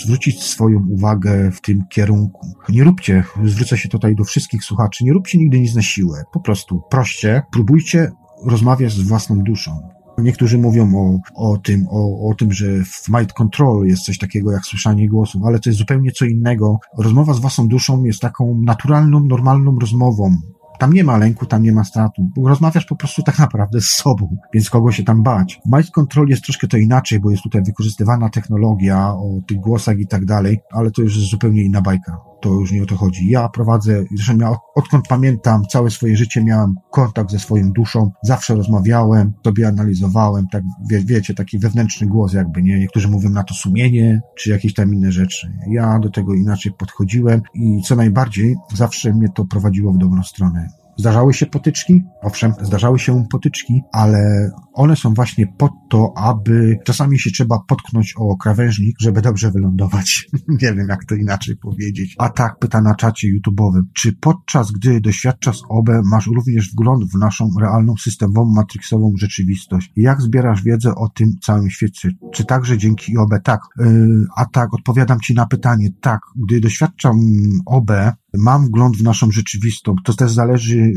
[0.03, 2.47] zwrócić swoją uwagę w tym kierunku.
[2.69, 6.23] Nie róbcie, zwrócę się tutaj do wszystkich słuchaczy, nie róbcie nigdy nic na siłę.
[6.33, 8.11] Po prostu proście, próbujcie
[8.45, 9.94] rozmawiać z własną duszą.
[10.17, 14.51] Niektórzy mówią o, o tym, o, o tym, że w Mind Control jest coś takiego
[14.51, 16.79] jak słyszanie głosów, ale to jest zupełnie co innego.
[16.97, 20.37] Rozmowa z własną duszą jest taką naturalną, normalną rozmową.
[20.79, 22.29] Tam nie ma lęku, tam nie ma stratu.
[22.45, 25.61] Rozmawiasz po prostu tak naprawdę z sobą, więc kogo się tam bać.
[25.65, 30.07] Mind Control jest troszkę to inaczej, bo jest tutaj wykorzystywana technologia o tych głosach i
[30.07, 33.29] tak dalej, ale to już jest zupełnie inna bajka to już nie o to chodzi.
[33.29, 38.55] Ja prowadzę, zresztą ja odkąd pamiętam całe swoje życie miałem kontakt ze swoją duszą, zawsze
[38.55, 42.79] rozmawiałem, sobie analizowałem, tak wie, wiecie, taki wewnętrzny głos jakby, nie?
[42.79, 45.53] Niektórzy mówią na to sumienie, czy jakieś tam inne rzeczy.
[45.69, 50.84] Ja do tego inaczej podchodziłem i co najbardziej zawsze mnie to prowadziło w dobrą stronę.
[50.97, 52.03] Zdarzały się potyczki?
[52.23, 58.13] Owszem, zdarzały się potyczki, ale one są właśnie po to, aby czasami się trzeba potknąć
[58.17, 60.27] o krawężnik, żeby dobrze wylądować.
[60.61, 62.15] Nie wiem, jak to inaczej powiedzieć.
[62.17, 63.81] A tak, pyta na czacie YouTube'owym.
[63.93, 69.91] Czy podczas gdy doświadczasz OB, masz również wgląd w naszą realną, systemową, matrixową rzeczywistość?
[69.95, 72.09] Jak zbierasz wiedzę o tym całym świecie?
[72.33, 73.29] Czy także dzięki OB?
[73.43, 73.61] Tak.
[73.79, 75.89] Yy, a tak, odpowiadam Ci na pytanie.
[76.01, 77.19] Tak, gdy doświadczam
[77.65, 77.91] OB,
[78.37, 79.97] mam wgląd w naszą rzeczywistość.
[80.03, 80.91] To też zależy,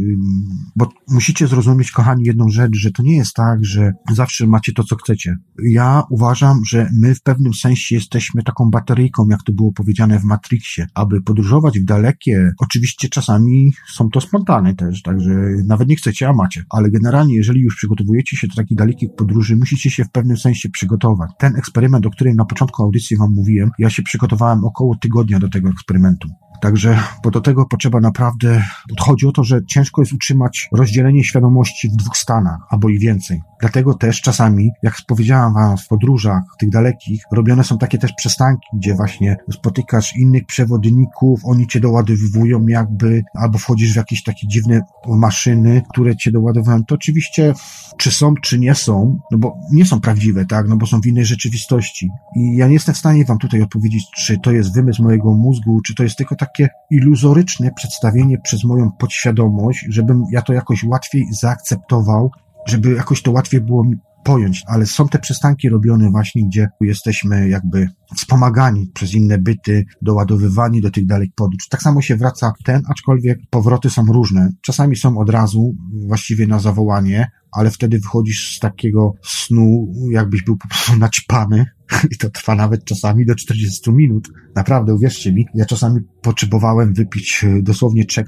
[0.77, 4.85] bo musicie zrozumieć, kochani, jedną rzecz, że to nie jest tak, że zawsze macie to,
[4.85, 5.37] co chcecie.
[5.71, 10.25] Ja uważam, że my w pewnym sensie jesteśmy taką bateryjką, jak to było powiedziane w
[10.25, 12.51] Matrixie, aby podróżować w dalekie.
[12.59, 15.35] Oczywiście czasami są to spontane też, także
[15.67, 16.65] nawet nie chcecie, a macie.
[16.71, 20.69] Ale generalnie, jeżeli już przygotowujecie się do takich dalekich podróży, musicie się w pewnym sensie
[20.69, 21.31] przygotować.
[21.39, 25.49] Ten eksperyment, o którym na początku audycji wam mówiłem, ja się przygotowałem około tygodnia do
[25.49, 26.29] tego eksperymentu.
[26.61, 28.63] Także, bo do tego potrzeba naprawdę,
[29.01, 33.43] chodzi o to, że ciężko jest utrzymać rozdzielenie świadomości w dwóch stanach, albo i więcej.
[33.61, 38.67] Dlatego też czasami, jak powiedziałam wam, w podróżach tych dalekich, robione są takie też przystanki,
[38.75, 44.81] gdzie właśnie spotykasz innych przewodników, oni cię doładowują jakby, albo wchodzisz w jakieś takie dziwne
[45.09, 46.85] maszyny, które cię doładowują.
[46.85, 47.55] To oczywiście,
[47.99, 51.07] czy są, czy nie są, no bo nie są prawdziwe, tak, no bo są w
[51.07, 52.11] innej rzeczywistości.
[52.37, 55.81] I ja nie jestem w stanie wam tutaj odpowiedzieć, czy to jest wymysł mojego mózgu,
[55.81, 61.25] czy to jest tylko takie iluzoryczne przedstawienie przez moją podświadomość, żebym ja to jakoś łatwiej
[61.33, 62.31] zaakceptował,
[62.67, 63.97] żeby jakoś to łatwiej było mi
[64.29, 67.87] pojąć, ale są te przystanki robione właśnie, gdzie jesteśmy jakby
[68.17, 71.69] wspomagani przez inne byty, doładowywani do tych dalek podróż.
[71.69, 74.49] Tak samo się wraca ten, aczkolwiek powroty są różne.
[74.63, 75.75] Czasami są od razu,
[76.07, 81.67] właściwie na zawołanie, ale wtedy wychodzisz z takiego snu, jakbyś był po prostu naćpany
[82.11, 84.29] i to trwa nawet czasami do 40 minut.
[84.57, 88.25] Naprawdę, uwierzcie mi, ja czasami potrzebowałem wypić dosłownie 3-4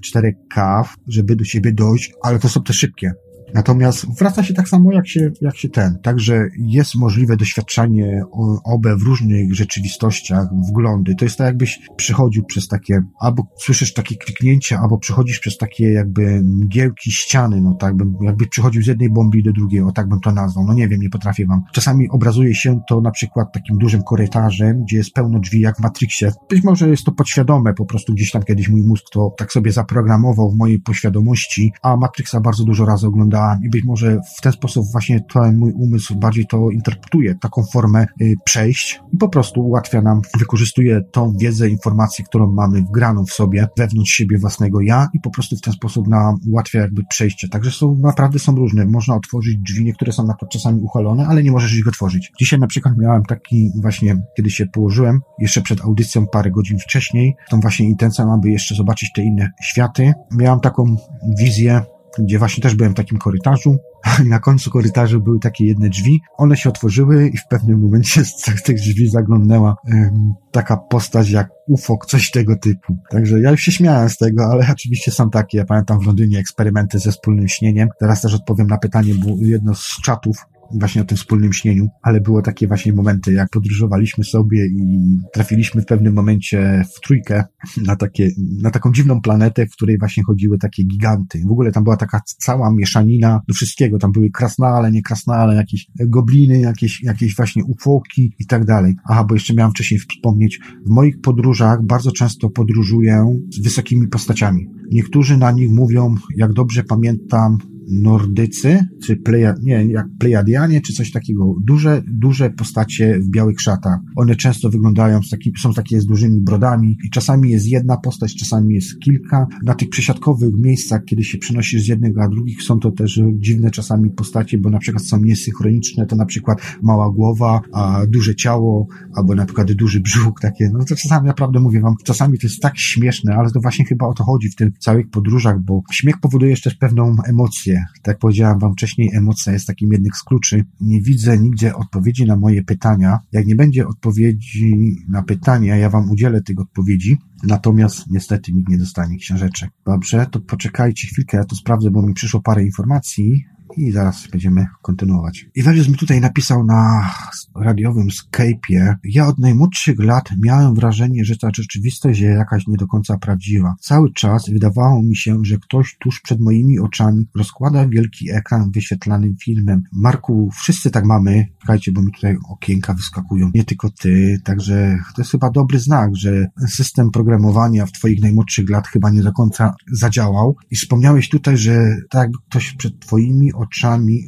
[0.54, 3.12] kaw, żeby do siebie dojść, ale to są te szybkie.
[3.54, 5.98] Natomiast wraca się tak samo jak się, jak się ten.
[6.02, 8.22] Także jest możliwe doświadczanie
[8.64, 11.14] OB w różnych rzeczywistościach, wglądy.
[11.14, 15.92] To jest tak jakbyś przechodził przez takie, albo słyszysz takie kliknięcia, albo przechodzisz przez takie
[15.92, 20.08] jakby mgiełki ściany, no tak bym, jakbyś przechodził z jednej bomby do drugiej, o tak
[20.08, 20.64] bym to nazwał.
[20.66, 21.62] No nie wiem, nie potrafię wam.
[21.72, 25.80] Czasami obrazuje się to na przykład takim dużym korytarzem, gdzie jest pełno drzwi jak w
[25.80, 26.32] Matrixie.
[26.50, 29.72] Być może jest to podświadome, po prostu gdzieś tam kiedyś mój mózg to tak sobie
[29.72, 34.52] zaprogramował w mojej poświadomości, a Matrixa bardzo dużo razy oglądałem i być może w ten
[34.52, 39.60] sposób właśnie ten mój umysł bardziej to interpretuje, taką formę y, przejść i po prostu
[39.60, 45.08] ułatwia nam, wykorzystuje tą wiedzę, informację, którą mamy wgraną w sobie, wewnątrz siebie własnego ja
[45.14, 47.48] i po prostu w ten sposób nam ułatwia jakby przejście.
[47.48, 48.86] Także są, naprawdę są różne.
[48.86, 52.32] Można otworzyć drzwi, niektóre są na to czasami uchalone, ale nie możesz ich otworzyć.
[52.38, 57.34] Dzisiaj na przykład miałem taki właśnie, kiedy się położyłem, jeszcze przed audycją parę godzin wcześniej,
[57.50, 60.12] tą właśnie intencją, aby jeszcze zobaczyć te inne światy.
[60.30, 60.96] Miałem taką
[61.38, 61.82] wizję,
[62.18, 63.76] gdzie właśnie też byłem w takim korytarzu
[64.28, 66.20] na końcu korytarzu były takie jedne drzwi.
[66.38, 71.48] One się otworzyły i w pewnym momencie z tych drzwi zaglądnęła um, taka postać jak
[71.68, 72.96] ufok, coś tego typu.
[73.10, 75.58] Także ja już się śmiałem z tego, ale oczywiście są takie.
[75.58, 77.88] Ja pamiętam w Londynie eksperymenty ze wspólnym śnieniem.
[78.00, 80.36] Teraz też odpowiem na pytanie, bo jedno z czatów
[80.72, 85.82] właśnie o tym wspólnym śnieniu, ale było takie właśnie momenty, jak podróżowaliśmy sobie i trafiliśmy
[85.82, 87.44] w pewnym momencie w trójkę
[87.86, 88.30] na takie,
[88.62, 91.42] na taką dziwną planetę, w której właśnie chodziły takie giganty.
[91.48, 93.98] W ogóle tam była taka cała mieszanina do wszystkiego.
[93.98, 98.94] Tam były krasnale, nie krasnale, jakieś gobliny, jakieś, jakieś właśnie ufoki i tak dalej.
[99.08, 104.66] Aha, bo jeszcze miałem wcześniej wspomnieć, w moich podróżach bardzo często podróżuję z wysokimi postaciami.
[104.92, 107.58] Niektórzy na nich mówią, jak dobrze pamiętam,
[107.90, 111.54] Nordycy, czy pleja, nie, jak Plejadianie, czy coś takiego.
[111.64, 113.98] Duże, duże postacie w białych szatach.
[114.16, 118.34] One często wyglądają, z taki, są takie z dużymi brodami i czasami jest jedna postać,
[118.34, 119.46] czasami jest kilka.
[119.64, 123.70] Na tych przesiadkowych miejscach, kiedy się przenosisz z jednego a drugich, są to też dziwne
[123.70, 128.86] czasami postacie, bo na przykład są niesynchroniczne, to na przykład mała głowa, a duże ciało,
[129.14, 132.60] albo na przykład duży brzuch, takie, no to czasami naprawdę mówię wam, czasami to jest
[132.60, 136.20] tak śmieszne, ale to właśnie chyba o to chodzi w tych całych podróżach, bo śmiech
[136.20, 140.64] powoduje też pewną emocję, tak jak powiedziałam wam wcześniej, emocja jest takim jednym z kluczy.
[140.80, 143.18] Nie widzę nigdzie odpowiedzi na moje pytania.
[143.32, 147.18] Jak nie będzie odpowiedzi na pytania, ja wam udzielę tych odpowiedzi.
[147.42, 149.70] Natomiast niestety nikt nie dostanie książeczek.
[149.86, 153.44] Dobrze, to poczekajcie chwilkę, ja to sprawdzę, bo mi przyszło parę informacji
[153.76, 155.46] i zaraz będziemy kontynuować.
[155.54, 157.10] Iwelius mi tutaj napisał na
[157.56, 158.94] radiowym Skype'ie.
[159.04, 163.74] Ja od najmłodszych lat miałem wrażenie, że ta rzeczywistość jest jakaś nie do końca prawdziwa.
[163.80, 169.36] Cały czas wydawało mi się, że ktoś tuż przed moimi oczami rozkłada wielki ekran wyświetlanym
[169.36, 169.82] filmem.
[169.92, 171.46] Marku, wszyscy tak mamy.
[171.60, 173.50] Czekajcie, bo mi tutaj okienka wyskakują.
[173.54, 174.40] Nie tylko ty.
[174.44, 179.22] Także to jest chyba dobry znak, że system programowania w twoich najmłodszych lat chyba nie
[179.22, 180.56] do końca zadziałał.
[180.70, 183.69] I wspomniałeś tutaj, że tak ktoś przed twoimi oczami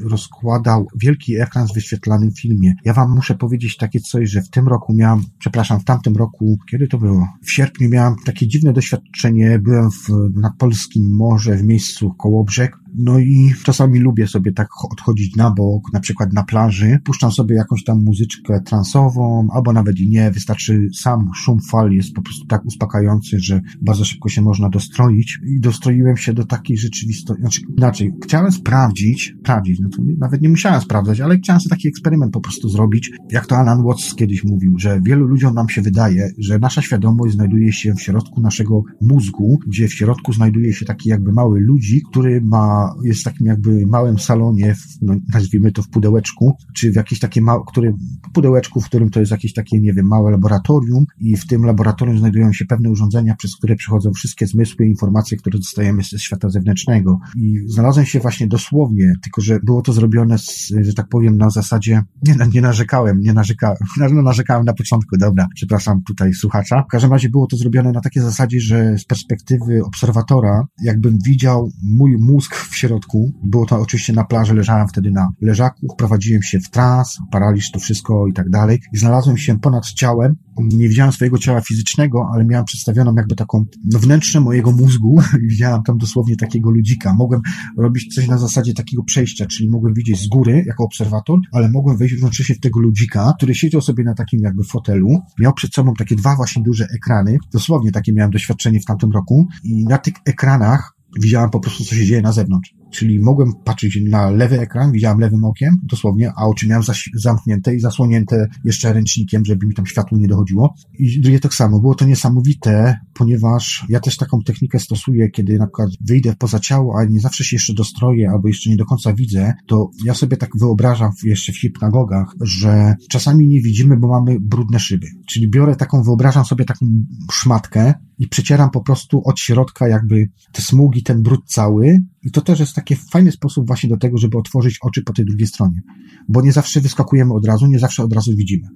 [0.04, 2.74] rozkładał wielki ekran z wyświetlanym filmie.
[2.84, 6.58] Ja wam muszę powiedzieć takie coś, że w tym roku miałam, przepraszam, w tamtym roku,
[6.70, 7.28] kiedy to było?
[7.42, 9.58] W sierpniu miałam takie dziwne doświadczenie.
[9.58, 15.36] Byłem w, na polskim morze w miejscu Kołobrzeg no i czasami lubię sobie tak odchodzić
[15.36, 16.98] na bok, na przykład na plaży.
[17.04, 20.30] Puszczam sobie jakąś tam muzyczkę transową, albo nawet i nie.
[20.30, 25.40] Wystarczy sam szum fal jest po prostu tak uspokajający, że bardzo szybko się można dostroić.
[25.46, 27.40] I dostroiłem się do takiej rzeczywistości.
[27.40, 31.88] Znaczy, inaczej, chciałem sprawdzić, sprawdzić, no to nawet nie musiałem sprawdzać, ale chciałem sobie taki
[31.88, 33.10] eksperyment po prostu zrobić.
[33.30, 37.34] Jak to Alan Watts kiedyś mówił, że wielu ludziom nam się wydaje, że nasza świadomość
[37.34, 42.04] znajduje się w środku naszego mózgu, gdzie w środku znajduje się taki jakby mały ludzik,
[42.10, 46.92] który ma jest w takim jakby małym salonie, w, no, nazwijmy to w pudełeczku, czy
[46.92, 47.94] w jakieś takie małe, który,
[48.32, 52.18] pudełeczku, w którym to jest jakieś takie, nie wiem, małe laboratorium i w tym laboratorium
[52.18, 56.50] znajdują się pewne urządzenia, przez które przechodzą wszystkie zmysły i informacje, które dostajemy ze świata
[56.50, 57.18] zewnętrznego.
[57.36, 61.50] I znalazłem się właśnie dosłownie, tylko że było to zrobione, z, że tak powiem, na
[61.50, 63.78] zasadzie, nie, nie narzekałem, nie narzekałem,
[64.12, 66.82] no, narzekałem na początku, dobra, przepraszam tutaj słuchacza.
[66.82, 71.70] W każdym razie było to zrobione na takiej zasadzie, że z perspektywy obserwatora, jakbym widział
[71.82, 76.60] mój mózg w środku, było to oczywiście na plaży, leżałem wtedy na leżaku, wprowadziłem się
[76.60, 78.80] w trans, paraliż, to wszystko i tak dalej.
[78.92, 83.64] I znalazłem się ponad ciałem, nie widziałem swojego ciała fizycznego, ale miałem przedstawioną jakby taką
[83.94, 85.20] wnętrze mojego mózgu.
[85.50, 87.14] Widziałem tam dosłownie takiego ludzika.
[87.14, 87.40] Mogłem
[87.78, 91.96] robić coś na zasadzie takiego przejścia, czyli mogłem widzieć z góry jako obserwator, ale mogłem
[91.96, 95.94] wejść jednocześnie w tego ludzika, który siedział sobie na takim jakby fotelu, miał przed sobą
[95.94, 99.46] takie dwa właśnie duże ekrany, dosłownie takie miałem doświadczenie w tamtym roku.
[99.64, 102.74] I na tych ekranach widziałem po prostu, co się dzieje na zewnątrz.
[102.92, 107.80] Czyli mogłem patrzeć na lewy ekran, widziałem lewym okiem, dosłownie, a oczy miałem zamknięte i
[107.80, 110.74] zasłonięte jeszcze ręcznikiem, żeby mi tam światło nie dochodziło.
[110.98, 111.80] I drugie tak samo.
[111.80, 116.98] Było to niesamowite, ponieważ ja też taką technikę stosuję, kiedy na przykład wyjdę poza ciało,
[116.98, 120.36] a nie zawsze się jeszcze dostroję, albo jeszcze nie do końca widzę, to ja sobie
[120.36, 125.06] tak wyobrażam jeszcze w hipnagogach, że czasami nie widzimy, bo mamy brudne szyby.
[125.26, 126.86] Czyli biorę taką, wyobrażam sobie taką
[127.32, 132.40] szmatkę i przecieram po prostu od środka jakby te smugi, ten brud cały i to
[132.40, 135.80] też jest taki fajny sposób właśnie do tego, żeby otworzyć oczy po tej drugiej stronie.
[136.28, 138.68] Bo nie zawsze wyskakujemy od razu, nie zawsze od razu widzimy.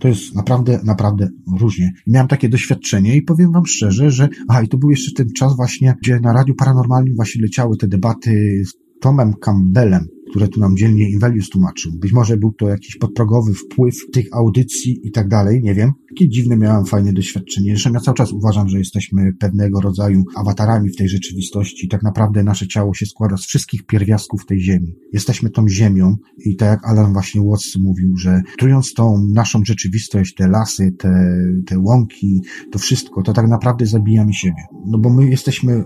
[0.00, 1.28] To jest naprawdę, naprawdę
[1.60, 1.92] różnie.
[2.06, 5.56] miałem takie doświadczenie i powiem wam szczerze, że, aha, i to był jeszcze ten czas
[5.56, 10.76] właśnie, gdzie na Radiu Paranormalnym właśnie leciały te debaty z Tomem Campbellem, które tu nam
[10.76, 11.92] dzielnie Invelius tłumaczył.
[11.92, 15.92] Być może był to jakiś podprogowy wpływ tych audycji i tak dalej, nie wiem.
[16.08, 17.70] Takie dziwne miałem fajne doświadczenie.
[17.70, 21.88] Zresztą ja cały czas uważam, że jesteśmy pewnego rodzaju awatarami w tej rzeczywistości.
[21.88, 24.94] Tak naprawdę nasze ciało się składa z wszystkich pierwiastków tej ziemi.
[25.12, 30.34] Jesteśmy tą ziemią i tak jak Alan właśnie Watts mówił, że trując tą naszą rzeczywistość,
[30.34, 32.40] te lasy, te, te łąki,
[32.72, 34.62] to wszystko, to tak naprawdę zabijamy siebie.
[34.86, 35.84] No bo my jesteśmy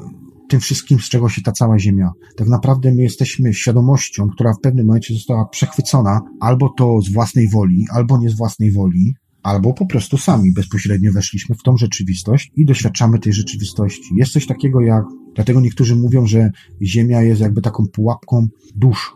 [0.52, 2.10] tym wszystkim, z czego się ta cała Ziemia.
[2.36, 7.48] Tak naprawdę my jesteśmy świadomością, która w pewnym momencie została przechwycona albo to z własnej
[7.48, 12.52] woli, albo nie z własnej woli, albo po prostu sami bezpośrednio weszliśmy w tą rzeczywistość
[12.56, 14.14] i doświadczamy tej rzeczywistości.
[14.16, 15.04] Jest coś takiego jak,
[15.34, 16.50] dlatego niektórzy mówią, że
[16.82, 19.12] Ziemia jest jakby taką pułapką dusz.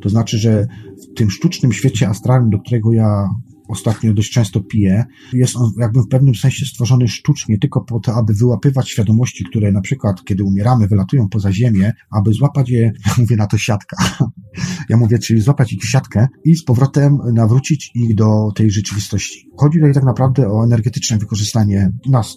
[0.00, 0.66] To znaczy, że
[1.02, 3.28] w tym sztucznym świecie astralnym, do którego ja
[3.70, 8.14] ostatnio dość często piję, jest on jakby w pewnym sensie stworzony sztucznie, tylko po to,
[8.14, 13.12] aby wyłapywać świadomości, które na przykład, kiedy umieramy, wylatują poza ziemię, aby złapać je, ja
[13.18, 13.96] mówię na to siatka,
[14.90, 19.50] ja mówię, czyli złapać ich w siatkę i z powrotem nawrócić ich do tej rzeczywistości.
[19.56, 22.36] Chodzi tutaj tak naprawdę o energetyczne wykorzystanie nas.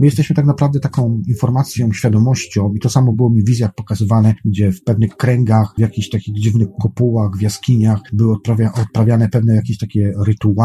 [0.00, 4.34] My jesteśmy tak naprawdę taką informacją, świadomością i to samo było mi w wizjach pokazywane,
[4.44, 9.54] gdzie w pewnych kręgach, w jakichś takich dziwnych kopułach, w jaskiniach były odprawia, odprawiane pewne
[9.54, 10.57] jakieś takie rytuały,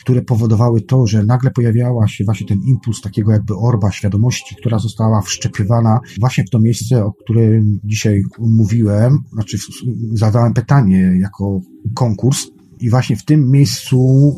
[0.00, 4.78] które powodowały to, że nagle pojawiała się właśnie ten impuls takiego jakby orba świadomości, która
[4.78, 9.58] została wszczepywana właśnie w to miejsce, o którym dzisiaj mówiłem, znaczy
[10.12, 11.60] zadałem pytanie jako
[11.94, 12.46] konkurs
[12.80, 14.32] i właśnie w tym miejscu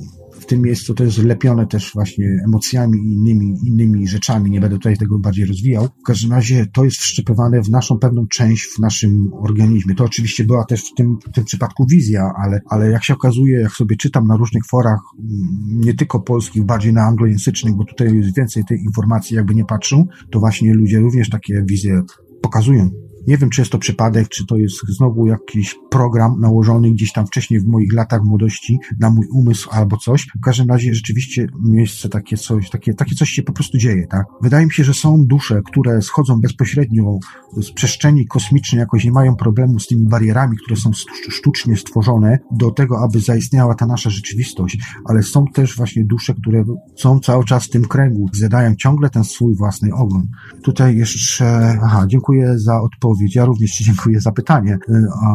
[0.48, 4.50] tym miejscu to jest lepione też właśnie emocjami i innymi, innymi rzeczami.
[4.50, 5.88] Nie będę tutaj tego bardziej rozwijał.
[6.00, 9.94] W każdym razie to jest wszczepywane w naszą pewną część w naszym organizmie.
[9.94, 13.60] To oczywiście była też w tym, w tym przypadku wizja, ale, ale jak się okazuje,
[13.60, 18.16] jak sobie czytam na różnych forach, mm, nie tylko polskich, bardziej na anglojęzycznych, bo tutaj
[18.16, 22.02] jest więcej tej informacji jakby nie patrzą, to właśnie ludzie również takie wizje
[22.42, 23.07] pokazują.
[23.28, 27.26] Nie wiem, czy jest to przypadek, czy to jest znowu jakiś program nałożony gdzieś tam
[27.26, 30.26] wcześniej w moich latach młodości na mój umysł albo coś.
[30.38, 34.26] W każdym razie rzeczywiście miejsce takie coś, takie, takie coś się po prostu dzieje, tak?
[34.42, 37.18] Wydaje mi się, że są dusze, które schodzą bezpośrednio
[37.56, 40.90] z przestrzeni kosmicznej, jakoś nie mają problemu z tymi barierami, które są
[41.30, 46.64] sztucznie stworzone do tego, aby zaistniała ta nasza rzeczywistość, ale są też właśnie dusze, które
[46.96, 50.26] są cały czas w tym kręgu, zjadają ciągle ten swój własny ogon.
[50.62, 53.34] Tutaj jeszcze, aha, dziękuję za odpowiedź odpowiedź.
[53.34, 54.78] Ja również Ci dziękuję za pytanie.
[54.88, 55.28] Y, a,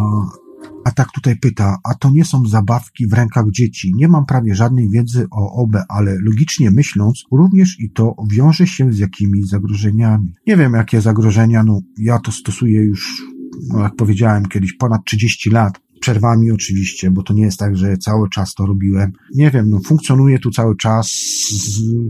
[0.86, 3.92] a tak tutaj pyta, a to nie są zabawki w rękach dzieci.
[3.96, 8.94] Nie mam prawie żadnej wiedzy o OB, ale logicznie myśląc, również i to wiąże się
[8.94, 10.34] z jakimiś zagrożeniami.
[10.48, 13.24] Nie wiem, jakie zagrożenia, no ja to stosuję już,
[13.68, 17.98] no, jak powiedziałem kiedyś, ponad 30 lat przerwami oczywiście, bo to nie jest tak, że
[17.98, 19.12] cały czas to robiłem.
[19.36, 21.08] Nie wiem, no funkcjonuję tu cały czas.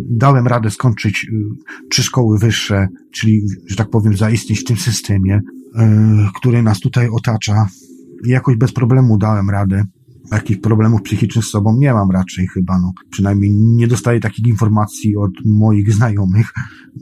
[0.10, 5.36] Dałem radę skończyć y, trzy szkoły wyższe, czyli, że tak powiem, zaistnieć w tym systemie,
[5.36, 5.42] y,
[6.36, 7.68] który nas tutaj otacza.
[8.26, 9.84] Jakoś bez problemu dałem radę.
[10.34, 12.94] Takich problemów psychicznych z sobą nie mam raczej chyba, no.
[13.10, 16.54] Przynajmniej nie dostaję takich informacji od moich znajomych,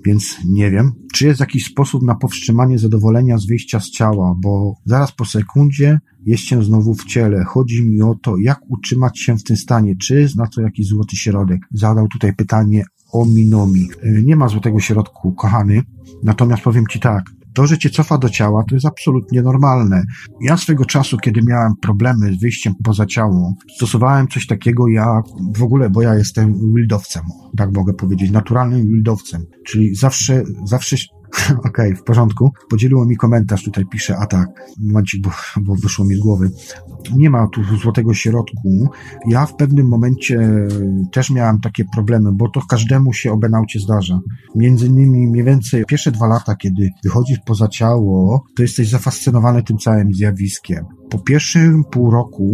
[0.05, 0.91] więc nie wiem.
[1.13, 5.99] Czy jest jakiś sposób na powstrzymanie zadowolenia z wyjścia z ciała, bo zaraz po sekundzie
[6.25, 7.43] jest się znowu w ciele.
[7.43, 9.95] Chodzi mi o to, jak utrzymać się w tym stanie.
[9.95, 11.61] Czy jest na to jakiś złoty środek?
[11.71, 12.83] Zadał tutaj pytanie
[13.13, 13.87] o Minomi.
[14.23, 15.81] Nie ma złotego środku, kochany.
[16.23, 20.03] Natomiast powiem Ci tak, to, że cię cofa do ciała, to jest absolutnie normalne.
[20.41, 25.25] Ja swego czasu, kiedy miałem problemy z wyjściem poza ciało, stosowałem coś takiego jak
[25.55, 27.23] w ogóle, bo ja jestem wildowcem,
[27.57, 29.45] tak mogę powiedzieć, naturalnym wildowcem.
[29.65, 30.97] Czyli zawsze, zawsze
[31.57, 32.51] Okej, okay, w porządku.
[32.69, 34.47] Podzieliło mi komentarz, tutaj pisze, a tak,
[34.79, 35.31] momencik, bo,
[35.61, 36.51] bo wyszło mi z głowy.
[37.15, 38.89] Nie ma tu złotego środku.
[39.27, 40.67] Ja w pewnym momencie
[41.11, 44.19] też miałem takie problemy, bo to każdemu się obenaucie zdarza.
[44.55, 49.77] Między innymi mniej więcej pierwsze dwa lata, kiedy wychodzisz poza ciało, to jesteś zafascynowany tym
[49.77, 50.85] całym zjawiskiem.
[51.09, 52.51] Po pierwszym pół roku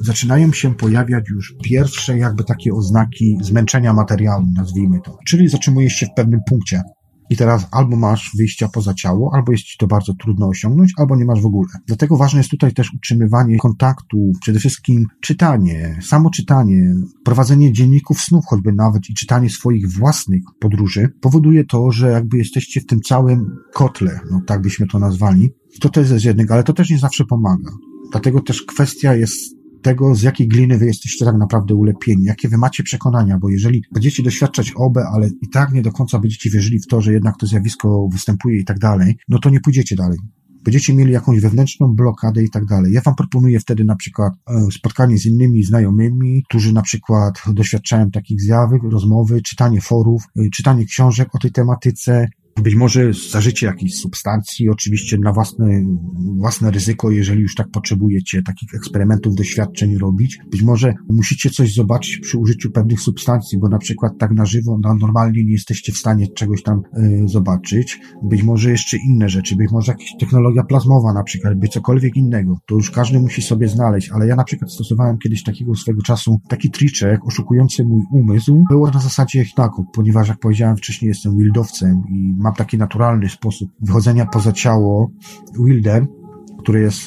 [0.00, 5.18] zaczynają się pojawiać już pierwsze jakby takie oznaki zmęczenia materiału, nazwijmy to.
[5.26, 6.82] Czyli zatrzymujesz się w pewnym punkcie.
[7.30, 11.16] I teraz albo masz wyjścia poza ciało, albo jest ci to bardzo trudno osiągnąć, albo
[11.16, 11.68] nie masz w ogóle.
[11.86, 16.94] Dlatego ważne jest tutaj też utrzymywanie kontaktu, przede wszystkim czytanie, samo czytanie,
[17.24, 22.80] prowadzenie dzienników snów, choćby nawet i czytanie swoich własnych podróży, powoduje to, że jakby jesteście
[22.80, 25.50] w tym całym kotle, no tak byśmy to nazwali.
[25.80, 27.70] To też jest jednego, ale to też nie zawsze pomaga.
[28.12, 32.58] Dlatego też kwestia jest tego, z jakiej gliny wy jesteście tak naprawdę ulepieni, jakie wy
[32.58, 36.80] macie przekonania, bo jeżeli będziecie doświadczać obę, ale i tak nie do końca będziecie wierzyli
[36.80, 40.18] w to, że jednak to zjawisko występuje i tak dalej, no to nie pójdziecie dalej.
[40.64, 42.92] Będziecie mieli jakąś wewnętrzną blokadę i tak dalej.
[42.92, 48.10] Ja wam proponuję wtedy na przykład e, spotkanie z innymi znajomymi, którzy na przykład doświadczają
[48.10, 52.28] takich zjawisk, rozmowy, czytanie forów, e, czytanie książek o tej tematyce,
[52.62, 55.66] być może zażycie jakiejś substancji, oczywiście na własne,
[56.36, 60.38] własne ryzyko, jeżeli już tak potrzebujecie takich eksperymentów, doświadczeń robić.
[60.50, 64.78] Być może musicie coś zobaczyć przy użyciu pewnych substancji, bo na przykład tak na żywo,
[64.82, 68.00] na normalnie nie jesteście w stanie czegoś tam y, zobaczyć.
[68.22, 72.58] Być może jeszcze inne rzeczy, być może jakaś technologia plazmowa na przykład, by cokolwiek innego.
[72.66, 76.40] To już każdy musi sobie znaleźć, ale ja na przykład stosowałem kiedyś takiego swego czasu
[76.48, 78.64] taki triczek oszukujący mój umysł.
[78.70, 83.70] Było na zasadzie znaku, ponieważ jak powiedziałem wcześniej jestem wildowcem i mam taki naturalny sposób
[83.80, 85.10] wychodzenia poza ciało
[85.58, 86.06] Wilder,
[86.58, 87.00] który jest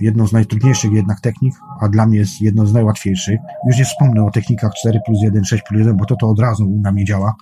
[0.00, 3.38] jedną z najtrudniejszych jednak technik, a dla mnie jest jedną z najłatwiejszych.
[3.66, 6.38] Już nie wspomnę o technikach 4 plus 1, 6 plus 1, bo to to od
[6.38, 7.34] razu na mnie działa.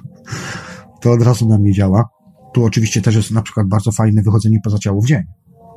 [1.00, 2.08] to od razu na mnie działa.
[2.54, 5.22] Tu oczywiście też jest na przykład bardzo fajne wychodzenie poza ciało w dzień.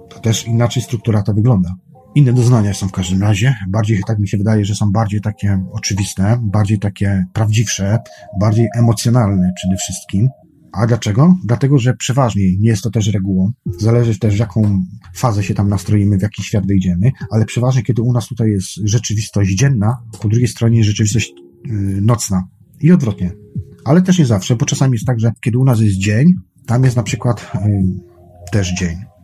[0.10, 1.76] To też inaczej struktura ta wygląda.
[2.16, 3.56] Inne doznania są w każdym razie.
[3.68, 8.00] Bardziej, tak mi się wydaje, że są bardziej takie oczywiste, bardziej takie prawdziwsze,
[8.40, 10.30] bardziej emocjonalne przede wszystkim.
[10.76, 11.36] A dlaczego?
[11.44, 13.52] Dlatego, że przeważnie nie jest to też regułą.
[13.78, 14.84] Zależy też, w jaką
[15.14, 18.68] fazę się tam nastroimy, w jaki świat wyjdziemy, ale przeważnie, kiedy u nas tutaj jest
[18.84, 21.34] rzeczywistość dzienna, po drugiej stronie rzeczywistość
[21.66, 22.48] yy, nocna.
[22.82, 23.32] I odwrotnie.
[23.86, 26.34] Ale też nie zawsze, bo czasami jest tak, że kiedy u nas jest dzień,
[26.66, 29.15] tam jest na przykład yy, też dzień.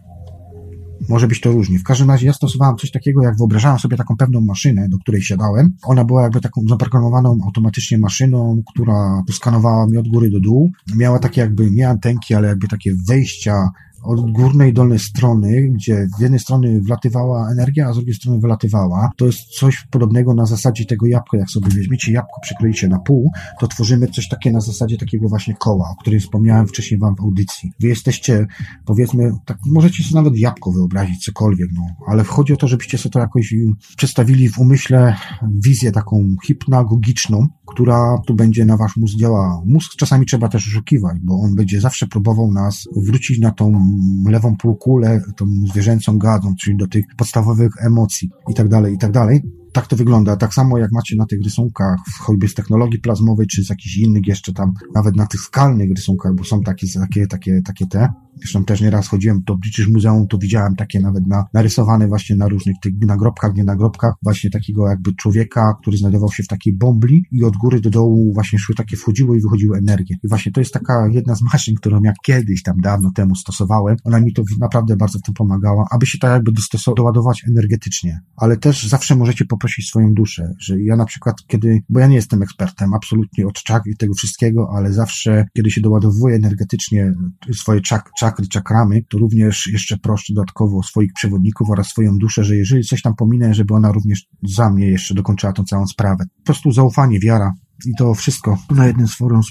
[1.09, 1.79] Może być to różnie.
[1.79, 5.21] W każdym razie ja stosowałem coś takiego, jak wyobrażałem sobie taką pewną maszynę, do której
[5.21, 5.73] siadałem.
[5.83, 10.71] Ona była jakby taką zaprogramowaną automatycznie maszyną, która skanowała mi od góry do dołu.
[10.95, 13.69] Miała takie jakby nie antenki, ale jakby takie wejścia
[14.03, 18.39] od górnej i dolnej strony, gdzie z jednej strony wlatywała energia, a z drugiej strony
[18.39, 19.09] wylatywała.
[19.17, 21.37] To jest coś podobnego na zasadzie tego jabłka.
[21.37, 25.55] Jak sobie weźmiecie jabłko, przekroicie na pół, to tworzymy coś takiego na zasadzie takiego właśnie
[25.55, 27.71] koła, o którym wspomniałem wcześniej wam w audycji.
[27.79, 28.47] Wy jesteście,
[28.85, 33.13] powiedzmy, tak, możecie sobie nawet jabłko wyobrazić, cokolwiek, no, ale chodzi o to, żebyście sobie
[33.13, 33.53] to jakoś
[33.97, 35.15] przedstawili w umyśle
[35.63, 39.61] wizję taką hipnagogiczną, która tu będzie na wasz mózg działała.
[39.65, 43.90] Mózg czasami trzeba też oszukiwać, bo on będzie zawsze próbował nas wrócić na tą
[44.25, 49.11] lewą półkulę, tą zwierzęcą gadą, czyli do tych podstawowych emocji i tak dalej, i tak
[49.11, 49.41] dalej.
[49.73, 50.37] Tak to wygląda.
[50.37, 54.27] Tak samo jak macie na tych rysunkach, choćby z technologii plazmowej, czy z jakichś innych
[54.27, 58.09] jeszcze tam, nawet na tych skalnych rysunkach, bo są takie, takie, takie, takie te,
[58.41, 62.47] Zresztą też nieraz chodziłem do British Muzeum, to widziałem takie nawet na, narysowane właśnie na
[62.47, 67.25] różnych tych nagrobkach, nie nagrobkach, właśnie takiego jakby człowieka, który znajdował się w takiej bombli
[67.31, 70.15] i od góry do dołu właśnie szły takie, wchodziły i wychodziły energie.
[70.23, 73.95] I właśnie to jest taka jedna z maszyn, którą ja kiedyś tam dawno temu stosowałem.
[74.03, 76.51] Ona mi to naprawdę bardzo w tym pomagała, aby się tak jakby
[76.95, 78.19] doładować energetycznie.
[78.35, 82.15] Ale też zawsze możecie poprosić swoją duszę, że ja na przykład kiedy, bo ja nie
[82.15, 87.13] jestem ekspertem absolutnie od czak i tego wszystkiego, ale zawsze kiedy się doładowuję energetycznie
[87.53, 92.55] swoje czak, czakry, czakramy, to również jeszcze proszę dodatkowo swoich przewodników oraz swoją duszę, że
[92.55, 96.25] jeżeli coś tam pominę, żeby ona również za mnie jeszcze dokończyła tą całą sprawę.
[96.37, 97.51] Po prostu zaufanie, wiara,
[97.85, 98.57] I to wszystko.
[98.75, 99.41] Na jednym z forum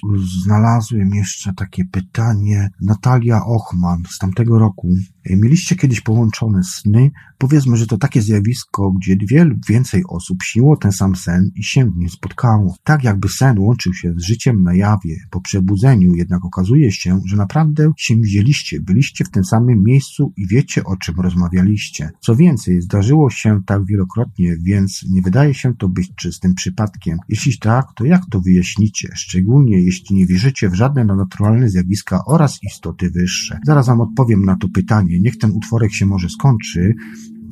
[0.45, 2.71] znalazłem jeszcze takie pytanie.
[2.81, 4.89] Natalia Ochman z tamtego roku.
[5.31, 7.11] Mieliście kiedyś połączone sny?
[7.39, 11.65] Powiedzmy, że to takie zjawisko, gdzie dwie lub więcej osób śniło ten sam sen i
[11.65, 12.77] się w nim spotkało.
[12.85, 15.17] Tak jakby sen łączył się z życiem na jawie.
[15.31, 20.47] Po przebudzeniu jednak okazuje się, że naprawdę się widzieliście, byliście w tym samym miejscu i
[20.47, 22.11] wiecie o czym rozmawialiście.
[22.21, 27.19] Co więcej, zdarzyło się tak wielokrotnie, więc nie wydaje się to być czystym przypadkiem.
[27.29, 29.09] Jeśli tak, to jak to wyjaśnicie?
[29.15, 33.59] Szczególnie jeśli nie wierzycie w żadne naturalne zjawiska oraz istoty wyższe.
[33.67, 35.21] Zaraz wam odpowiem na to pytanie.
[35.21, 36.95] Niech ten utworek się może skończy,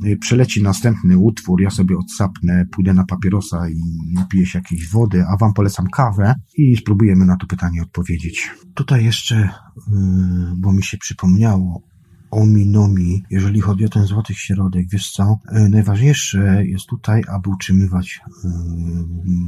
[0.06, 3.82] y, przeleci następny utwór, ja sobie odsapnę, pójdę na papierosa i
[4.12, 8.50] napiję się jakiejś wody, a wam polecam kawę i spróbujemy na to pytanie odpowiedzieć.
[8.74, 9.90] Tutaj jeszcze, y,
[10.56, 11.82] bo mi się przypomniało,
[12.30, 18.20] ominomi, jeżeli chodzi o ten złoty środek, wiesz co, y, najważniejsze jest tutaj, aby utrzymywać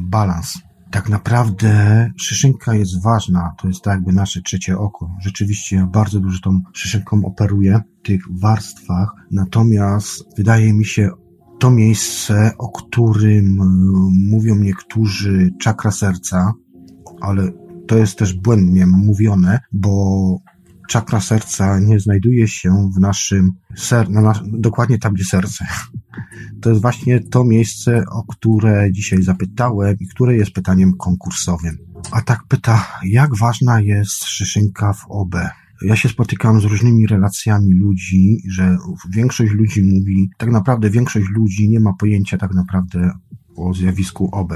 [0.09, 0.59] balans
[0.90, 5.10] tak naprawdę szyszynka jest ważna, to jest tak jakby nasze trzecie oko.
[5.20, 11.10] Rzeczywiście bardzo dużo tą szyszynką operuję w tych warstwach, natomiast wydaje mi się
[11.58, 13.64] to miejsce, o którym y,
[14.30, 16.52] mówią niektórzy czakra serca,
[17.20, 17.50] ale
[17.86, 20.36] to jest też błędnie mówione, bo
[20.88, 25.66] czakra serca nie znajduje się w naszym ser, na dokładnie tam, gdzie serce.
[26.61, 31.78] To jest właśnie to miejsce, o które dzisiaj zapytałem i które jest pytaniem konkursowym.
[32.11, 35.35] A tak pyta, jak ważna jest szyszynka w OB?
[35.82, 38.77] Ja się spotykam z różnymi relacjami ludzi, że
[39.11, 43.11] większość ludzi mówi, tak naprawdę większość ludzi nie ma pojęcia tak naprawdę
[43.56, 44.52] o zjawisku OB.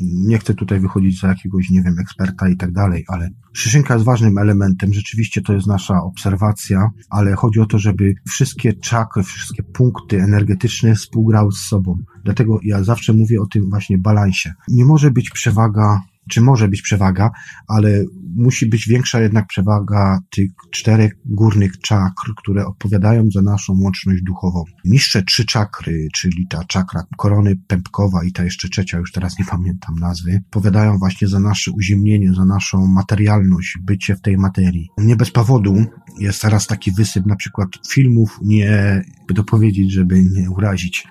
[0.00, 4.06] Nie chcę tutaj wychodzić za jakiegoś, nie wiem, eksperta i tak dalej, ale szyszynka jest
[4.06, 4.92] ważnym elementem.
[4.92, 10.94] Rzeczywiście to jest nasza obserwacja, ale chodzi o to, żeby wszystkie czakry, wszystkie punkty energetyczne
[10.94, 11.98] współgrały z sobą.
[12.24, 14.52] Dlatego ja zawsze mówię o tym właśnie balansie.
[14.68, 16.00] Nie może być przewaga
[16.30, 17.30] czy może być przewaga,
[17.68, 18.04] ale
[18.36, 24.64] musi być większa jednak przewaga tych czterech górnych czakr, które odpowiadają za naszą łączność duchową.
[24.84, 29.44] Niższe trzy czakry, czyli ta czakra korony pępkowa i ta jeszcze trzecia, już teraz nie
[29.44, 34.88] pamiętam nazwy, odpowiadają właśnie za nasze uziemnienie, za naszą materialność, bycie w tej materii.
[34.98, 35.84] Nie bez powodu
[36.18, 41.08] jest teraz taki wysyp na przykład filmów, nie by to powiedzieć, żeby nie urazić,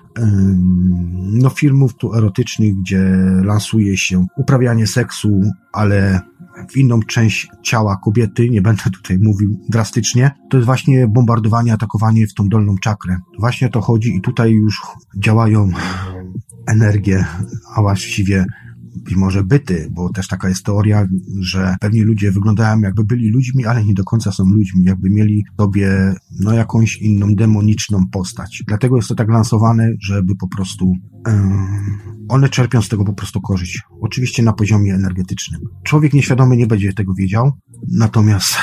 [1.32, 3.04] no filmów tu erotycznych, gdzie
[3.44, 5.03] lansuje się uprawianie seksu,
[5.72, 6.20] ale
[6.70, 12.26] w inną część ciała kobiety, nie będę tutaj mówił drastycznie, to jest właśnie bombardowanie, atakowanie
[12.26, 13.18] w tą dolną czakrę.
[13.38, 14.82] Właśnie to chodzi i tutaj już
[15.18, 15.68] działają
[16.66, 17.24] energie,
[17.74, 18.44] a właściwie
[19.04, 21.06] być może byty, bo też taka jest teoria,
[21.40, 25.44] że pewni ludzie wyglądają jakby byli ludźmi, ale nie do końca są ludźmi, jakby mieli
[25.58, 28.62] sobie no jakąś inną demoniczną postać.
[28.66, 30.92] Dlatego jest to tak lansowane, żeby po prostu
[32.28, 33.82] one czerpią z tego po prostu korzyść.
[34.00, 35.60] Oczywiście na poziomie energetycznym.
[35.82, 37.52] Człowiek nieświadomy nie będzie tego wiedział,
[37.88, 38.56] natomiast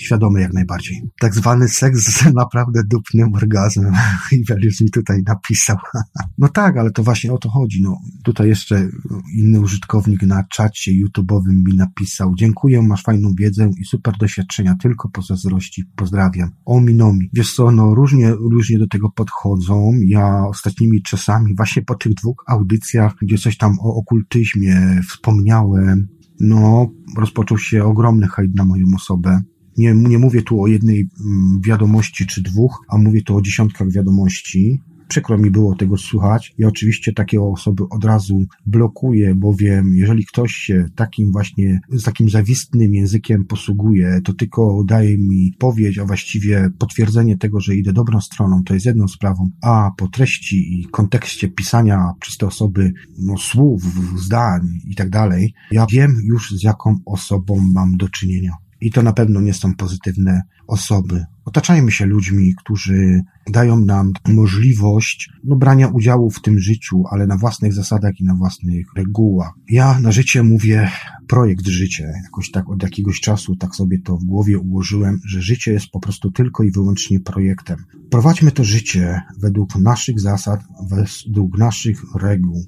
[0.00, 1.02] świadomy jak najbardziej.
[1.20, 3.94] Tak zwany seks z naprawdę dupnym orgazmem.
[4.32, 5.76] Ivelius mi tutaj napisał.
[6.38, 7.82] no tak, ale to właśnie o to chodzi.
[7.82, 8.88] No, tutaj jeszcze
[9.36, 12.34] inny użytkownik na czacie YouTube'owym mi napisał.
[12.34, 15.84] Dziękuję, masz fajną wiedzę i super doświadczenia, tylko po zazdrości.
[15.96, 16.50] Pozdrawiam.
[16.64, 17.30] Ominomi.
[17.32, 19.92] Wiesz co, no różnie, różnie do tego podchodzą.
[20.04, 26.08] Ja ostatnimi czasami właśnie po tych dwóch audycjach, gdzie coś tam o okultyzmie wspomniałem,
[26.40, 29.40] no, rozpoczął się ogromny hejt na moją osobę.
[29.80, 33.92] Nie, nie mówię tu o jednej mm, wiadomości czy dwóch, a mówię tu o dziesiątkach
[33.92, 34.80] wiadomości.
[35.08, 36.54] Przykro mi było tego słuchać.
[36.58, 42.28] Ja oczywiście takie osoby od razu blokuję, bowiem jeżeli ktoś się takim właśnie, z takim
[42.30, 48.20] zawistnym językiem posługuje, to tylko daje mi powiedzi, a właściwie potwierdzenie tego, że idę dobrą
[48.20, 53.38] stroną, to jest jedną sprawą, a po treści i kontekście pisania przez te osoby no,
[53.38, 53.82] słów,
[54.18, 58.52] zdań i tak dalej, ja wiem już z jaką osobą mam do czynienia.
[58.80, 61.24] I to na pewno nie są pozytywne osoby.
[61.44, 63.20] Otaczajmy się ludźmi, którzy
[63.50, 68.34] dają nam możliwość no, brania udziału w tym życiu, ale na własnych zasadach i na
[68.34, 69.52] własnych regułach.
[69.68, 70.90] Ja na życie mówię
[71.28, 72.12] projekt życie.
[72.24, 76.00] Jakoś tak od jakiegoś czasu tak sobie to w głowie ułożyłem, że życie jest po
[76.00, 77.84] prostu tylko i wyłącznie projektem.
[78.10, 82.66] Prowadźmy to życie według naszych zasad, według naszych reguł.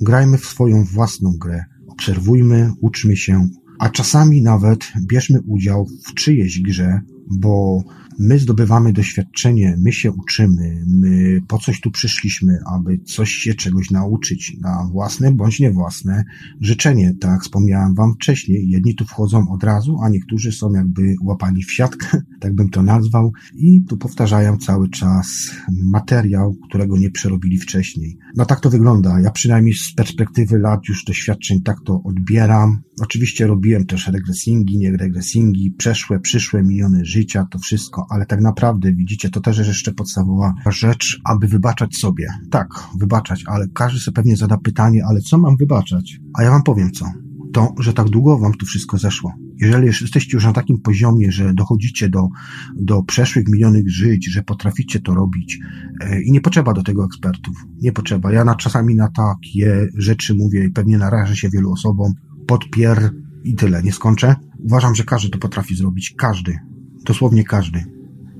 [0.00, 1.64] Grajmy w swoją własną grę.
[1.88, 3.48] Obserwujmy, uczmy się,
[3.80, 7.00] a czasami nawet bierzmy udział w czyjejś grze,
[7.30, 7.84] bo
[8.22, 13.90] My zdobywamy doświadczenie, my się uczymy, my po coś tu przyszliśmy, aby coś się czegoś
[13.90, 16.24] nauczyć na własne bądź nie własne
[16.60, 17.14] życzenie.
[17.20, 21.62] Tak jak wspomniałem wam wcześniej, jedni tu wchodzą od razu, a niektórzy są jakby łapani
[21.62, 25.50] w siatkę, tak bym to nazwał, i tu powtarzają cały czas
[25.82, 28.18] materiał, którego nie przerobili wcześniej.
[28.36, 29.20] No tak to wygląda.
[29.20, 32.82] Ja przynajmniej z perspektywy lat już doświadczeń tak to odbieram.
[33.02, 38.92] Oczywiście robiłem też regresingi, nie regresingi, przeszłe, przyszłe, minione życia, to wszystko, ale tak naprawdę
[38.92, 42.28] widzicie, to też jest jeszcze podstawowa rzecz, aby wybaczać sobie.
[42.50, 42.68] Tak,
[42.98, 46.20] wybaczać, ale każdy sobie pewnie zada pytanie, ale co mam wybaczać?
[46.34, 47.04] A ja wam powiem co.
[47.52, 49.32] To, że tak długo wam tu wszystko zeszło.
[49.60, 52.28] Jeżeli jesteście już na takim poziomie, że dochodzicie do,
[52.76, 55.58] do przeszłych milionych żyć, że potraficie to robić
[56.00, 57.56] e, i nie potrzeba do tego ekspertów.
[57.82, 58.32] Nie potrzeba.
[58.32, 62.12] Ja na, czasami na takie rzeczy mówię i pewnie narażę się wielu osobom.
[62.46, 63.10] Podpier
[63.44, 63.82] i tyle.
[63.82, 64.36] Nie skończę.
[64.58, 66.14] Uważam, że każdy to potrafi zrobić.
[66.18, 66.69] Każdy.
[67.04, 67.84] Dosłownie każdy.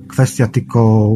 [0.07, 1.11] Kwestia tylko,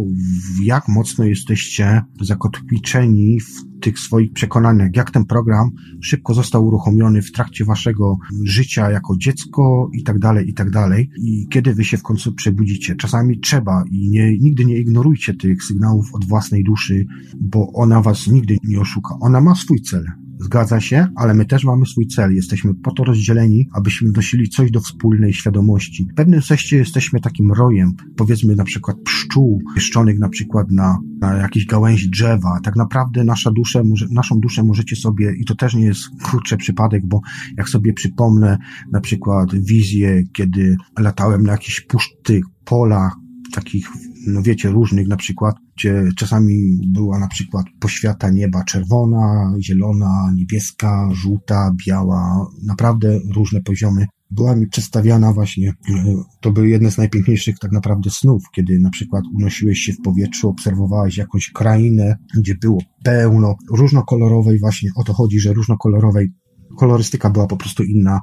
[0.63, 7.31] jak mocno jesteście zakotwiczeni w tych swoich przekonaniach, jak ten program szybko został uruchomiony w
[7.31, 11.09] trakcie waszego życia jako dziecko i tak dalej, i tak dalej.
[11.21, 12.95] I kiedy wy się w końcu przebudzicie.
[12.95, 17.05] Czasami trzeba i nie, nigdy nie ignorujcie tych sygnałów od własnej duszy,
[17.39, 19.15] bo ona was nigdy nie oszuka.
[19.19, 20.05] Ona ma swój cel.
[20.45, 22.35] Zgadza się, ale my też mamy swój cel.
[22.35, 26.07] Jesteśmy po to rozdzieleni, abyśmy wnosili coś do wspólnej świadomości.
[26.11, 31.33] W pewnym sensie jesteśmy takim rojem, powiedzmy na przykład pszczół, pieszczonych na przykład na, na
[31.33, 32.59] jakiejś gałęzi drzewa.
[32.63, 37.05] Tak naprawdę nasza duszę, naszą duszę możecie sobie, i to też nie jest kurczę przypadek,
[37.05, 37.21] bo
[37.57, 38.57] jak sobie przypomnę
[38.91, 43.15] na przykład wizję, kiedy latałem na jakichś pusztych polach,
[43.53, 43.87] takich,
[44.27, 51.09] no wiecie, różnych na przykład, gdzie czasami była na przykład poświata nieba czerwona, zielona, niebieska,
[51.13, 54.05] żółta, biała, naprawdę różne poziomy.
[54.31, 58.89] Była mi przedstawiana właśnie, e, to były jedne z najpiękniejszych tak naprawdę snów, kiedy na
[58.89, 65.13] przykład unosiłeś się w powietrzu, obserwowałeś jakąś krainę, gdzie było pełno różnokolorowej właśnie, o to
[65.13, 66.31] chodzi, że różnokolorowej
[66.77, 68.21] kolorystyka była po prostu inna,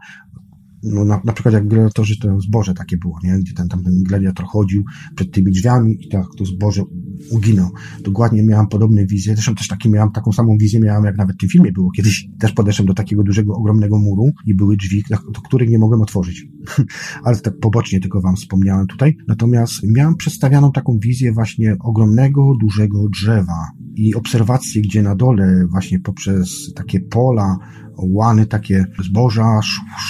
[0.83, 3.39] no na, na przykład jak gladiatorzy to zboże takie było, nie?
[3.39, 4.85] Gdzie ten, tam ten gladiator chodził
[5.15, 6.83] przed tymi drzwiami i tak to zboże
[7.31, 7.71] uginął.
[8.01, 11.41] Dokładnie miałam podobne wizje, zresztą też taki miałam, taką samą wizję miałam jak nawet w
[11.41, 11.91] tym filmie było.
[11.91, 16.03] Kiedyś też podeszłem do takiego dużego, ogromnego muru i były drzwi, do których nie mogłem
[16.03, 16.47] otworzyć.
[17.25, 19.17] Ale tak pobocznie tylko wam wspomniałem tutaj.
[19.29, 26.01] Natomiast miałam przedstawioną taką wizję właśnie ogromnego, dużego drzewa i obserwacje, gdzie na dole właśnie
[26.01, 27.59] poprzez takie pola,
[27.99, 29.61] łany takie zboża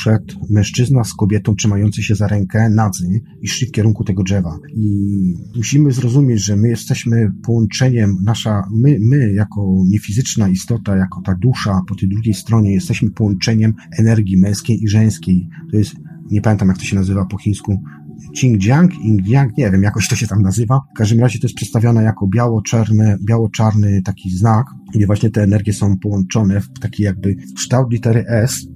[0.02, 4.58] szedł mężczyzna z kobietą trzymający się za rękę, nadzy i szli w kierunku tego drzewa.
[4.74, 11.34] I musimy zrozumieć, że my jesteśmy połączeniem, nasza, my, my jako niefizyczna istota, jako ta
[11.34, 15.48] dusza po tej drugiej stronie, jesteśmy połączeniem energii męskiej i żeńskiej.
[15.70, 15.94] To jest
[16.30, 17.82] nie pamiętam jak to się nazywa po chińsku,
[18.30, 20.80] Xinjiang, Yingyang, nie wiem, jakoś to się tam nazywa.
[20.94, 25.72] W każdym razie to jest przedstawione jako biało-czarny, biało-czarny taki znak, gdzie właśnie te energie
[25.72, 28.66] są połączone w taki jakby kształt litery S,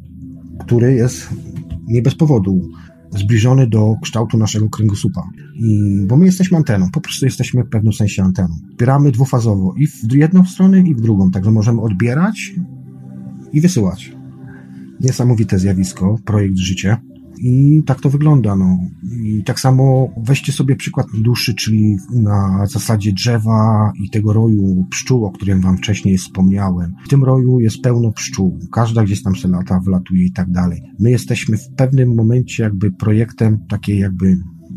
[0.61, 1.29] który jest
[1.87, 2.61] nie bez powodu
[3.11, 5.23] zbliżony do kształtu naszego kręgosłupa.
[5.55, 8.55] I, bo my jesteśmy anteną, po prostu jesteśmy w pewnym sensie anteną.
[8.73, 12.55] Zbieramy dwufazowo i w jedną stronę i w drugą, także możemy odbierać
[13.53, 14.13] i wysyłać.
[15.01, 16.97] Niesamowite zjawisko, projekt życie.
[17.39, 18.57] I tak to wygląda.
[18.57, 18.79] No.
[19.23, 25.25] I tak samo weźcie sobie przykład duszy, czyli na zasadzie drzewa i tego roju pszczół,
[25.25, 26.95] o którym wam wcześniej wspomniałem.
[27.05, 28.59] W tym roju jest pełno pszczół.
[28.73, 30.83] Każda gdzieś tam se lata, wlatuje i tak dalej.
[30.99, 34.37] My jesteśmy w pewnym momencie jakby projektem takiej jakby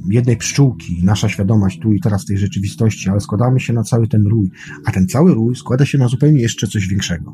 [0.09, 4.27] jednej pszczółki, nasza świadomość tu i teraz tej rzeczywistości, ale składamy się na cały ten
[4.27, 4.51] rój,
[4.85, 7.33] a ten cały rój składa się na zupełnie jeszcze coś większego.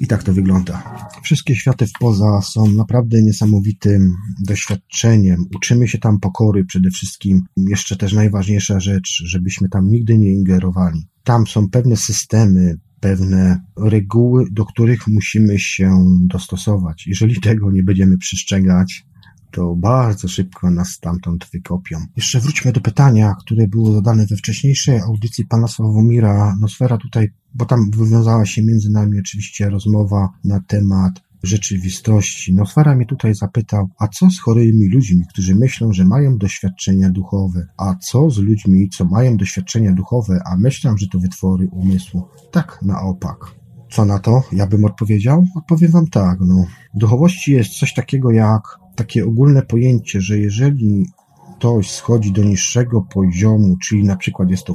[0.00, 1.08] I tak to wygląda.
[1.22, 5.44] Wszystkie światy w poza są naprawdę niesamowitym doświadczeniem.
[5.56, 7.42] Uczymy się tam pokory przede wszystkim.
[7.56, 11.06] Jeszcze też najważniejsza rzecz, żebyśmy tam nigdy nie ingerowali.
[11.24, 17.06] Tam są pewne systemy, pewne reguły, do których musimy się dostosować.
[17.06, 19.06] Jeżeli tego nie będziemy przestrzegać,
[19.50, 21.98] to bardzo szybko nas stamtąd wykopią.
[22.16, 27.64] Jeszcze wróćmy do pytania, które było zadane we wcześniejszej audycji pana Sławomira Nosfera tutaj, bo
[27.64, 32.54] tam wywiązała się między nami oczywiście rozmowa na temat rzeczywistości.
[32.54, 37.66] Nosfera mnie tutaj zapytał, a co z chorymi ludźmi, którzy myślą, że mają doświadczenia duchowe?
[37.76, 42.28] A co z ludźmi, co mają doświadczenia duchowe, a myślą, że to wytwory umysłu?
[42.50, 43.36] Tak, na opak.
[43.90, 44.42] Co na to?
[44.52, 45.46] Ja bym odpowiedział?
[45.56, 46.66] Odpowiem wam tak, no.
[46.94, 48.62] W duchowości jest coś takiego jak
[48.96, 51.06] takie ogólne pojęcie, że jeżeli
[51.56, 54.74] ktoś schodzi do niższego poziomu, czyli na przykład jest to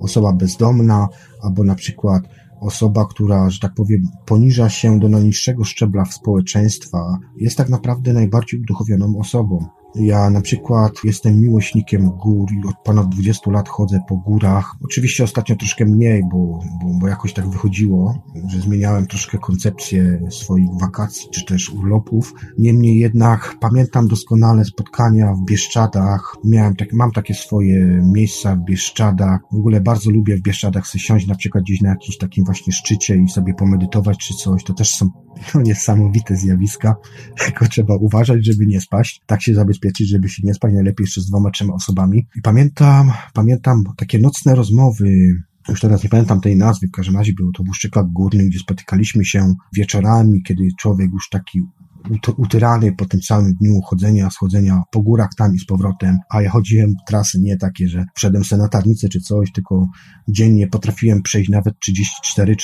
[0.00, 1.08] osoba bezdomna,
[1.42, 2.22] albo na przykład
[2.60, 8.12] osoba, która, że tak powiem, poniża się do najniższego szczebla w społeczeństwa, jest tak naprawdę
[8.12, 9.66] najbardziej uduchowioną osobą.
[9.98, 14.74] Ja na przykład jestem miłośnikiem gór i od ponad 20 lat chodzę po górach.
[14.84, 20.70] Oczywiście ostatnio troszkę mniej, bo, bo, bo jakoś tak wychodziło, że zmieniałem troszkę koncepcję swoich
[20.80, 22.34] wakacji czy też urlopów.
[22.58, 26.36] Niemniej jednak pamiętam doskonale spotkania w Bieszczadach.
[26.44, 29.40] Miałem tak, mam takie swoje miejsca w Bieszczadach.
[29.52, 32.72] W ogóle bardzo lubię w Bieszczadach sobie siąść na przykład gdzieś na jakimś takim właśnie
[32.72, 34.64] szczycie i sobie pomedytować czy coś.
[34.64, 35.10] To też są
[35.54, 36.96] no, niesamowite zjawiska.
[37.44, 39.22] Tylko trzeba uważać, żeby nie spaść.
[39.26, 40.72] Tak się zabezpieczyć, żeby się nie spać.
[40.74, 42.26] Najlepiej jeszcze z dwoma, trzema osobami.
[42.36, 45.36] I pamiętam, pamiętam takie nocne rozmowy
[45.68, 47.62] już teraz nie pamiętam tej nazwy, w każdym razie było to
[48.02, 51.62] w Górnych, gdzie spotykaliśmy się wieczorami, kiedy człowiek już taki
[52.36, 56.50] utyrany po tym całym dniu chodzenia, schodzenia po górach tam i z powrotem, a ja
[56.50, 59.88] chodziłem trasy nie takie, że wszedłem se na tarnicę czy coś, tylko
[60.28, 61.74] dziennie potrafiłem przejść nawet
[62.38, 62.56] 34-36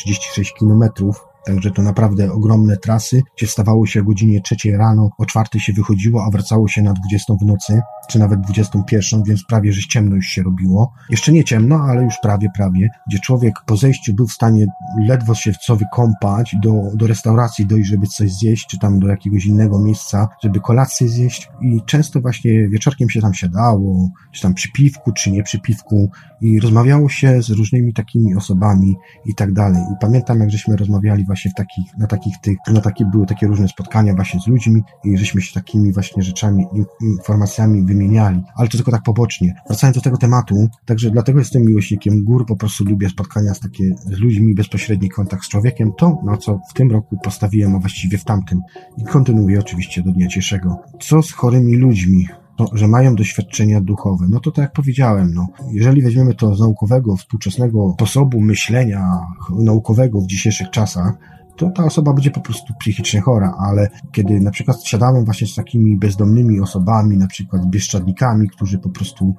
[0.59, 5.61] kilometrów Także to naprawdę ogromne trasy, gdzie stawało się o godzinie trzeciej rano, o czwartej
[5.61, 9.81] się wychodziło, a wracało się na 20 w nocy, czy nawet 21, więc prawie, że
[9.81, 10.93] ciemno już się robiło.
[11.11, 14.67] Jeszcze nie ciemno, ale już prawie, prawie, gdzie człowiek po zejściu był w stanie
[15.09, 19.47] ledwo się co wykąpać, do, do restauracji dojść, żeby coś zjeść, czy tam do jakiegoś
[19.47, 24.73] innego miejsca, żeby kolację zjeść i często właśnie wieczorkiem się tam siadało, czy tam przy
[24.73, 26.11] piwku, czy nie przy piwku
[26.41, 28.95] i rozmawiało się z różnymi takimi osobami
[29.27, 29.83] i tak dalej.
[29.93, 33.47] I pamiętam, jak żeśmy rozmawiali właśnie w takich, na takich tych, na takie, były takie
[33.47, 36.67] różne spotkania właśnie z ludźmi i żeśmy się takimi właśnie rzeczami,
[37.01, 39.55] informacjami wymieniali, ale to tylko tak pobocznie.
[39.67, 43.85] Wracając do tego tematu, także dlatego jestem miłośnikiem gór, po prostu lubię spotkania z takie,
[44.05, 48.19] z ludźmi, bezpośredni kontakt z człowiekiem, to na co w tym roku postawiłem, a właściwie
[48.19, 48.61] w tamtym
[48.99, 50.77] i kontynuuję oczywiście do dnia dzisiejszego.
[51.01, 52.29] Co z chorymi ludźmi?
[52.57, 54.27] To, że mają doświadczenia duchowe.
[54.31, 59.19] No to tak jak powiedziałem, no, jeżeli weźmiemy to z naukowego, współczesnego sposobu myślenia
[59.59, 61.13] naukowego w dzisiejszych czasach,
[61.57, 65.55] to ta osoba będzie po prostu psychicznie chora, ale kiedy na przykład siadałem właśnie z
[65.55, 69.35] takimi bezdomnymi osobami, na przykład bieszczadnikami, którzy po prostu,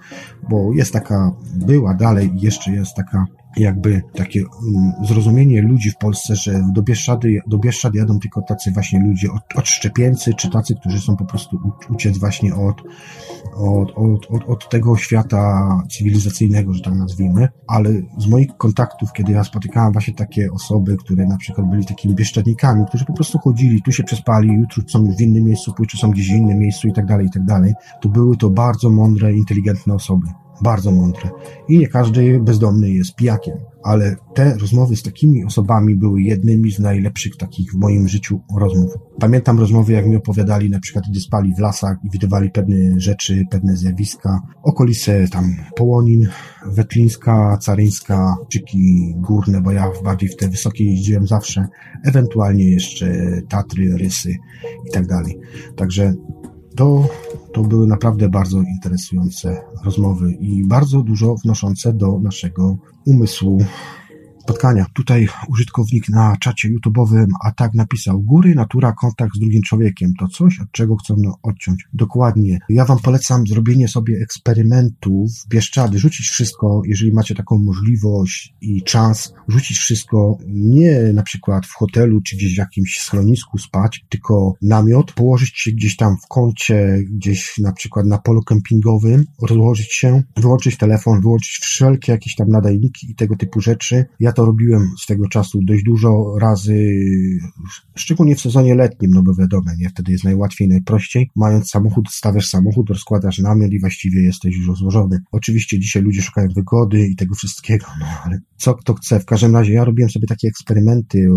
[0.50, 3.26] bo jest taka, była dalej jeszcze jest taka
[3.58, 8.72] jakby takie um, zrozumienie ludzi w Polsce, że do Bieszczady, do Bieszczad jadą tylko tacy
[8.72, 11.60] właśnie ludzie od, odszczepieńcy, czy tacy, którzy są po prostu
[11.90, 12.82] uciec właśnie od,
[13.56, 19.32] od, od, od, od tego świata cywilizacyjnego, że tak nazwijmy, ale z moich kontaktów, kiedy
[19.32, 23.82] ja spotykałem właśnie takie osoby, które na przykład byli takimi bieszczadnikami, którzy po prostu chodzili,
[23.82, 26.94] tu się przespali, jutro są w innym miejscu, pójdzie są gdzieś w innym miejscu i
[26.94, 30.28] tak dalej, i tak dalej, to były to bardzo mądre, inteligentne osoby
[30.62, 31.30] bardzo mądre.
[31.70, 36.80] I nie każdy bezdomny jest pijakiem, ale te rozmowy z takimi osobami były jednymi z
[36.80, 38.94] najlepszych takich w moim życiu rozmów.
[39.20, 43.44] Pamiętam rozmowy, jak mi opowiadali na przykład, gdy spali w lasach i widywali pewne rzeczy,
[43.52, 46.28] pewne zjawiska, okolice tam Połonin,
[46.66, 51.68] Wetlińska, Caryńska, Czyki Górne, bo ja bardziej w te wysokie jeździłem zawsze,
[52.04, 54.30] ewentualnie jeszcze Tatry, Rysy
[54.88, 55.40] i tak dalej.
[55.76, 56.14] Także
[56.76, 57.08] to,
[57.54, 63.58] to były naprawdę bardzo interesujące rozmowy i bardzo dużo wnoszące do naszego umysłu
[64.44, 64.86] spotkania.
[64.94, 70.14] Tutaj użytkownik na czacie YouTube'owym a tak napisał góry, natura, kontakt z drugim człowiekiem.
[70.20, 71.88] To coś, od czego chcą odciąć.
[71.94, 72.60] Dokładnie.
[72.70, 79.34] Ja wam polecam zrobienie sobie eksperymentów Bieszczady, rzucić wszystko, jeżeli macie taką możliwość i czas,
[79.48, 85.12] rzucić wszystko nie na przykład w hotelu czy gdzieś w jakimś schronisku spać, tylko namiot,
[85.12, 90.78] położyć się gdzieś tam w kącie, gdzieś na przykład na polu kempingowym, rozłożyć się, wyłączyć
[90.78, 94.06] telefon, wyłączyć wszelkie jakieś tam nadajniki i tego typu rzeczy.
[94.20, 97.00] Ja to robiłem swego czasu dość dużo razy,
[97.96, 101.30] szczególnie w sezonie letnim, no bo wiadomo, nie, wtedy jest najłatwiej, najprościej.
[101.36, 105.20] Mając samochód, stawiasz samochód, rozkładasz namiot i właściwie jesteś już rozłożony.
[105.32, 109.20] Oczywiście dzisiaj ludzie szukają wygody i tego wszystkiego, no ale co kto chce.
[109.20, 111.28] W każdym razie ja robiłem sobie takie eksperymenty,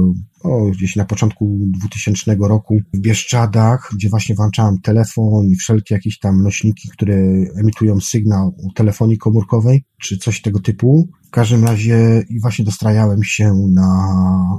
[0.43, 6.19] o, gdzieś na początku 2000 roku w Bieszczadach, gdzie właśnie włączałem telefon i wszelkie jakieś
[6.19, 7.17] tam nośniki, które
[7.61, 11.09] emitują sygnał telefonii komórkowej, czy coś tego typu.
[11.37, 14.59] Każdym razie i właśnie dostrajałem się na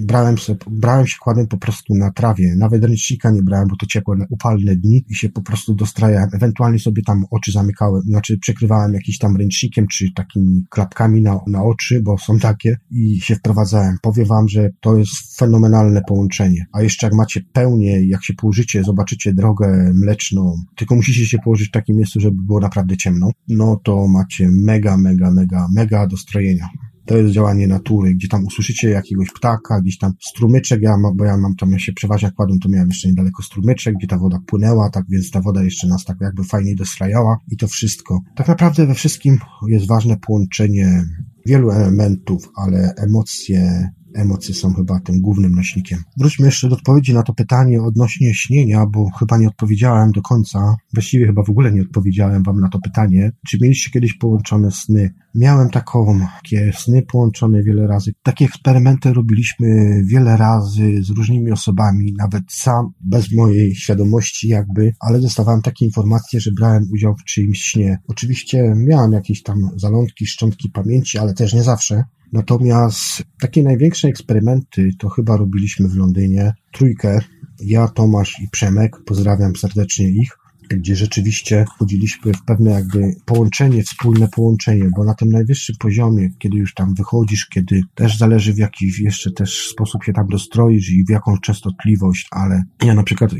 [0.00, 3.86] brałem, sobie, brałem się, kładłem po prostu na trawie, nawet ręcznika nie brałem, bo to
[3.86, 8.94] ciepłe, upalne dni i się po prostu dostrajałem, ewentualnie sobie tam oczy zamykałem, znaczy przykrywałem
[8.94, 13.96] jakiś tam ręcznikiem, czy takimi klapkami na, na oczy, bo są takie i się wprowadzałem.
[14.02, 18.84] Powiem wam, że to jest fenomenalne połączenie, a jeszcze jak macie pełnię, jak się położycie,
[18.84, 23.80] zobaczycie drogę mleczną, tylko musicie się położyć w takim miejscu, żeby było naprawdę ciemno, no
[23.84, 26.68] to macie mega, mega, mega, mega dostrojenia
[27.06, 31.36] to jest działanie natury, gdzie tam usłyszycie jakiegoś ptaka, gdzieś tam strumyczek, ja, bo ja
[31.36, 34.90] mam tam, ja się przeważnie kładłem, to miałem jeszcze niedaleko strumyczek, gdzie ta woda płynęła,
[34.90, 38.20] tak więc ta woda jeszcze nas tak jakby fajniej dostrajała i to wszystko.
[38.36, 41.04] Tak naprawdę we wszystkim jest ważne połączenie
[41.46, 45.98] wielu elementów, ale emocje emocje są chyba tym głównym nośnikiem.
[46.16, 50.76] Wróćmy jeszcze do odpowiedzi na to pytanie odnośnie śnienia, bo chyba nie odpowiedziałem do końca.
[50.94, 53.32] Właściwie chyba w ogóle nie odpowiedziałem wam na to pytanie.
[53.48, 55.14] Czy mieliście kiedyś połączone sny?
[55.34, 58.12] Miałem taką, takie sny połączone wiele razy.
[58.22, 59.66] Takie eksperymenty robiliśmy
[60.04, 66.40] wiele razy z różnymi osobami, nawet sam, bez mojej świadomości jakby, ale dostawałem takie informacje,
[66.40, 67.98] że brałem udział w czyimś śnie.
[68.08, 72.04] Oczywiście miałem jakieś tam zalątki, szczątki pamięci, ale też nie zawsze.
[72.34, 76.52] Natomiast takie największe eksperymenty to chyba robiliśmy w Londynie.
[76.72, 77.18] Trójkę,
[77.60, 80.38] ja, Tomasz i Przemek, pozdrawiam serdecznie ich
[80.70, 86.58] gdzie rzeczywiście wchodziliśmy w pewne jakby połączenie, wspólne połączenie, bo na tym najwyższym poziomie, kiedy
[86.58, 91.04] już tam wychodzisz, kiedy też zależy w jaki jeszcze też sposób się tam dostroisz i
[91.04, 93.34] w jaką częstotliwość, ale ja na przykład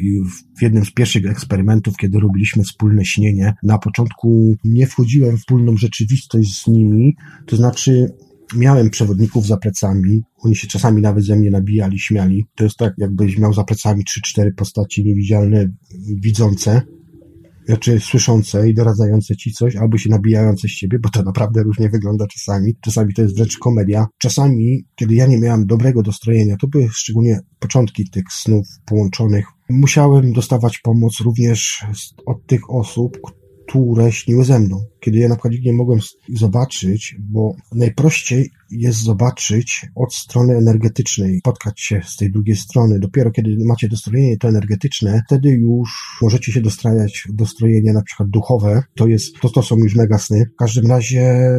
[0.58, 5.76] w jednym z pierwszych eksperymentów, kiedy robiliśmy wspólne śnienie, na początku nie wchodziłem w wspólną
[5.76, 7.16] rzeczywistość z nimi,
[7.46, 8.14] to znaczy
[8.56, 12.44] miałem przewodników za plecami, oni się czasami nawet ze mnie nabijali, śmiali.
[12.54, 15.68] To jest tak, jakbyś miał za plecami trzy, cztery postaci niewidzialne,
[16.22, 16.82] widzące,
[17.66, 21.88] znaczy słyszące i doradzające ci coś, albo się nabijające z ciebie, bo to naprawdę różnie
[21.88, 22.74] wygląda czasami.
[22.80, 24.06] Czasami to jest wręcz komedia.
[24.18, 30.32] Czasami, kiedy ja nie miałem dobrego dostrojenia, to były szczególnie początki tych snów połączonych, musiałem
[30.32, 31.84] dostawać pomoc również
[32.26, 33.18] od tych osób,
[33.66, 34.84] które śniły ze mną.
[35.00, 36.00] Kiedy ja na przykład nie mogłem
[36.34, 43.00] zobaczyć, bo najprościej jest zobaczyć od strony energetycznej, spotkać się z tej drugiej strony.
[43.00, 48.82] Dopiero kiedy macie dostrojenie to energetyczne, wtedy już możecie się dostrajać dostrojenie na przykład duchowe.
[48.94, 50.46] To jest, to, to są już mega sny.
[50.54, 51.50] W każdym razie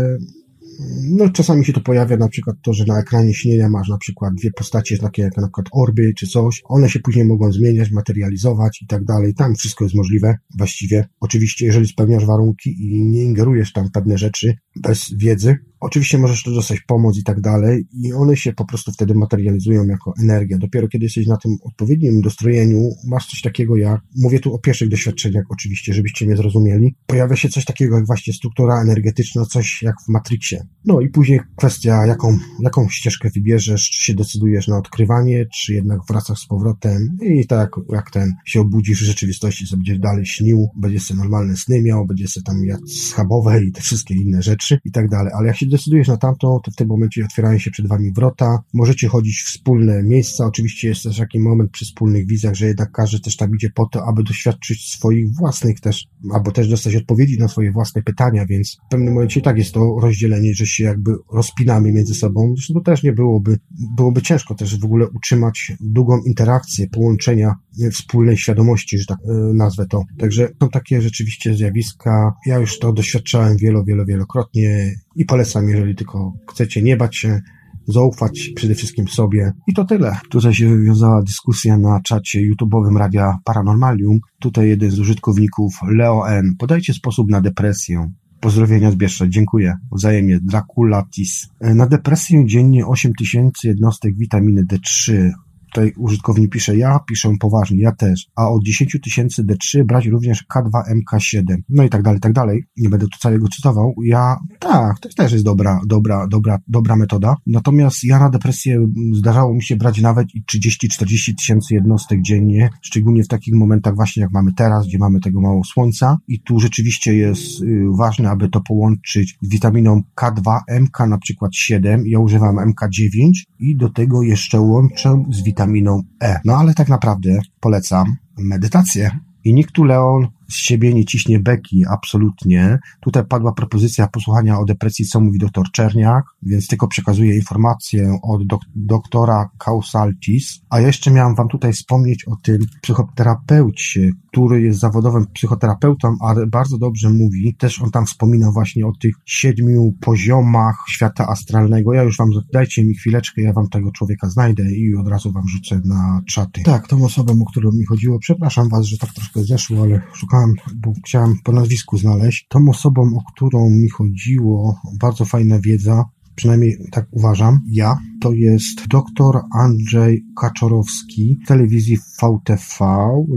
[1.11, 4.34] no, czasami się to pojawia na przykład to, że na ekranie śnienia masz na przykład
[4.34, 6.61] dwie postacie, takie jak na przykład orby czy coś.
[6.65, 9.34] One się później mogą zmieniać, materializować i tak dalej.
[9.34, 11.07] Tam wszystko jest możliwe właściwie.
[11.19, 16.53] Oczywiście, jeżeli spełniasz warunki i nie ingerujesz tam pewne rzeczy bez wiedzy, Oczywiście możesz tu
[16.53, 20.57] dostać pomoc i tak dalej, i one się po prostu wtedy materializują jako energia.
[20.57, 24.89] Dopiero kiedy jesteś na tym odpowiednim dostrojeniu, masz coś takiego jak, mówię tu o pierwszych
[24.89, 29.95] doświadczeniach oczywiście, żebyście mnie zrozumieli, pojawia się coś takiego jak właśnie struktura energetyczna, coś jak
[30.06, 30.68] w Matrixie.
[30.85, 35.99] No i później kwestia, jaką, jaką ścieżkę wybierzesz, czy się decydujesz na odkrywanie, czy jednak
[36.10, 40.68] wracasz z powrotem i tak jak ten się obudzisz w rzeczywistości, co będziesz dalej śnił,
[40.76, 44.80] będziesz sobie normalne sny miał, będziesz sobie tam jadł schabowe i te wszystkie inne rzeczy
[44.85, 45.34] i tak dalej.
[45.35, 48.59] Ale jak się decydujesz na tamto, to w tym momencie otwierają się przed wami wrota,
[48.73, 52.91] możecie chodzić w wspólne miejsca, oczywiście jest też taki moment przy wspólnych wizjach, że jednak
[52.91, 57.39] każdy też tam idzie po to, aby doświadczyć swoich własnych też, albo też dostać odpowiedzi
[57.39, 60.83] na swoje własne pytania, więc w pewnym momencie i tak jest to rozdzielenie, że się
[60.83, 63.57] jakby rozpinamy między sobą, zresztą to też nie byłoby,
[63.97, 67.55] byłoby ciężko też w ogóle utrzymać długą interakcję, połączenia
[67.91, 70.03] wspólnej świadomości, że tak e, nazwę to.
[70.19, 75.95] Także są takie rzeczywiście zjawiska, ja już to doświadczałem wielo, wielo, wielokrotnie i polecam, jeżeli
[75.95, 77.41] tylko chcecie nie bać się,
[77.87, 79.51] zaufać przede wszystkim sobie.
[79.67, 80.17] I to tyle.
[80.29, 84.19] Tutaj się wywiązała dyskusja na czacie YouTube'owym Radia Paranormalium.
[84.39, 86.55] Tutaj jeden z użytkowników, Leo N.
[86.59, 88.11] Podajcie sposób na depresję.
[88.39, 89.29] Pozdrowienia z Bieszczad.
[89.29, 89.73] Dziękuję.
[89.91, 90.39] Wzajemnie.
[90.41, 91.47] Draculatis.
[91.61, 95.31] Na depresję dziennie 8000 jednostek witaminy D3
[95.65, 100.45] tutaj użytkownik pisze, ja piszę poważnie, ja też, a od 10 tysięcy D3 brać również
[100.55, 102.63] K2MK7, no i tak dalej, tak dalej.
[102.77, 103.93] Nie będę tu całego cytował.
[104.03, 107.35] Ja, tak, to też jest dobra, dobra, dobra, dobra metoda.
[107.47, 113.23] Natomiast ja na depresję zdarzało mi się brać nawet i 30-40 tysięcy jednostek dziennie, szczególnie
[113.23, 117.15] w takich momentach właśnie jak mamy teraz, gdzie mamy tego mało słońca i tu rzeczywiście
[117.15, 122.55] jest y, ważne, aby to połączyć z witaminą K2, MK na przykład 7, ja używam
[122.55, 126.40] MK9 i do tego jeszcze łączę z witaminą witaminą E.
[126.45, 129.19] No ale tak naprawdę polecam medytację.
[129.44, 132.80] I nikt tu, Leon, z siebie nie ciśnie beki, absolutnie.
[133.02, 138.48] Tutaj padła propozycja posłuchania o depresji, co mówi doktor Czerniak, więc tylko przekazuję informację od
[138.48, 140.61] dok doktora Causaltis.
[140.69, 146.77] A jeszcze miałem wam tutaj wspomnieć o tym psychoterapeucie, który jest zawodowym psychoterapeutą, ale bardzo
[146.77, 147.55] dobrze mówi.
[147.59, 151.93] Też on tam wspominał właśnie o tych siedmiu poziomach świata astralnego.
[151.93, 155.47] Ja już wam, dajcie mi chwileczkę, ja wam tego człowieka znajdę i od razu wam
[155.47, 156.63] rzucę na czaty.
[156.63, 160.53] Tak, tą osobą, o którą mi chodziło, przepraszam was, że tak troszkę zeszło, ale szukałem,
[160.75, 162.47] bo chciałem po nazwisku znaleźć.
[162.49, 166.03] Tą osobą, o którą mi chodziło, bardzo fajna wiedza,
[166.35, 172.85] przynajmniej tak uważam, ja, to jest dr Andrzej Kaczorowski z telewizji VTV.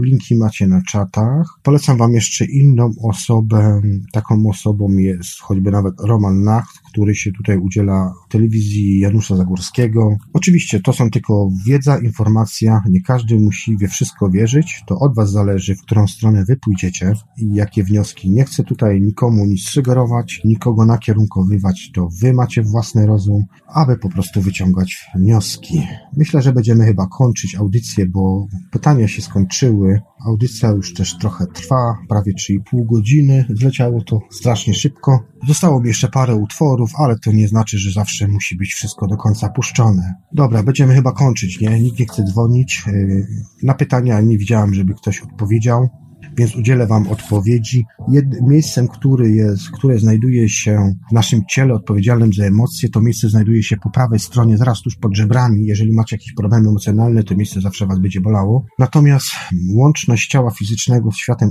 [0.03, 1.59] Linki macie na czatach.
[1.63, 3.81] Polecam Wam jeszcze inną osobę.
[4.13, 10.17] Taką osobą jest choćby nawet Roman Nacht, który się tutaj udziela w telewizji Janusza Zagórskiego.
[10.33, 12.81] Oczywiście to są tylko wiedza, informacja.
[12.89, 14.83] Nie każdy musi we wszystko wierzyć.
[14.87, 18.29] To od Was zależy, w którą stronę Wy pójdziecie i jakie wnioski.
[18.29, 21.91] Nie chcę tutaj nikomu nic sugerować, nikogo nakierunkowywać.
[21.93, 25.87] To Wy macie własny rozum, aby po prostu wyciągać wyciągać wnioski.
[26.17, 30.01] Myślę, że będziemy chyba kończyć audycję, bo pytania się skończyły.
[30.25, 33.45] Audycja już też trochę trwa, prawie 3,5 godziny.
[33.49, 35.19] Zleciało to strasznie szybko.
[35.47, 39.17] Zostało mi jeszcze parę utworów, ale to nie znaczy, że zawsze musi być wszystko do
[39.17, 40.13] końca puszczone.
[40.33, 41.81] Dobra, będziemy chyba kończyć, nie?
[41.81, 42.83] Nikt nie chce dzwonić.
[42.87, 43.27] Yy,
[43.63, 45.89] na pytania nie widziałem, żeby ktoś odpowiedział
[46.37, 47.85] więc udzielę Wam odpowiedzi.
[48.11, 53.29] Jed miejscem, który jest, które znajduje się w naszym ciele odpowiedzialnym za emocje, to miejsce
[53.29, 55.65] znajduje się po prawej stronie, zaraz tuż pod żebrami.
[55.65, 58.65] Jeżeli macie jakieś problemy emocjonalne, to miejsce zawsze Was będzie bolało.
[58.79, 59.27] Natomiast
[59.75, 61.49] łączność ciała fizycznego z światem,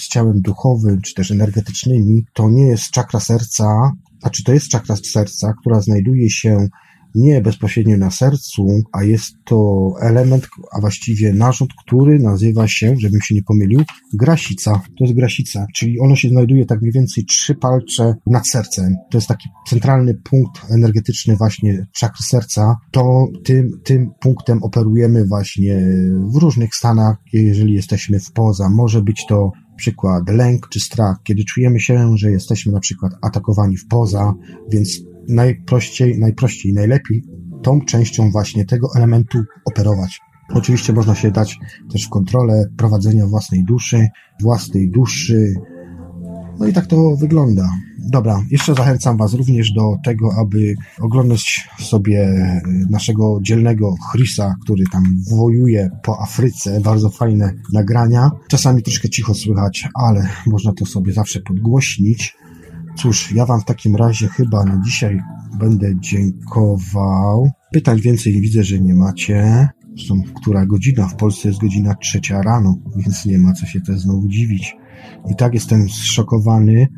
[0.00, 3.92] z ciałem duchowym, czy też energetycznymi, to nie jest czakra serca,
[4.22, 6.68] a czy to jest czakra serca, która znajduje się
[7.14, 13.20] nie bezpośrednio na sercu, a jest to element, a właściwie narząd, który nazywa się, żebym
[13.20, 13.82] się nie pomylił,
[14.14, 14.72] grasica.
[14.72, 18.94] To jest grasica, czyli ono się znajduje tak mniej więcej trzy palce nad sercem.
[19.10, 22.76] To jest taki centralny punkt energetyczny właśnie czakry serca.
[22.90, 25.80] To tym, tym punktem operujemy właśnie
[26.34, 28.70] w różnych stanach, jeżeli jesteśmy w poza.
[28.70, 29.50] Może być to
[29.80, 34.34] przykład lęk czy strach, kiedy czujemy się, że jesteśmy na przykład atakowani w poza,
[34.70, 35.00] więc
[35.30, 37.22] najprościej, najprościej, najlepiej
[37.62, 40.20] tą częścią właśnie tego elementu operować.
[40.54, 41.58] Oczywiście można się dać
[41.92, 44.08] też w kontrolę prowadzenia własnej duszy,
[44.42, 45.54] własnej duszy.
[46.58, 47.70] No i tak to wygląda.
[47.98, 52.28] Dobra, jeszcze zachęcam Was również do tego, aby oglądać sobie
[52.90, 56.80] naszego dzielnego Chrisa, który tam wojuje po Afryce.
[56.80, 58.30] Bardzo fajne nagrania.
[58.48, 62.36] Czasami troszkę cicho słychać, ale można to sobie zawsze podgłośnić.
[62.96, 65.20] Cóż, ja Wam w takim razie chyba na dzisiaj
[65.58, 67.50] będę dziękował.
[67.72, 69.68] Pytań więcej widzę, że nie macie.
[69.96, 71.08] Zresztą, która godzina?
[71.08, 74.76] W Polsce jest godzina trzecia rano, więc nie ma co się też znowu dziwić.
[75.30, 76.88] I tak jestem zszokowany,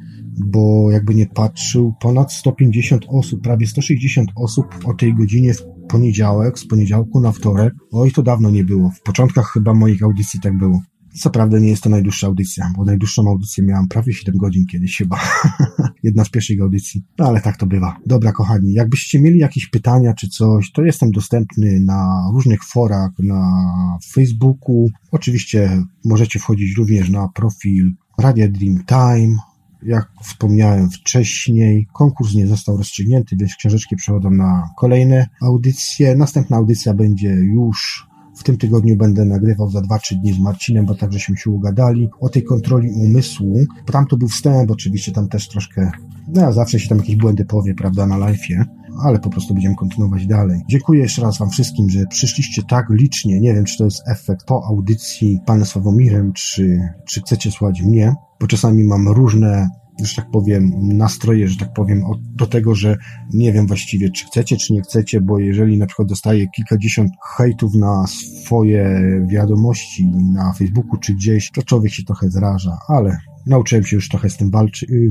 [0.46, 6.58] bo jakby nie patrzył, ponad 150 osób, prawie 160 osób o tej godzinie w poniedziałek,
[6.58, 7.74] z poniedziałku na wtorek.
[7.92, 8.90] Oj, to dawno nie było.
[8.90, 10.80] W początkach chyba moich audycji tak było.
[11.14, 14.96] Co prawda nie jest to najdłuższa audycja, bo najdłuższą audycję miałam prawie 7 godzin kiedyś
[14.96, 15.20] chyba.
[16.02, 17.04] Jedna z pierwszych audycji.
[17.18, 17.96] No ale tak to bywa.
[18.06, 23.98] Dobra, kochani, jakbyście mieli jakieś pytania czy coś, to jestem dostępny na różnych forach, na
[24.12, 24.90] Facebooku.
[25.10, 29.36] Oczywiście możecie wchodzić również na profil Radia Dreamtime.
[29.82, 36.16] Jak wspomniałem wcześniej, konkurs nie został rozstrzygnięty, więc książeczki przechodzą na kolejne audycje.
[36.16, 38.06] Następna audycja będzie już
[38.42, 42.08] w tym tygodniu będę nagrywał za 2-3 dni z Marcinem, bo tak żeśmy się ugadali
[42.20, 43.54] o tej kontroli umysłu.
[43.92, 45.90] Tam to był wstęp, oczywiście tam też troszkę,
[46.28, 48.64] no zawsze się tam jakieś błędy powie, prawda, na live'ie
[49.04, 50.60] ale po prostu będziemy kontynuować dalej.
[50.68, 53.40] Dziękuję jeszcze raz Wam wszystkim, że przyszliście tak licznie.
[53.40, 58.14] Nie wiem, czy to jest efekt po audycji Panem Sławomirem, czy, czy chcecie słuchać mnie,
[58.40, 59.68] bo czasami mam różne
[60.06, 62.02] że tak powiem, nastroje, że tak powiem,
[62.34, 62.96] do tego, że
[63.34, 67.74] nie wiem właściwie, czy chcecie, czy nie chcecie, bo jeżeli na przykład dostaję kilkadziesiąt hejtów
[67.74, 73.96] na swoje wiadomości na Facebooku czy gdzieś, to człowiek się trochę zraża, ale nauczyłem się
[73.96, 75.10] już trochę z tym walczyć, y,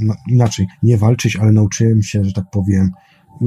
[0.00, 2.90] no, inaczej, nie walczyć, ale nauczyłem się, że tak powiem,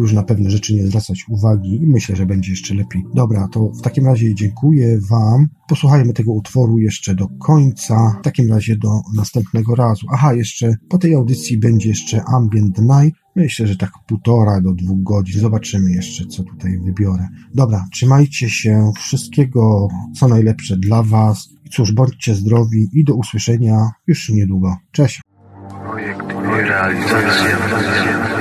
[0.02, 3.04] już na pewne rzeczy nie zwracać uwagi i myślę, że będzie jeszcze lepiej.
[3.14, 5.48] Dobra, to w takim razie dziękuję Wam.
[5.68, 8.18] Posłuchajmy tego utworu jeszcze do końca.
[8.22, 10.08] W takim razie do następnego razu.
[10.14, 13.20] Aha, jeszcze po tej audycji będzie jeszcze Ambient Night.
[13.36, 15.42] Myślę, że tak półtora do dwóch godzin.
[15.42, 17.28] Zobaczymy jeszcze, co tutaj wybiorę.
[17.54, 18.92] Dobra, trzymajcie się.
[18.98, 19.88] Wszystkiego,
[20.20, 21.50] co najlepsze dla Was.
[21.72, 24.78] Cóż, bądźcie zdrowi i do usłyszenia już niedługo.
[24.92, 25.22] Cześć.
[25.84, 26.32] Projekt
[26.68, 28.35] realizacja.